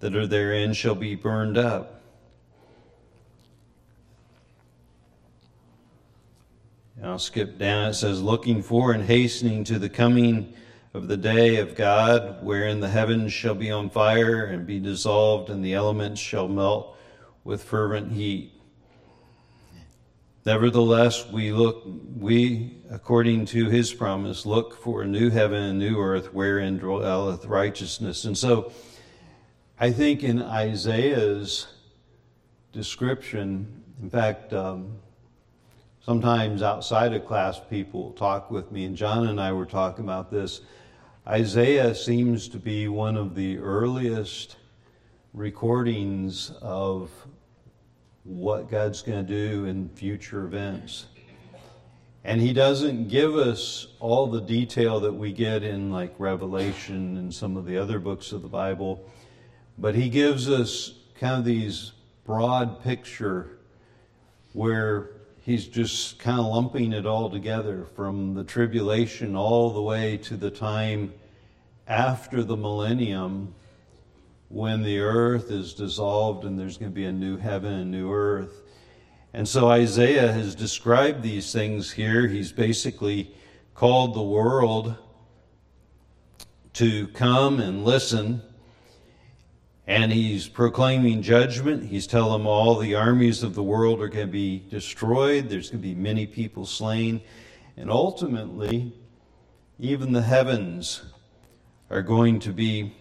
that 0.00 0.14
are 0.14 0.26
therein 0.26 0.72
shall 0.72 0.94
be 0.94 1.16
burned 1.16 1.58
up. 1.58 1.98
I'll 7.02 7.18
skip 7.18 7.58
down. 7.58 7.90
It 7.90 7.94
says, 7.94 8.22
Looking 8.22 8.62
for 8.62 8.92
and 8.92 9.04
hastening 9.04 9.64
to 9.64 9.78
the 9.78 9.88
coming 9.88 10.52
of 10.94 11.06
the 11.06 11.16
day 11.16 11.56
of 11.56 11.76
God, 11.76 12.44
wherein 12.44 12.80
the 12.80 12.88
heavens 12.88 13.32
shall 13.32 13.54
be 13.54 13.70
on 13.70 13.90
fire 13.90 14.44
and 14.44 14.66
be 14.66 14.80
dissolved, 14.80 15.48
and 15.48 15.64
the 15.64 15.74
elements 15.74 16.20
shall 16.20 16.48
melt 16.48 16.96
with 17.44 17.62
fervent 17.62 18.12
heat. 18.12 18.57
Nevertheless, 20.44 21.28
we 21.30 21.52
look, 21.52 21.82
we, 22.16 22.78
according 22.90 23.46
to 23.46 23.68
his 23.68 23.92
promise, 23.92 24.46
look 24.46 24.80
for 24.80 25.02
a 25.02 25.06
new 25.06 25.30
heaven 25.30 25.62
and 25.62 25.78
new 25.78 26.00
earth 26.00 26.32
wherein 26.32 26.78
dwelleth 26.78 27.44
righteousness. 27.44 28.24
And 28.24 28.36
so, 28.36 28.72
I 29.78 29.92
think 29.92 30.22
in 30.22 30.42
Isaiah's 30.42 31.66
description, 32.72 33.84
in 34.00 34.10
fact, 34.10 34.52
um, 34.52 34.98
Sometimes 36.08 36.62
outside 36.62 37.12
of 37.12 37.26
class, 37.26 37.60
people 37.68 38.12
talk 38.12 38.50
with 38.50 38.72
me, 38.72 38.86
and 38.86 38.96
John 38.96 39.28
and 39.28 39.38
I 39.38 39.52
were 39.52 39.66
talking 39.66 40.06
about 40.06 40.30
this. 40.30 40.62
Isaiah 41.26 41.94
seems 41.94 42.48
to 42.48 42.58
be 42.58 42.88
one 42.88 43.14
of 43.14 43.34
the 43.34 43.58
earliest 43.58 44.56
recordings 45.34 46.50
of 46.62 47.10
what 48.28 48.70
God's 48.70 49.00
going 49.00 49.26
to 49.26 49.32
do 49.32 49.64
in 49.64 49.88
future 49.88 50.44
events. 50.44 51.06
And 52.24 52.42
he 52.42 52.52
doesn't 52.52 53.08
give 53.08 53.36
us 53.36 53.86
all 54.00 54.26
the 54.26 54.42
detail 54.42 55.00
that 55.00 55.14
we 55.14 55.32
get 55.32 55.62
in 55.62 55.90
like 55.90 56.14
Revelation 56.18 57.16
and 57.16 57.34
some 57.34 57.56
of 57.56 57.64
the 57.64 57.78
other 57.78 57.98
books 57.98 58.32
of 58.32 58.42
the 58.42 58.48
Bible, 58.48 59.08
but 59.78 59.94
he 59.94 60.10
gives 60.10 60.50
us 60.50 60.92
kind 61.18 61.38
of 61.38 61.46
these 61.46 61.92
broad 62.24 62.82
picture 62.82 63.58
where 64.52 65.10
he's 65.40 65.66
just 65.66 66.18
kind 66.18 66.38
of 66.38 66.46
lumping 66.46 66.92
it 66.92 67.06
all 67.06 67.30
together 67.30 67.86
from 67.96 68.34
the 68.34 68.44
tribulation 68.44 69.34
all 69.34 69.70
the 69.70 69.80
way 69.80 70.18
to 70.18 70.36
the 70.36 70.50
time 70.50 71.14
after 71.86 72.44
the 72.44 72.56
millennium 72.56 73.54
when 74.48 74.82
the 74.82 74.98
earth 74.98 75.50
is 75.50 75.74
dissolved 75.74 76.44
and 76.44 76.58
there's 76.58 76.78
going 76.78 76.90
to 76.90 76.94
be 76.94 77.04
a 77.04 77.12
new 77.12 77.36
heaven 77.36 77.72
and 77.72 77.90
new 77.90 78.12
earth. 78.12 78.62
And 79.34 79.46
so 79.46 79.68
Isaiah 79.68 80.32
has 80.32 80.54
described 80.54 81.22
these 81.22 81.52
things 81.52 81.90
here. 81.92 82.26
He's 82.26 82.50
basically 82.50 83.34
called 83.74 84.14
the 84.14 84.22
world 84.22 84.96
to 86.74 87.08
come 87.08 87.60
and 87.60 87.84
listen 87.84 88.42
and 89.88 90.12
he's 90.12 90.46
proclaiming 90.48 91.22
judgment. 91.22 91.82
He's 91.82 92.06
telling 92.06 92.40
them 92.40 92.46
all 92.46 92.76
the 92.76 92.94
armies 92.94 93.42
of 93.42 93.54
the 93.54 93.62
world 93.62 94.02
are 94.02 94.08
going 94.08 94.26
to 94.26 94.30
be 94.32 94.58
destroyed. 94.68 95.48
There's 95.48 95.70
going 95.70 95.80
to 95.82 95.88
be 95.88 95.94
many 95.94 96.26
people 96.26 96.66
slain. 96.66 97.22
And 97.74 97.90
ultimately, 97.90 98.92
even 99.78 100.12
the 100.12 100.20
heavens 100.20 101.04
are 101.88 102.02
going 102.02 102.38
to 102.40 102.52
be 102.52 102.94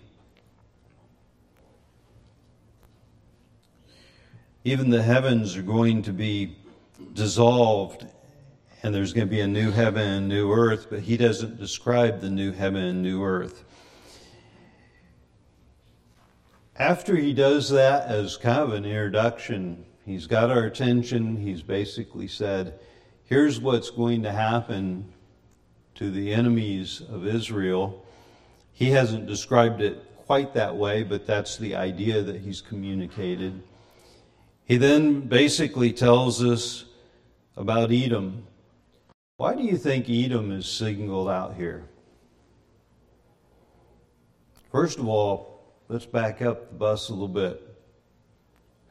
even 4.67 4.89
the 4.89 5.01
heavens 5.01 5.55
are 5.55 5.61
going 5.61 6.01
to 6.01 6.11
be 6.11 6.57
dissolved 7.13 8.05
and 8.83 8.93
there's 8.93 9.13
going 9.13 9.27
to 9.27 9.31
be 9.31 9.41
a 9.41 9.47
new 9.47 9.71
heaven 9.71 10.07
and 10.07 10.27
new 10.27 10.51
earth 10.51 10.87
but 10.89 10.99
he 10.99 11.15
doesn't 11.17 11.57
describe 11.57 12.19
the 12.21 12.29
new 12.29 12.51
heaven 12.51 12.83
and 12.83 13.01
new 13.01 13.23
earth 13.23 13.63
after 16.79 17.15
he 17.15 17.33
does 17.33 17.69
that 17.69 18.07
as 18.07 18.37
kind 18.37 18.59
of 18.59 18.73
an 18.73 18.85
introduction, 18.85 19.83
he's 20.05 20.27
got 20.27 20.51
our 20.51 20.65
attention. 20.65 21.35
He's 21.35 21.63
basically 21.63 22.27
said, 22.27 22.79
here's 23.25 23.59
what's 23.59 23.89
going 23.89 24.21
to 24.23 24.31
happen 24.31 25.11
to 25.95 26.11
the 26.11 26.31
enemies 26.31 27.01
of 27.11 27.25
Israel. 27.25 28.05
He 28.73 28.91
hasn't 28.91 29.25
described 29.25 29.81
it 29.81 30.03
quite 30.27 30.53
that 30.53 30.75
way, 30.75 31.01
but 31.01 31.25
that's 31.25 31.57
the 31.57 31.75
idea 31.75 32.21
that 32.21 32.41
he's 32.41 32.61
communicated. 32.61 33.63
He 34.67 34.77
then 34.77 35.21
basically 35.21 35.91
tells 35.91 36.43
us 36.43 36.85
about 37.55 37.91
Edom. 37.91 38.45
Why 39.37 39.55
do 39.55 39.63
you 39.63 39.77
think 39.77 40.09
Edom 40.09 40.51
is 40.51 40.67
singled 40.67 41.29
out 41.29 41.55
here? 41.55 41.85
First 44.71 44.99
of 44.99 45.07
all, 45.07 45.57
Let's 45.89 46.05
back 46.05 46.41
up 46.41 46.67
the 46.67 46.75
bus 46.75 47.07
a 47.07 47.13
little 47.13 47.29
bit. 47.29 47.63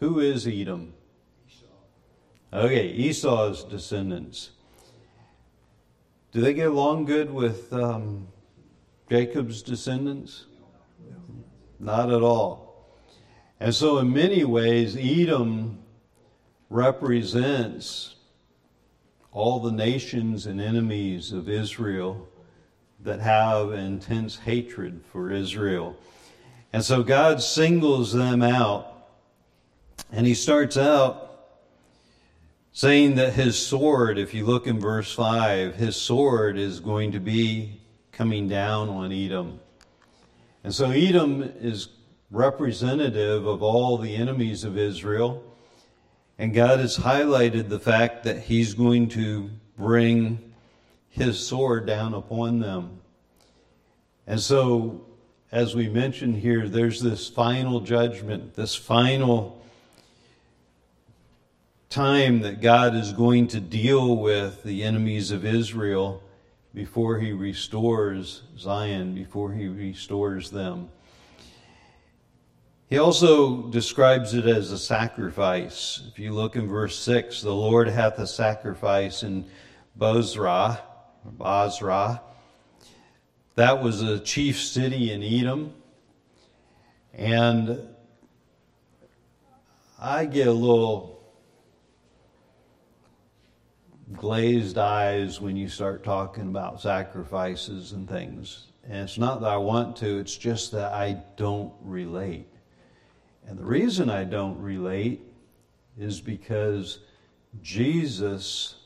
Who 0.00 0.20
is 0.20 0.46
Edom? 0.46 0.94
Okay, 2.54 2.88
Esau's 2.88 3.64
descendants. 3.64 4.52
Do 6.32 6.40
they 6.40 6.54
get 6.54 6.68
along 6.68 7.04
good 7.04 7.30
with 7.30 7.70
um, 7.74 8.28
Jacob's 9.10 9.60
descendants? 9.60 10.46
Not 11.78 12.10
at 12.10 12.22
all. 12.22 12.65
And 13.58 13.74
so, 13.74 13.98
in 13.98 14.12
many 14.12 14.44
ways, 14.44 14.96
Edom 14.96 15.78
represents 16.68 18.16
all 19.32 19.60
the 19.60 19.72
nations 19.72 20.46
and 20.46 20.60
enemies 20.60 21.32
of 21.32 21.48
Israel 21.48 22.28
that 23.00 23.20
have 23.20 23.72
intense 23.72 24.36
hatred 24.36 25.00
for 25.12 25.30
Israel. 25.30 25.96
And 26.72 26.84
so 26.84 27.02
God 27.02 27.42
singles 27.42 28.12
them 28.12 28.42
out. 28.42 28.92
And 30.10 30.26
he 30.26 30.34
starts 30.34 30.76
out 30.76 31.26
saying 32.72 33.14
that 33.14 33.32
his 33.32 33.58
sword, 33.58 34.18
if 34.18 34.34
you 34.34 34.44
look 34.44 34.66
in 34.66 34.78
verse 34.78 35.12
5, 35.12 35.76
his 35.76 35.96
sword 35.96 36.58
is 36.58 36.80
going 36.80 37.12
to 37.12 37.20
be 37.20 37.80
coming 38.12 38.48
down 38.48 38.88
on 38.88 39.12
Edom. 39.12 39.60
And 40.64 40.74
so 40.74 40.90
Edom 40.90 41.42
is 41.60 41.88
representative 42.30 43.46
of 43.46 43.62
all 43.62 43.98
the 43.98 44.14
enemies 44.14 44.64
of 44.64 44.76
Israel. 44.76 45.42
And 46.38 46.52
God 46.52 46.80
has 46.80 46.98
highlighted 46.98 47.68
the 47.68 47.78
fact 47.78 48.24
that 48.24 48.42
he's 48.42 48.74
going 48.74 49.08
to 49.10 49.50
bring 49.78 50.52
his 51.08 51.44
sword 51.44 51.86
down 51.86 52.14
upon 52.14 52.60
them. 52.60 53.00
And 54.26 54.40
so 54.40 55.06
as 55.52 55.74
we 55.74 55.88
mentioned 55.88 56.36
here, 56.36 56.68
there's 56.68 57.00
this 57.00 57.28
final 57.28 57.80
judgment, 57.80 58.54
this 58.54 58.74
final 58.74 59.62
time 61.88 62.40
that 62.40 62.60
God 62.60 62.94
is 62.94 63.12
going 63.12 63.46
to 63.48 63.60
deal 63.60 64.16
with 64.16 64.62
the 64.64 64.82
enemies 64.82 65.30
of 65.30 65.46
Israel 65.46 66.22
before 66.74 67.20
he 67.20 67.32
restores 67.32 68.42
Zion, 68.58 69.14
before 69.14 69.52
he 69.52 69.68
restores 69.68 70.50
them. 70.50 70.90
He 72.88 72.98
also 72.98 73.62
describes 73.62 74.32
it 74.32 74.46
as 74.46 74.70
a 74.70 74.78
sacrifice. 74.78 76.02
If 76.08 76.20
you 76.20 76.32
look 76.32 76.54
in 76.54 76.68
verse 76.68 76.96
6, 77.00 77.42
the 77.42 77.52
Lord 77.52 77.88
hath 77.88 78.20
a 78.20 78.28
sacrifice 78.28 79.24
in 79.24 79.44
Bozrah, 79.96 80.80
Bozrah. 81.24 82.20
That 83.56 83.82
was 83.82 84.02
a 84.02 84.20
chief 84.20 84.60
city 84.60 85.10
in 85.10 85.24
Edom. 85.24 85.74
And 87.12 87.88
I 89.98 90.26
get 90.26 90.46
a 90.46 90.52
little 90.52 91.24
glazed 94.12 94.78
eyes 94.78 95.40
when 95.40 95.56
you 95.56 95.68
start 95.68 96.04
talking 96.04 96.46
about 96.46 96.80
sacrifices 96.80 97.90
and 97.90 98.08
things. 98.08 98.68
And 98.84 98.98
it's 98.98 99.18
not 99.18 99.40
that 99.40 99.48
I 99.48 99.56
want 99.56 99.96
to, 99.96 100.18
it's 100.18 100.36
just 100.36 100.70
that 100.70 100.92
I 100.92 101.20
don't 101.36 101.72
relate. 101.82 102.46
And 103.46 103.58
the 103.58 103.64
reason 103.64 104.10
I 104.10 104.24
don't 104.24 104.60
relate 104.60 105.22
is 105.98 106.20
because 106.20 107.00
Jesus 107.62 108.76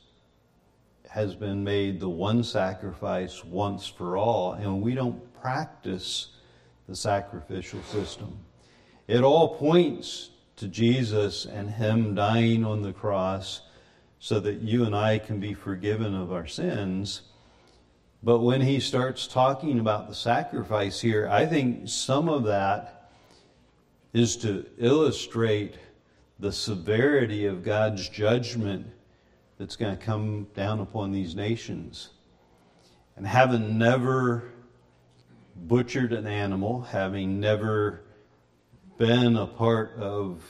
has 1.09 1.35
been 1.35 1.63
made 1.63 1.99
the 1.99 2.09
one 2.09 2.43
sacrifice 2.43 3.43
once 3.43 3.87
for 3.87 4.15
all, 4.17 4.53
and 4.53 4.81
we 4.81 4.95
don't 4.95 5.33
practice 5.41 6.29
the 6.87 6.95
sacrificial 6.95 7.81
system. 7.83 8.37
It 9.07 9.23
all 9.23 9.55
points 9.55 10.29
to 10.57 10.67
Jesus 10.67 11.45
and 11.45 11.69
Him 11.69 12.15
dying 12.15 12.63
on 12.63 12.81
the 12.81 12.93
cross 12.93 13.61
so 14.19 14.39
that 14.39 14.61
you 14.61 14.85
and 14.85 14.95
I 14.95 15.17
can 15.17 15.39
be 15.39 15.53
forgiven 15.53 16.13
of 16.13 16.31
our 16.31 16.45
sins. 16.45 17.23
But 18.21 18.39
when 18.39 18.61
he 18.61 18.79
starts 18.79 19.25
talking 19.25 19.79
about 19.79 20.07
the 20.07 20.13
sacrifice 20.13 21.01
here, 21.01 21.27
I 21.27 21.47
think 21.47 21.89
some 21.89 22.29
of 22.29 22.43
that 22.43 23.00
is 24.13 24.35
to 24.37 24.65
illustrate 24.77 25.75
the 26.39 26.51
severity 26.51 27.45
of 27.45 27.63
God's 27.63 28.09
judgment 28.09 28.87
that's 29.57 29.75
going 29.75 29.95
to 29.95 30.03
come 30.03 30.47
down 30.55 30.79
upon 30.79 31.11
these 31.11 31.35
nations. 31.35 32.09
And 33.15 33.27
having 33.27 33.77
never 33.77 34.51
butchered 35.55 36.13
an 36.13 36.25
animal, 36.25 36.81
having 36.81 37.39
never 37.39 38.01
been 38.97 39.35
a 39.35 39.45
part 39.47 39.93
of 39.97 40.43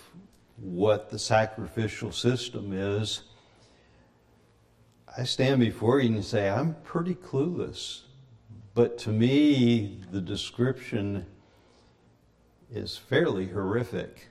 what 0.55 1.09
the 1.09 1.19
sacrificial 1.19 2.11
system 2.11 2.71
is, 2.73 3.23
I 5.17 5.23
stand 5.23 5.59
before 5.59 5.99
you 5.99 6.13
and 6.13 6.23
say, 6.23 6.49
I'm 6.49 6.75
pretty 6.83 7.15
clueless. 7.15 8.03
But 8.73 8.97
to 8.99 9.09
me, 9.09 10.01
the 10.11 10.21
description 10.21 11.25
is 12.71 12.97
fairly 12.97 13.47
horrific. 13.47 14.27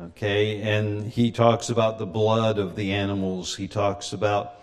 Okay, 0.00 0.60
and 0.62 1.10
he 1.10 1.30
talks 1.30 1.70
about 1.70 1.98
the 1.98 2.06
blood 2.06 2.58
of 2.58 2.76
the 2.76 2.92
animals. 2.92 3.56
He 3.56 3.66
talks 3.66 4.12
about 4.12 4.54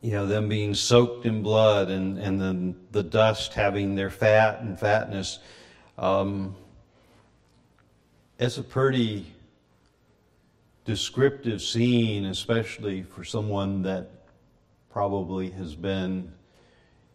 you 0.00 0.12
know 0.12 0.26
them 0.26 0.48
being 0.48 0.74
soaked 0.74 1.26
in 1.26 1.42
blood 1.42 1.88
and 1.88 2.18
and 2.18 2.40
then 2.40 2.76
the 2.92 3.02
dust 3.02 3.54
having 3.54 3.94
their 3.94 4.10
fat 4.10 4.60
and 4.60 4.78
fatness. 4.78 5.40
Um, 5.98 6.54
it's 8.38 8.58
a 8.58 8.62
pretty 8.62 9.26
descriptive 10.84 11.62
scene, 11.62 12.26
especially 12.26 13.02
for 13.02 13.24
someone 13.24 13.82
that 13.82 14.10
probably 14.90 15.50
has 15.50 15.74
been 15.74 16.32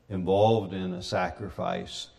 involved 0.09 0.73
in 0.73 0.93
a 0.93 1.01
sacrifice. 1.01 2.09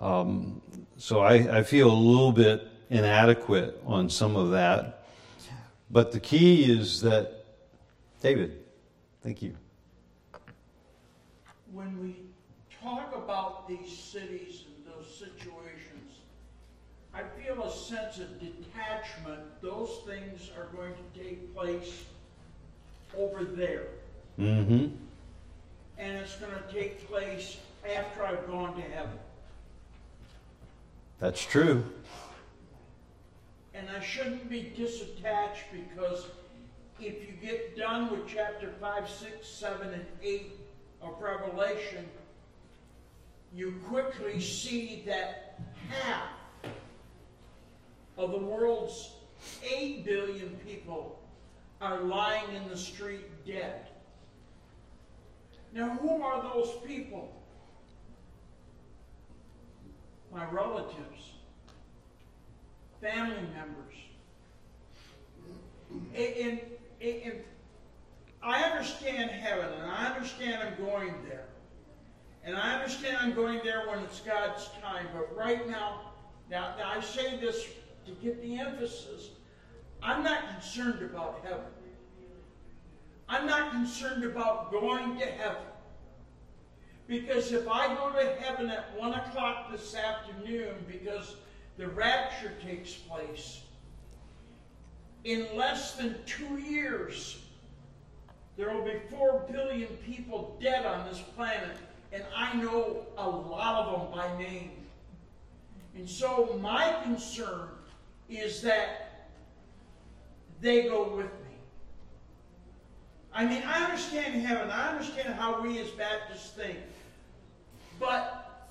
Um, 0.00 0.62
so 0.96 1.20
I, 1.20 1.58
I 1.58 1.62
feel 1.62 1.90
a 1.90 1.92
little 1.92 2.32
bit 2.32 2.66
inadequate 2.88 3.80
on 3.86 4.08
some 4.08 4.34
of 4.34 4.50
that. 4.52 5.04
But 5.90 6.10
the 6.12 6.20
key 6.20 6.64
is 6.64 7.02
that, 7.02 7.44
David, 8.22 8.64
thank 9.22 9.42
you. 9.42 9.54
When 11.72 12.00
we 12.00 12.16
talk 12.82 13.14
about 13.14 13.68
these 13.68 13.96
cities 13.96 14.64
and 14.66 14.94
those 14.94 15.06
situations, 15.14 16.20
I 17.12 17.22
feel 17.40 17.62
a 17.62 17.70
sense 17.70 18.18
of 18.18 18.40
detachment. 18.40 19.40
Those 19.60 20.00
things 20.06 20.50
are 20.56 20.66
going 20.74 20.94
to 20.94 21.20
take 21.20 21.54
place 21.54 22.04
over 23.16 23.44
there. 23.44 23.88
Mm-hmm. 24.38 24.94
And 25.98 26.16
it's 26.16 26.36
going 26.36 26.52
to 26.52 26.72
take 26.72 27.06
place 27.08 27.58
after 27.84 28.24
I've 28.24 28.46
gone 28.46 28.74
to 28.76 28.82
heaven. 28.82 29.18
That's 31.20 31.44
true. 31.44 31.84
And 33.74 33.86
I 33.90 34.00
shouldn't 34.00 34.48
be 34.48 34.72
disattached 34.76 35.68
because 35.70 36.26
if 36.98 37.20
you 37.20 37.34
get 37.40 37.76
done 37.76 38.10
with 38.10 38.26
chapter 38.26 38.72
5, 38.80 39.08
6, 39.08 39.46
7, 39.46 39.92
and 39.92 40.06
8 40.22 40.52
of 41.02 41.20
Revelation, 41.20 42.06
you 43.54 43.74
quickly 43.86 44.40
see 44.40 45.02
that 45.06 45.60
half 45.90 46.30
of 48.16 48.30
the 48.32 48.38
world's 48.38 49.12
8 49.62 50.04
billion 50.04 50.58
people 50.66 51.20
are 51.82 52.00
lying 52.00 52.54
in 52.54 52.68
the 52.68 52.76
street 52.76 53.26
dead. 53.46 53.88
Now, 55.74 55.90
who 56.00 56.22
are 56.22 56.42
those 56.42 56.76
people? 56.86 57.39
My 60.32 60.44
relatives, 60.50 61.32
family 63.00 63.36
members. 63.54 63.94
And, 66.14 66.36
and, 66.36 66.60
and 67.00 67.34
I 68.42 68.62
understand 68.62 69.30
heaven, 69.30 69.66
and 69.80 69.90
I 69.90 70.06
understand 70.06 70.62
I'm 70.62 70.84
going 70.84 71.14
there. 71.28 71.46
And 72.44 72.56
I 72.56 72.74
understand 72.74 73.18
I'm 73.20 73.34
going 73.34 73.60
there 73.62 73.86
when 73.88 73.98
it's 74.00 74.20
God's 74.20 74.68
time. 74.80 75.08
But 75.12 75.36
right 75.36 75.68
now, 75.68 76.12
now, 76.50 76.74
now 76.78 76.92
I 76.96 77.00
say 77.00 77.38
this 77.38 77.66
to 78.06 78.12
get 78.12 78.40
the 78.40 78.58
emphasis. 78.58 79.30
I'm 80.02 80.24
not 80.24 80.48
concerned 80.48 81.02
about 81.02 81.40
heaven. 81.42 81.64
I'm 83.28 83.46
not 83.46 83.72
concerned 83.72 84.24
about 84.24 84.72
going 84.72 85.18
to 85.18 85.26
heaven. 85.26 85.62
Because 87.10 87.50
if 87.50 87.68
I 87.68 87.92
go 87.96 88.12
to 88.12 88.40
heaven 88.40 88.70
at 88.70 88.96
1 88.96 89.14
o'clock 89.14 89.72
this 89.72 89.96
afternoon 89.96 90.76
because 90.86 91.34
the 91.76 91.88
rapture 91.88 92.52
takes 92.64 92.92
place, 92.92 93.62
in 95.24 95.48
less 95.56 95.96
than 95.96 96.14
two 96.24 96.58
years, 96.58 97.42
there 98.56 98.72
will 98.72 98.84
be 98.84 99.00
4 99.10 99.44
billion 99.50 99.88
people 100.06 100.56
dead 100.62 100.86
on 100.86 101.04
this 101.08 101.20
planet, 101.34 101.76
and 102.12 102.22
I 102.34 102.54
know 102.54 103.04
a 103.18 103.28
lot 103.28 103.86
of 103.86 104.02
them 104.02 104.16
by 104.16 104.38
name. 104.38 104.70
And 105.96 106.08
so 106.08 106.60
my 106.62 106.94
concern 107.02 107.70
is 108.28 108.62
that 108.62 109.30
they 110.60 110.84
go 110.84 111.16
with 111.16 111.26
me. 111.26 111.56
I 113.32 113.46
mean, 113.46 113.64
I 113.66 113.82
understand 113.82 114.40
heaven. 114.46 114.70
I 114.70 114.90
understand 114.90 115.34
how 115.34 115.60
we 115.60 115.80
as 115.80 115.90
Baptists 115.90 116.50
think. 116.50 116.78
But 118.00 118.68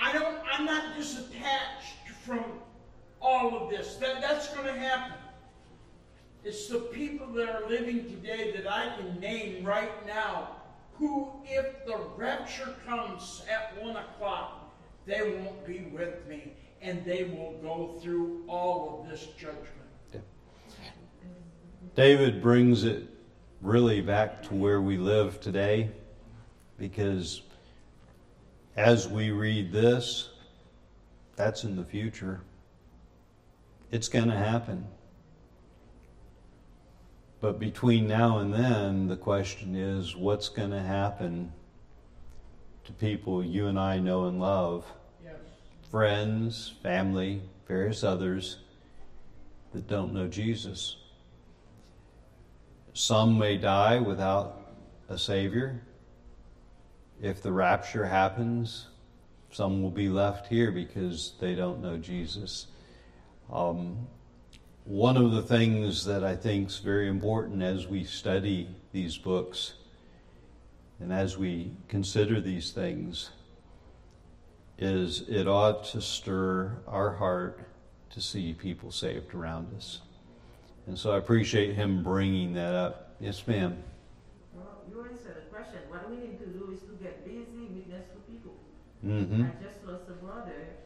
I 0.00 0.12
don't, 0.12 0.38
I'm 0.50 0.64
not 0.64 0.96
disattached 0.96 2.14
from 2.24 2.44
all 3.20 3.58
of 3.58 3.70
this. 3.70 3.96
That, 3.96 4.22
that's 4.22 4.54
going 4.54 4.66
to 4.66 4.80
happen. 4.80 5.18
It's 6.44 6.68
the 6.68 6.78
people 6.78 7.26
that 7.34 7.48
are 7.48 7.68
living 7.68 8.04
today 8.04 8.52
that 8.52 8.72
I 8.72 8.96
can 8.96 9.18
name 9.20 9.64
right 9.64 10.06
now 10.06 10.50
who, 10.94 11.30
if 11.44 11.84
the 11.84 11.98
rapture 12.16 12.74
comes 12.86 13.42
at 13.50 13.82
1 13.82 13.96
o'clock, 13.96 14.72
they 15.04 15.20
won't 15.22 15.66
be 15.66 15.90
with 15.92 16.26
me 16.28 16.52
and 16.80 17.04
they 17.04 17.24
will 17.24 17.58
go 17.60 17.98
through 18.00 18.44
all 18.46 19.00
of 19.00 19.10
this 19.10 19.26
judgment. 19.38 19.66
David 21.96 22.40
brings 22.40 22.84
it 22.84 23.08
really 23.60 24.00
back 24.00 24.42
to 24.44 24.54
where 24.54 24.80
we 24.80 24.96
live 24.96 25.40
today 25.40 25.90
because 26.78 27.42
as 28.78 29.08
we 29.08 29.32
read 29.32 29.72
this, 29.72 30.28
that's 31.34 31.64
in 31.64 31.74
the 31.74 31.82
future. 31.82 32.42
It's 33.90 34.08
going 34.08 34.28
to 34.28 34.36
happen. 34.36 34.86
But 37.40 37.58
between 37.58 38.06
now 38.06 38.38
and 38.38 38.54
then, 38.54 39.08
the 39.08 39.16
question 39.16 39.74
is 39.74 40.14
what's 40.14 40.48
going 40.48 40.70
to 40.70 40.80
happen 40.80 41.52
to 42.84 42.92
people 42.92 43.44
you 43.44 43.66
and 43.66 43.80
I 43.80 43.98
know 43.98 44.26
and 44.26 44.40
love? 44.40 44.84
Yes. 45.24 45.34
Friends, 45.90 46.74
family, 46.80 47.42
various 47.66 48.04
others 48.04 48.58
that 49.72 49.88
don't 49.88 50.14
know 50.14 50.28
Jesus. 50.28 50.96
some 52.92 53.38
may 53.38 53.56
die 53.56 53.98
without 53.98 54.72
a 55.08 55.18
Savior. 55.18 55.82
If 57.20 57.42
the 57.42 57.52
rapture 57.52 58.06
happens, 58.06 58.86
some 59.50 59.82
will 59.82 59.90
be 59.90 60.08
left 60.08 60.46
here 60.46 60.70
because 60.70 61.32
they 61.40 61.54
don't 61.54 61.80
know 61.80 61.96
Jesus. 61.96 62.68
Um, 63.52 64.06
one 64.84 65.16
of 65.16 65.32
the 65.32 65.42
things 65.42 66.04
that 66.04 66.22
I 66.22 66.36
think 66.36 66.68
is 66.68 66.78
very 66.78 67.08
important 67.08 67.62
as 67.62 67.86
we 67.86 68.04
study 68.04 68.68
these 68.92 69.18
books 69.18 69.74
and 71.00 71.12
as 71.12 71.36
we 71.36 71.72
consider 71.88 72.40
these 72.40 72.70
things 72.70 73.30
is 74.78 75.28
it 75.28 75.48
ought 75.48 75.84
to 75.84 76.00
stir 76.00 76.78
our 76.86 77.14
heart 77.14 77.60
to 78.10 78.20
see 78.20 78.52
people 78.52 78.90
saved 78.90 79.34
around 79.34 79.74
us. 79.76 80.00
And 80.86 80.98
so 80.98 81.12
I 81.12 81.18
appreciate 81.18 81.74
him 81.74 82.02
bringing 82.02 82.54
that 82.54 82.74
up. 82.74 83.16
Yes, 83.20 83.46
ma'am. 83.46 83.82
Well, 85.58 85.66
you 85.66 85.74
answered 85.74 85.90
the 85.90 85.90
question. 85.90 85.90
What 85.90 86.10
we 86.10 86.16
need 86.16 86.38
to 86.38 86.46
do 86.46 86.70
is 86.72 86.80
to 86.86 86.94
get 87.02 87.24
busy 87.24 87.66
witness 87.74 88.06
to 88.14 88.18
people. 88.30 88.54
Mm-hmm. 89.04 89.42
I 89.42 89.50
just 89.62 89.84
lost 89.86 90.04
a 90.08 90.12
brother. 90.12 90.78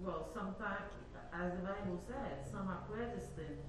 Well, 0.00 0.28
sometimes, 0.32 0.88
as 1.32 1.52
the 1.52 1.64
Bible 1.68 2.00
says, 2.08 2.50
some 2.50 2.68
are 2.68 2.80
predestined. 2.88 3.60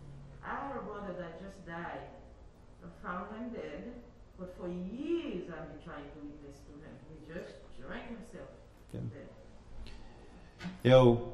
I 0.46 0.56
have 0.56 0.76
a 0.78 0.84
brother 0.86 1.14
that 1.20 1.42
just 1.42 1.66
died. 1.68 2.08
I 2.84 3.06
found 3.06 3.36
him 3.36 3.50
dead, 3.50 3.94
but 4.40 4.56
for 4.58 4.68
years 4.68 5.50
I've 5.52 5.68
been 5.70 5.84
trying 5.84 6.04
to 6.04 6.20
witness 6.24 6.58
to 6.66 6.74
him. 6.80 6.96
He 7.12 7.34
just 7.34 7.54
drank 7.80 8.08
himself 8.08 8.50
Yeah. 8.94 9.02
dead. 9.14 9.30
Know, 10.84 11.34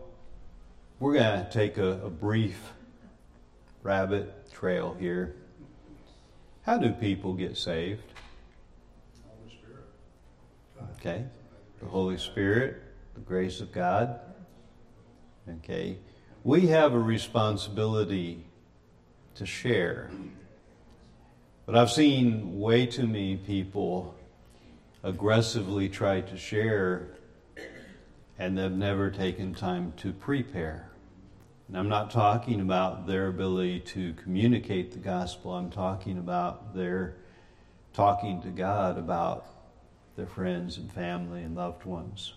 we're 1.00 1.14
going 1.14 1.45
to 1.45 1.52
take 1.52 1.78
a, 1.78 2.02
a 2.04 2.10
brief 2.10 2.74
rabbit 3.84 4.52
trail 4.52 4.95
here. 5.00 5.36
How 6.64 6.78
do 6.78 6.91
people 6.91 7.34
get 7.34 7.56
saved? 7.58 8.02
Okay. 10.99 11.25
The 11.80 11.86
Holy 11.86 12.17
Spirit, 12.17 12.82
the 13.13 13.21
grace 13.21 13.61
of 13.61 13.71
God. 13.71 14.19
Okay. 15.57 15.97
We 16.43 16.67
have 16.67 16.93
a 16.93 16.99
responsibility 16.99 18.43
to 19.36 19.45
share. 19.45 20.09
But 21.65 21.75
I've 21.75 21.91
seen 21.91 22.59
way 22.59 22.86
too 22.86 23.07
many 23.07 23.38
people 23.38 24.15
aggressively 25.03 25.89
try 25.89 26.21
to 26.21 26.38
share 26.38 27.09
and 28.39 28.57
they've 28.57 28.71
never 28.71 29.09
taken 29.09 29.53
time 29.53 29.93
to 29.97 30.13
prepare. 30.13 30.89
And 31.67 31.78
I'm 31.78 31.89
not 31.89 32.11
talking 32.11 32.61
about 32.61 33.07
their 33.07 33.28
ability 33.28 33.82
to 33.82 34.13
communicate 34.13 34.91
the 34.91 34.99
gospel, 34.99 35.53
I'm 35.53 35.69
talking 35.69 36.17
about 36.17 36.75
their 36.75 37.15
talking 37.93 38.41
to 38.43 38.49
God 38.49 38.97
about 38.97 39.45
their 40.18 40.26
friends 40.26 40.78
and 40.78 40.91
family 40.91 41.43
and 41.43 41.55
loved 41.55 41.86
ones. 41.86 42.34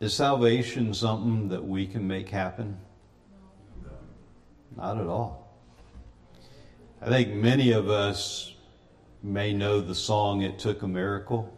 Is 0.00 0.12
salvation 0.12 0.92
something 0.92 1.48
that 1.48 1.64
we 1.64 1.86
can 1.86 2.06
make 2.06 2.28
happen? 2.28 2.76
Not 4.76 4.98
at 4.98 5.06
all. 5.06 5.56
I 7.00 7.06
think 7.06 7.32
many 7.32 7.70
of 7.70 7.88
us 7.88 8.54
may 9.22 9.52
know 9.52 9.80
the 9.80 9.94
song 9.94 10.42
It 10.42 10.58
Took 10.58 10.82
a 10.82 10.88
Miracle. 10.88 11.56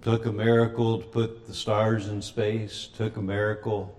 Took 0.00 0.24
a 0.24 0.32
miracle 0.32 0.98
to 0.98 1.06
put 1.06 1.46
the 1.46 1.54
stars 1.54 2.08
in 2.08 2.22
space, 2.22 2.88
took 2.96 3.18
a 3.18 3.22
miracle 3.22 3.96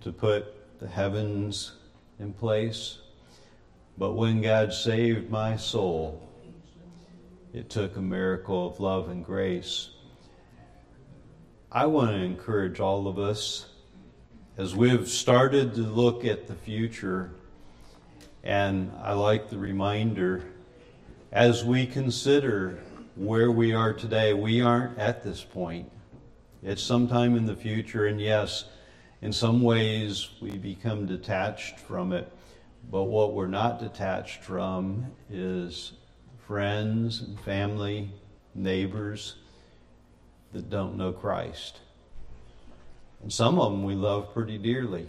to 0.00 0.12
put 0.12 0.78
the 0.78 0.86
heavens 0.86 1.72
in 2.18 2.32
place. 2.32 2.98
But 3.98 4.12
when 4.12 4.40
God 4.40 4.72
saved 4.72 5.30
my 5.30 5.56
soul, 5.56 6.22
it 7.54 7.70
took 7.70 7.96
a 7.96 8.02
miracle 8.02 8.66
of 8.66 8.80
love 8.80 9.08
and 9.08 9.24
grace. 9.24 9.90
I 11.70 11.86
want 11.86 12.10
to 12.10 12.16
encourage 12.16 12.80
all 12.80 13.06
of 13.06 13.16
us 13.16 13.66
as 14.58 14.74
we've 14.74 15.08
started 15.08 15.72
to 15.74 15.82
look 15.82 16.24
at 16.24 16.48
the 16.48 16.54
future, 16.56 17.30
and 18.42 18.90
I 19.00 19.12
like 19.12 19.50
the 19.50 19.58
reminder 19.58 20.42
as 21.30 21.64
we 21.64 21.86
consider 21.86 22.80
where 23.14 23.52
we 23.52 23.72
are 23.72 23.92
today, 23.92 24.34
we 24.34 24.60
aren't 24.60 24.98
at 24.98 25.22
this 25.22 25.44
point. 25.44 25.88
It's 26.60 26.82
sometime 26.82 27.36
in 27.36 27.46
the 27.46 27.54
future, 27.54 28.06
and 28.06 28.20
yes, 28.20 28.64
in 29.22 29.32
some 29.32 29.62
ways 29.62 30.28
we 30.40 30.58
become 30.58 31.06
detached 31.06 31.78
from 31.78 32.12
it. 32.12 32.32
But 32.90 33.04
what 33.04 33.32
we're 33.32 33.46
not 33.46 33.78
detached 33.78 34.42
from 34.42 35.06
is 35.30 35.92
friends 36.46 37.20
and 37.22 37.40
family, 37.40 38.10
neighbors 38.54 39.36
that 40.52 40.68
don't 40.70 40.96
know 40.96 41.12
Christ. 41.12 41.80
And 43.22 43.32
some 43.32 43.58
of 43.58 43.72
them 43.72 43.84
we 43.84 43.94
love 43.94 44.32
pretty 44.34 44.58
dearly. 44.58 45.08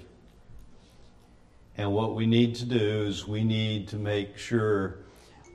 And 1.77 1.91
what 1.91 2.15
we 2.15 2.25
need 2.25 2.55
to 2.55 2.65
do 2.65 3.03
is 3.03 3.27
we 3.27 3.43
need 3.43 3.89
to 3.89 3.97
make 3.97 4.37
sure, 4.37 4.99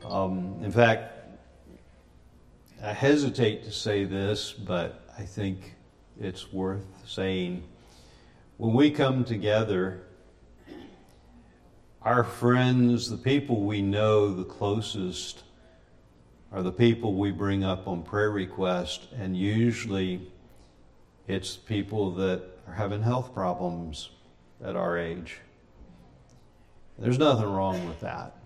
um, 0.04 0.60
in 0.62 0.70
fact, 0.70 1.14
I 2.82 2.92
hesitate 2.92 3.64
to 3.64 3.72
say 3.72 4.04
this, 4.04 4.52
but 4.52 5.02
I 5.18 5.22
think 5.22 5.74
it's 6.20 6.52
worth 6.52 6.84
saying. 7.06 7.64
When 8.58 8.74
we 8.74 8.90
come 8.90 9.24
together, 9.24 10.02
our 12.02 12.24
friends, 12.24 13.08
the 13.08 13.16
people 13.16 13.62
we 13.62 13.80
know 13.80 14.34
the 14.34 14.44
closest, 14.44 15.44
are 16.52 16.62
the 16.62 16.72
people 16.72 17.14
we 17.14 17.30
bring 17.30 17.62
up 17.62 17.86
on 17.86 18.02
prayer 18.02 18.30
request, 18.30 19.06
and 19.16 19.36
usually 19.36 20.20
it's 21.28 21.56
people 21.56 22.10
that 22.12 22.42
are 22.66 22.74
having 22.74 23.02
health 23.02 23.32
problems 23.32 24.10
at 24.64 24.76
our 24.76 24.98
age. 24.98 25.38
There's 26.98 27.18
nothing 27.18 27.46
wrong 27.46 27.86
with 27.86 28.00
that. 28.00 28.36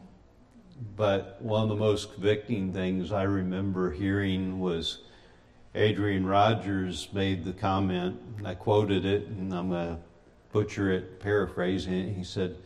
But 0.97 1.41
one 1.41 1.63
of 1.63 1.69
the 1.69 1.77
most 1.77 2.13
convicting 2.13 2.73
things 2.73 3.11
I 3.11 3.23
remember 3.23 3.91
hearing 3.91 4.61
was 4.61 4.99
Adrian 5.75 6.27
Rogers 6.27 7.09
made 7.13 7.45
the 7.45 7.53
comment, 7.53 8.21
and 8.39 8.47
I 8.47 8.55
quoted 8.55 9.05
it, 9.05 9.27
and 9.29 9.53
I'm 9.53 9.71
going 9.71 9.97
to 9.97 9.99
butcher 10.53 10.93
it, 10.93 11.21
paraphrasing 11.21 11.95
it. 11.95 12.15
He 12.15 12.23
said, 12.23 12.57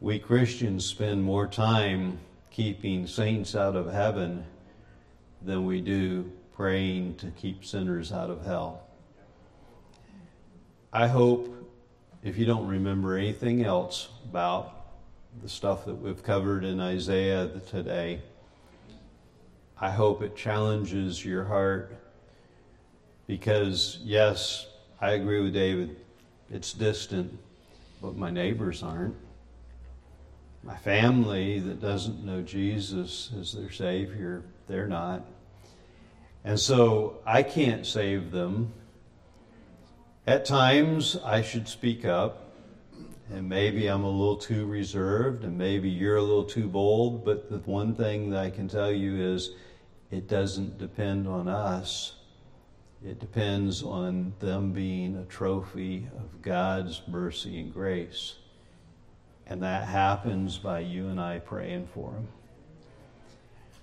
We 0.00 0.18
Christians 0.18 0.84
spend 0.86 1.22
more 1.22 1.46
time 1.46 2.18
keeping 2.56 3.06
saints 3.06 3.54
out 3.54 3.76
of 3.76 3.92
heaven 3.92 4.42
than 5.42 5.66
we 5.66 5.78
do 5.78 6.32
praying 6.54 7.14
to 7.16 7.26
keep 7.32 7.62
sinners 7.62 8.10
out 8.10 8.30
of 8.30 8.46
hell. 8.46 8.82
I 10.90 11.06
hope, 11.06 11.54
if 12.22 12.38
you 12.38 12.46
don't 12.46 12.66
remember 12.66 13.18
anything 13.18 13.62
else 13.62 14.08
about 14.24 14.86
the 15.42 15.50
stuff 15.50 15.84
that 15.84 15.96
we've 15.96 16.22
covered 16.22 16.64
in 16.64 16.80
Isaiah 16.80 17.50
today, 17.68 18.22
I 19.78 19.90
hope 19.90 20.22
it 20.22 20.34
challenges 20.34 21.22
your 21.22 21.44
heart 21.44 21.94
because, 23.26 23.98
yes, 24.02 24.66
I 24.98 25.10
agree 25.10 25.42
with 25.42 25.52
David. 25.52 25.94
It's 26.50 26.72
distant, 26.72 27.38
but 28.00 28.16
my 28.16 28.30
neighbors 28.30 28.82
aren't. 28.82 29.25
My 30.66 30.76
family 30.76 31.60
that 31.60 31.80
doesn't 31.80 32.24
know 32.24 32.42
Jesus 32.42 33.30
as 33.38 33.52
their 33.52 33.70
Savior, 33.70 34.42
they're 34.66 34.88
not. 34.88 35.24
And 36.44 36.58
so 36.58 37.20
I 37.24 37.44
can't 37.44 37.86
save 37.86 38.32
them. 38.32 38.72
At 40.26 40.44
times, 40.44 41.16
I 41.24 41.42
should 41.42 41.68
speak 41.68 42.04
up 42.04 42.46
and 43.30 43.48
maybe 43.48 43.88
I'm 43.88 44.04
a 44.04 44.10
little 44.10 44.36
too 44.36 44.66
reserved, 44.66 45.44
and 45.44 45.58
maybe 45.58 45.88
you're 45.88 46.16
a 46.16 46.22
little 46.22 46.44
too 46.44 46.68
bold, 46.68 47.24
but 47.24 47.50
the 47.50 47.58
one 47.58 47.94
thing 47.94 48.30
that 48.30 48.38
I 48.38 48.50
can 48.50 48.68
tell 48.68 48.92
you 48.92 49.20
is 49.20 49.50
it 50.10 50.28
doesn't 50.28 50.78
depend 50.78 51.26
on 51.26 51.48
us. 51.48 52.14
It 53.04 53.18
depends 53.18 53.82
on 53.82 54.32
them 54.38 54.72
being 54.72 55.16
a 55.16 55.24
trophy 55.24 56.08
of 56.16 56.40
God's 56.42 57.02
mercy 57.08 57.60
and 57.60 57.72
grace. 57.72 58.36
And 59.46 59.62
that 59.62 59.86
happens 59.86 60.58
by 60.58 60.80
you 60.80 61.08
and 61.08 61.20
I 61.20 61.38
praying 61.38 61.88
for 61.94 62.10
them. 62.10 62.28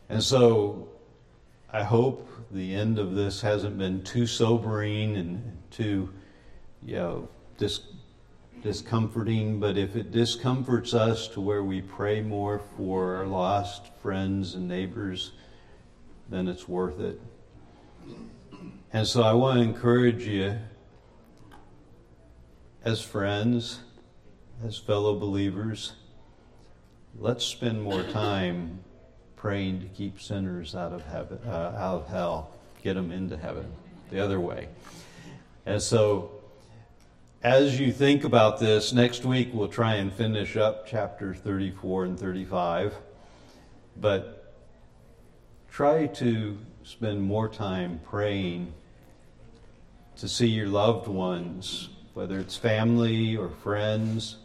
And 0.10 0.22
so 0.22 0.90
I 1.72 1.84
hope 1.84 2.30
the 2.52 2.76
end 2.76 3.00
of 3.00 3.16
this 3.16 3.42
hasn't 3.42 3.78
been 3.78 4.04
too 4.04 4.28
sobering 4.28 5.16
and 5.18 5.58
too, 5.72 6.14
you 6.84 6.96
know, 6.96 7.30
dis- 7.58 7.82
discomforting, 8.62 9.60
but 9.60 9.78
if 9.78 9.96
it 9.96 10.12
discomforts 10.12 10.94
us 10.94 11.28
to 11.30 11.42
where 11.42 11.64
we 11.64 11.82
pray 11.82 12.22
more 12.22 12.60
for 12.78 13.16
our 13.16 13.26
lost 13.26 13.92
friends 14.02 14.56
and 14.56 14.68
neighbors, 14.68 15.32
then 16.30 16.48
it's 16.48 16.68
worth 16.68 17.00
it. 17.00 17.20
And 18.94 19.08
so 19.08 19.24
I 19.24 19.34
want 19.34 19.58
to 19.58 19.64
encourage 19.64 20.26
you 20.26 20.58
as 22.86 23.02
friends, 23.02 23.80
as 24.66 24.78
fellow 24.78 25.14
believers, 25.20 25.94
let's 27.20 27.44
spend 27.44 27.82
more 27.82 28.04
time 28.04 28.80
praying 29.36 29.82
to 29.82 29.88
keep 29.88 30.22
sinners 30.22 30.74
out 30.74 30.94
of 30.94 31.06
heaven, 31.06 31.38
uh, 31.46 31.76
out 31.78 32.04
of 32.04 32.08
hell, 32.08 32.52
get 32.82 32.94
them 32.94 33.12
into 33.12 33.36
heaven, 33.36 33.66
the 34.10 34.20
other 34.20 34.40
way. 34.40 34.70
And 35.66 35.82
so, 35.82 36.32
as 37.44 37.78
you 37.78 37.92
think 37.92 38.24
about 38.24 38.58
this, 38.60 38.94
next 38.94 39.26
week 39.26 39.50
we'll 39.52 39.68
try 39.68 39.96
and 39.96 40.14
finish 40.14 40.56
up 40.56 40.88
chapter 40.88 41.34
34 41.34 42.06
and 42.06 42.20
35. 42.20 42.96
But 44.00 44.56
try 45.70 46.08
to 46.08 46.58
spend 46.84 47.22
more 47.22 47.50
time 47.50 48.00
praying 48.06 48.74
to 50.16 50.28
see 50.30 50.48
your 50.48 50.68
loved 50.68 51.10
ones, 51.10 51.90
whether 52.14 52.40
it's 52.40 52.56
family 52.56 53.36
or 53.36 53.50
friends. 53.50 54.38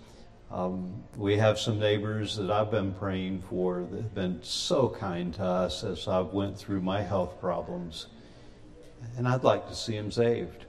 Um, 0.50 1.04
we 1.16 1.36
have 1.36 1.58
some 1.58 1.78
neighbors 1.78 2.36
that 2.36 2.50
I've 2.50 2.70
been 2.70 2.94
praying 2.94 3.42
for 3.50 3.86
that 3.90 4.02
have 4.02 4.14
been 4.14 4.42
so 4.42 4.88
kind 4.88 5.34
to 5.34 5.44
us 5.44 5.84
as 5.84 6.08
I've 6.08 6.32
went 6.32 6.56
through 6.56 6.80
my 6.80 7.02
health 7.02 7.38
problems, 7.38 8.06
and 9.18 9.28
I'd 9.28 9.44
like 9.44 9.68
to 9.68 9.74
see 9.74 9.96
them 9.96 10.10
saved. 10.10 10.64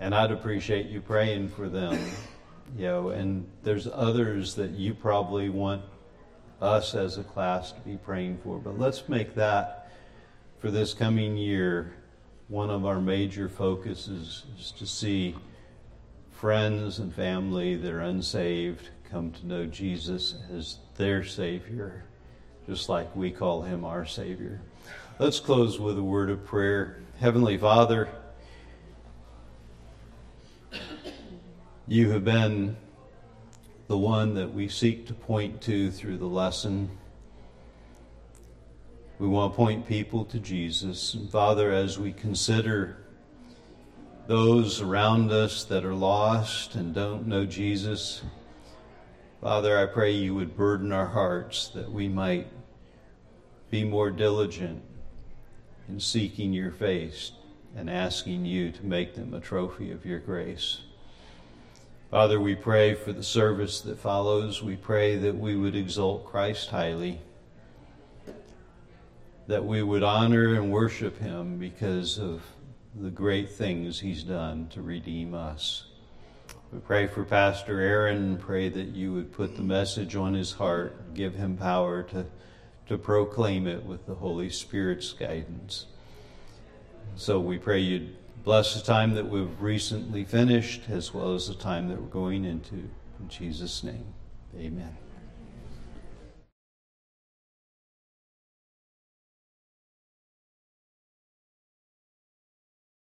And 0.00 0.14
I'd 0.14 0.30
appreciate 0.30 0.86
you 0.86 1.02
praying 1.02 1.50
for 1.50 1.68
them, 1.68 1.98
you 2.76 2.84
know. 2.84 3.08
And 3.10 3.46
there's 3.62 3.88
others 3.92 4.54
that 4.54 4.70
you 4.70 4.94
probably 4.94 5.50
want 5.50 5.82
us 6.60 6.94
as 6.94 7.18
a 7.18 7.24
class 7.24 7.72
to 7.72 7.80
be 7.80 7.96
praying 7.96 8.38
for. 8.42 8.58
But 8.58 8.78
let's 8.78 9.08
make 9.08 9.34
that 9.34 9.90
for 10.58 10.70
this 10.70 10.94
coming 10.94 11.36
year 11.36 11.94
one 12.48 12.70
of 12.70 12.86
our 12.86 13.00
major 13.00 13.48
focuses 13.48 14.44
is 14.58 14.72
to 14.72 14.86
see 14.86 15.34
friends 16.36 16.98
and 16.98 17.14
family 17.14 17.76
that 17.76 17.90
are 17.90 18.02
unsaved 18.02 18.90
come 19.10 19.30
to 19.30 19.46
know 19.46 19.64
Jesus 19.64 20.34
as 20.54 20.76
their 20.96 21.24
Savior, 21.24 22.04
just 22.66 22.90
like 22.90 23.16
we 23.16 23.30
call 23.30 23.62
him 23.62 23.86
our 23.86 24.04
Savior. 24.04 24.60
Let's 25.18 25.40
close 25.40 25.80
with 25.80 25.96
a 25.96 26.02
word 26.02 26.28
of 26.28 26.44
prayer. 26.44 26.98
Heavenly 27.18 27.56
Father, 27.56 28.10
you 31.88 32.10
have 32.10 32.24
been 32.24 32.76
the 33.86 33.96
one 33.96 34.34
that 34.34 34.52
we 34.52 34.68
seek 34.68 35.06
to 35.06 35.14
point 35.14 35.62
to 35.62 35.90
through 35.90 36.18
the 36.18 36.26
lesson. 36.26 36.90
We 39.18 39.26
want 39.26 39.54
to 39.54 39.56
point 39.56 39.88
people 39.88 40.26
to 40.26 40.38
Jesus. 40.38 41.14
And 41.14 41.30
Father, 41.30 41.72
as 41.72 41.98
we 41.98 42.12
consider 42.12 42.98
those 44.26 44.80
around 44.80 45.30
us 45.30 45.62
that 45.64 45.84
are 45.84 45.94
lost 45.94 46.74
and 46.74 46.94
don't 46.94 47.26
know 47.26 47.46
Jesus, 47.46 48.22
Father, 49.40 49.78
I 49.78 49.86
pray 49.86 50.10
you 50.10 50.34
would 50.34 50.56
burden 50.56 50.90
our 50.90 51.06
hearts 51.06 51.68
that 51.68 51.90
we 51.90 52.08
might 52.08 52.48
be 53.70 53.84
more 53.84 54.10
diligent 54.10 54.82
in 55.88 56.00
seeking 56.00 56.52
your 56.52 56.72
face 56.72 57.32
and 57.76 57.88
asking 57.88 58.44
you 58.44 58.72
to 58.72 58.84
make 58.84 59.14
them 59.14 59.32
a 59.32 59.40
trophy 59.40 59.92
of 59.92 60.04
your 60.04 60.18
grace. 60.18 60.80
Father, 62.10 62.40
we 62.40 62.56
pray 62.56 62.94
for 62.94 63.12
the 63.12 63.22
service 63.22 63.80
that 63.82 63.98
follows. 63.98 64.62
We 64.62 64.74
pray 64.74 65.16
that 65.16 65.36
we 65.36 65.56
would 65.56 65.76
exalt 65.76 66.24
Christ 66.24 66.70
highly, 66.70 67.20
that 69.46 69.64
we 69.64 69.82
would 69.82 70.02
honor 70.02 70.54
and 70.54 70.72
worship 70.72 71.18
him 71.20 71.58
because 71.58 72.18
of 72.18 72.42
the 73.00 73.10
great 73.10 73.50
things 73.50 74.00
he's 74.00 74.22
done 74.22 74.68
to 74.68 74.82
redeem 74.82 75.34
us. 75.34 75.84
We 76.72 76.78
pray 76.80 77.06
for 77.06 77.24
Pastor 77.24 77.80
Aaron, 77.80 78.36
pray 78.38 78.68
that 78.68 78.88
you 78.88 79.12
would 79.12 79.32
put 79.32 79.56
the 79.56 79.62
message 79.62 80.16
on 80.16 80.34
his 80.34 80.52
heart, 80.52 81.14
give 81.14 81.34
him 81.34 81.56
power 81.56 82.02
to, 82.04 82.26
to 82.88 82.98
proclaim 82.98 83.66
it 83.66 83.84
with 83.84 84.06
the 84.06 84.14
Holy 84.14 84.50
Spirit's 84.50 85.12
guidance. 85.12 85.86
So 87.16 87.38
we 87.40 87.58
pray 87.58 87.80
you'd 87.80 88.16
Bless 88.46 88.74
the 88.74 88.80
time 88.80 89.14
that 89.14 89.28
we've 89.28 89.60
recently 89.60 90.22
finished 90.22 90.82
as 90.88 91.12
well 91.12 91.34
as 91.34 91.48
the 91.48 91.54
time 91.54 91.88
that 91.88 92.00
we're 92.00 92.06
going 92.06 92.44
into. 92.44 92.76
In 92.76 93.28
Jesus' 93.28 93.82
name, 93.82 94.06
amen. 94.56 95.05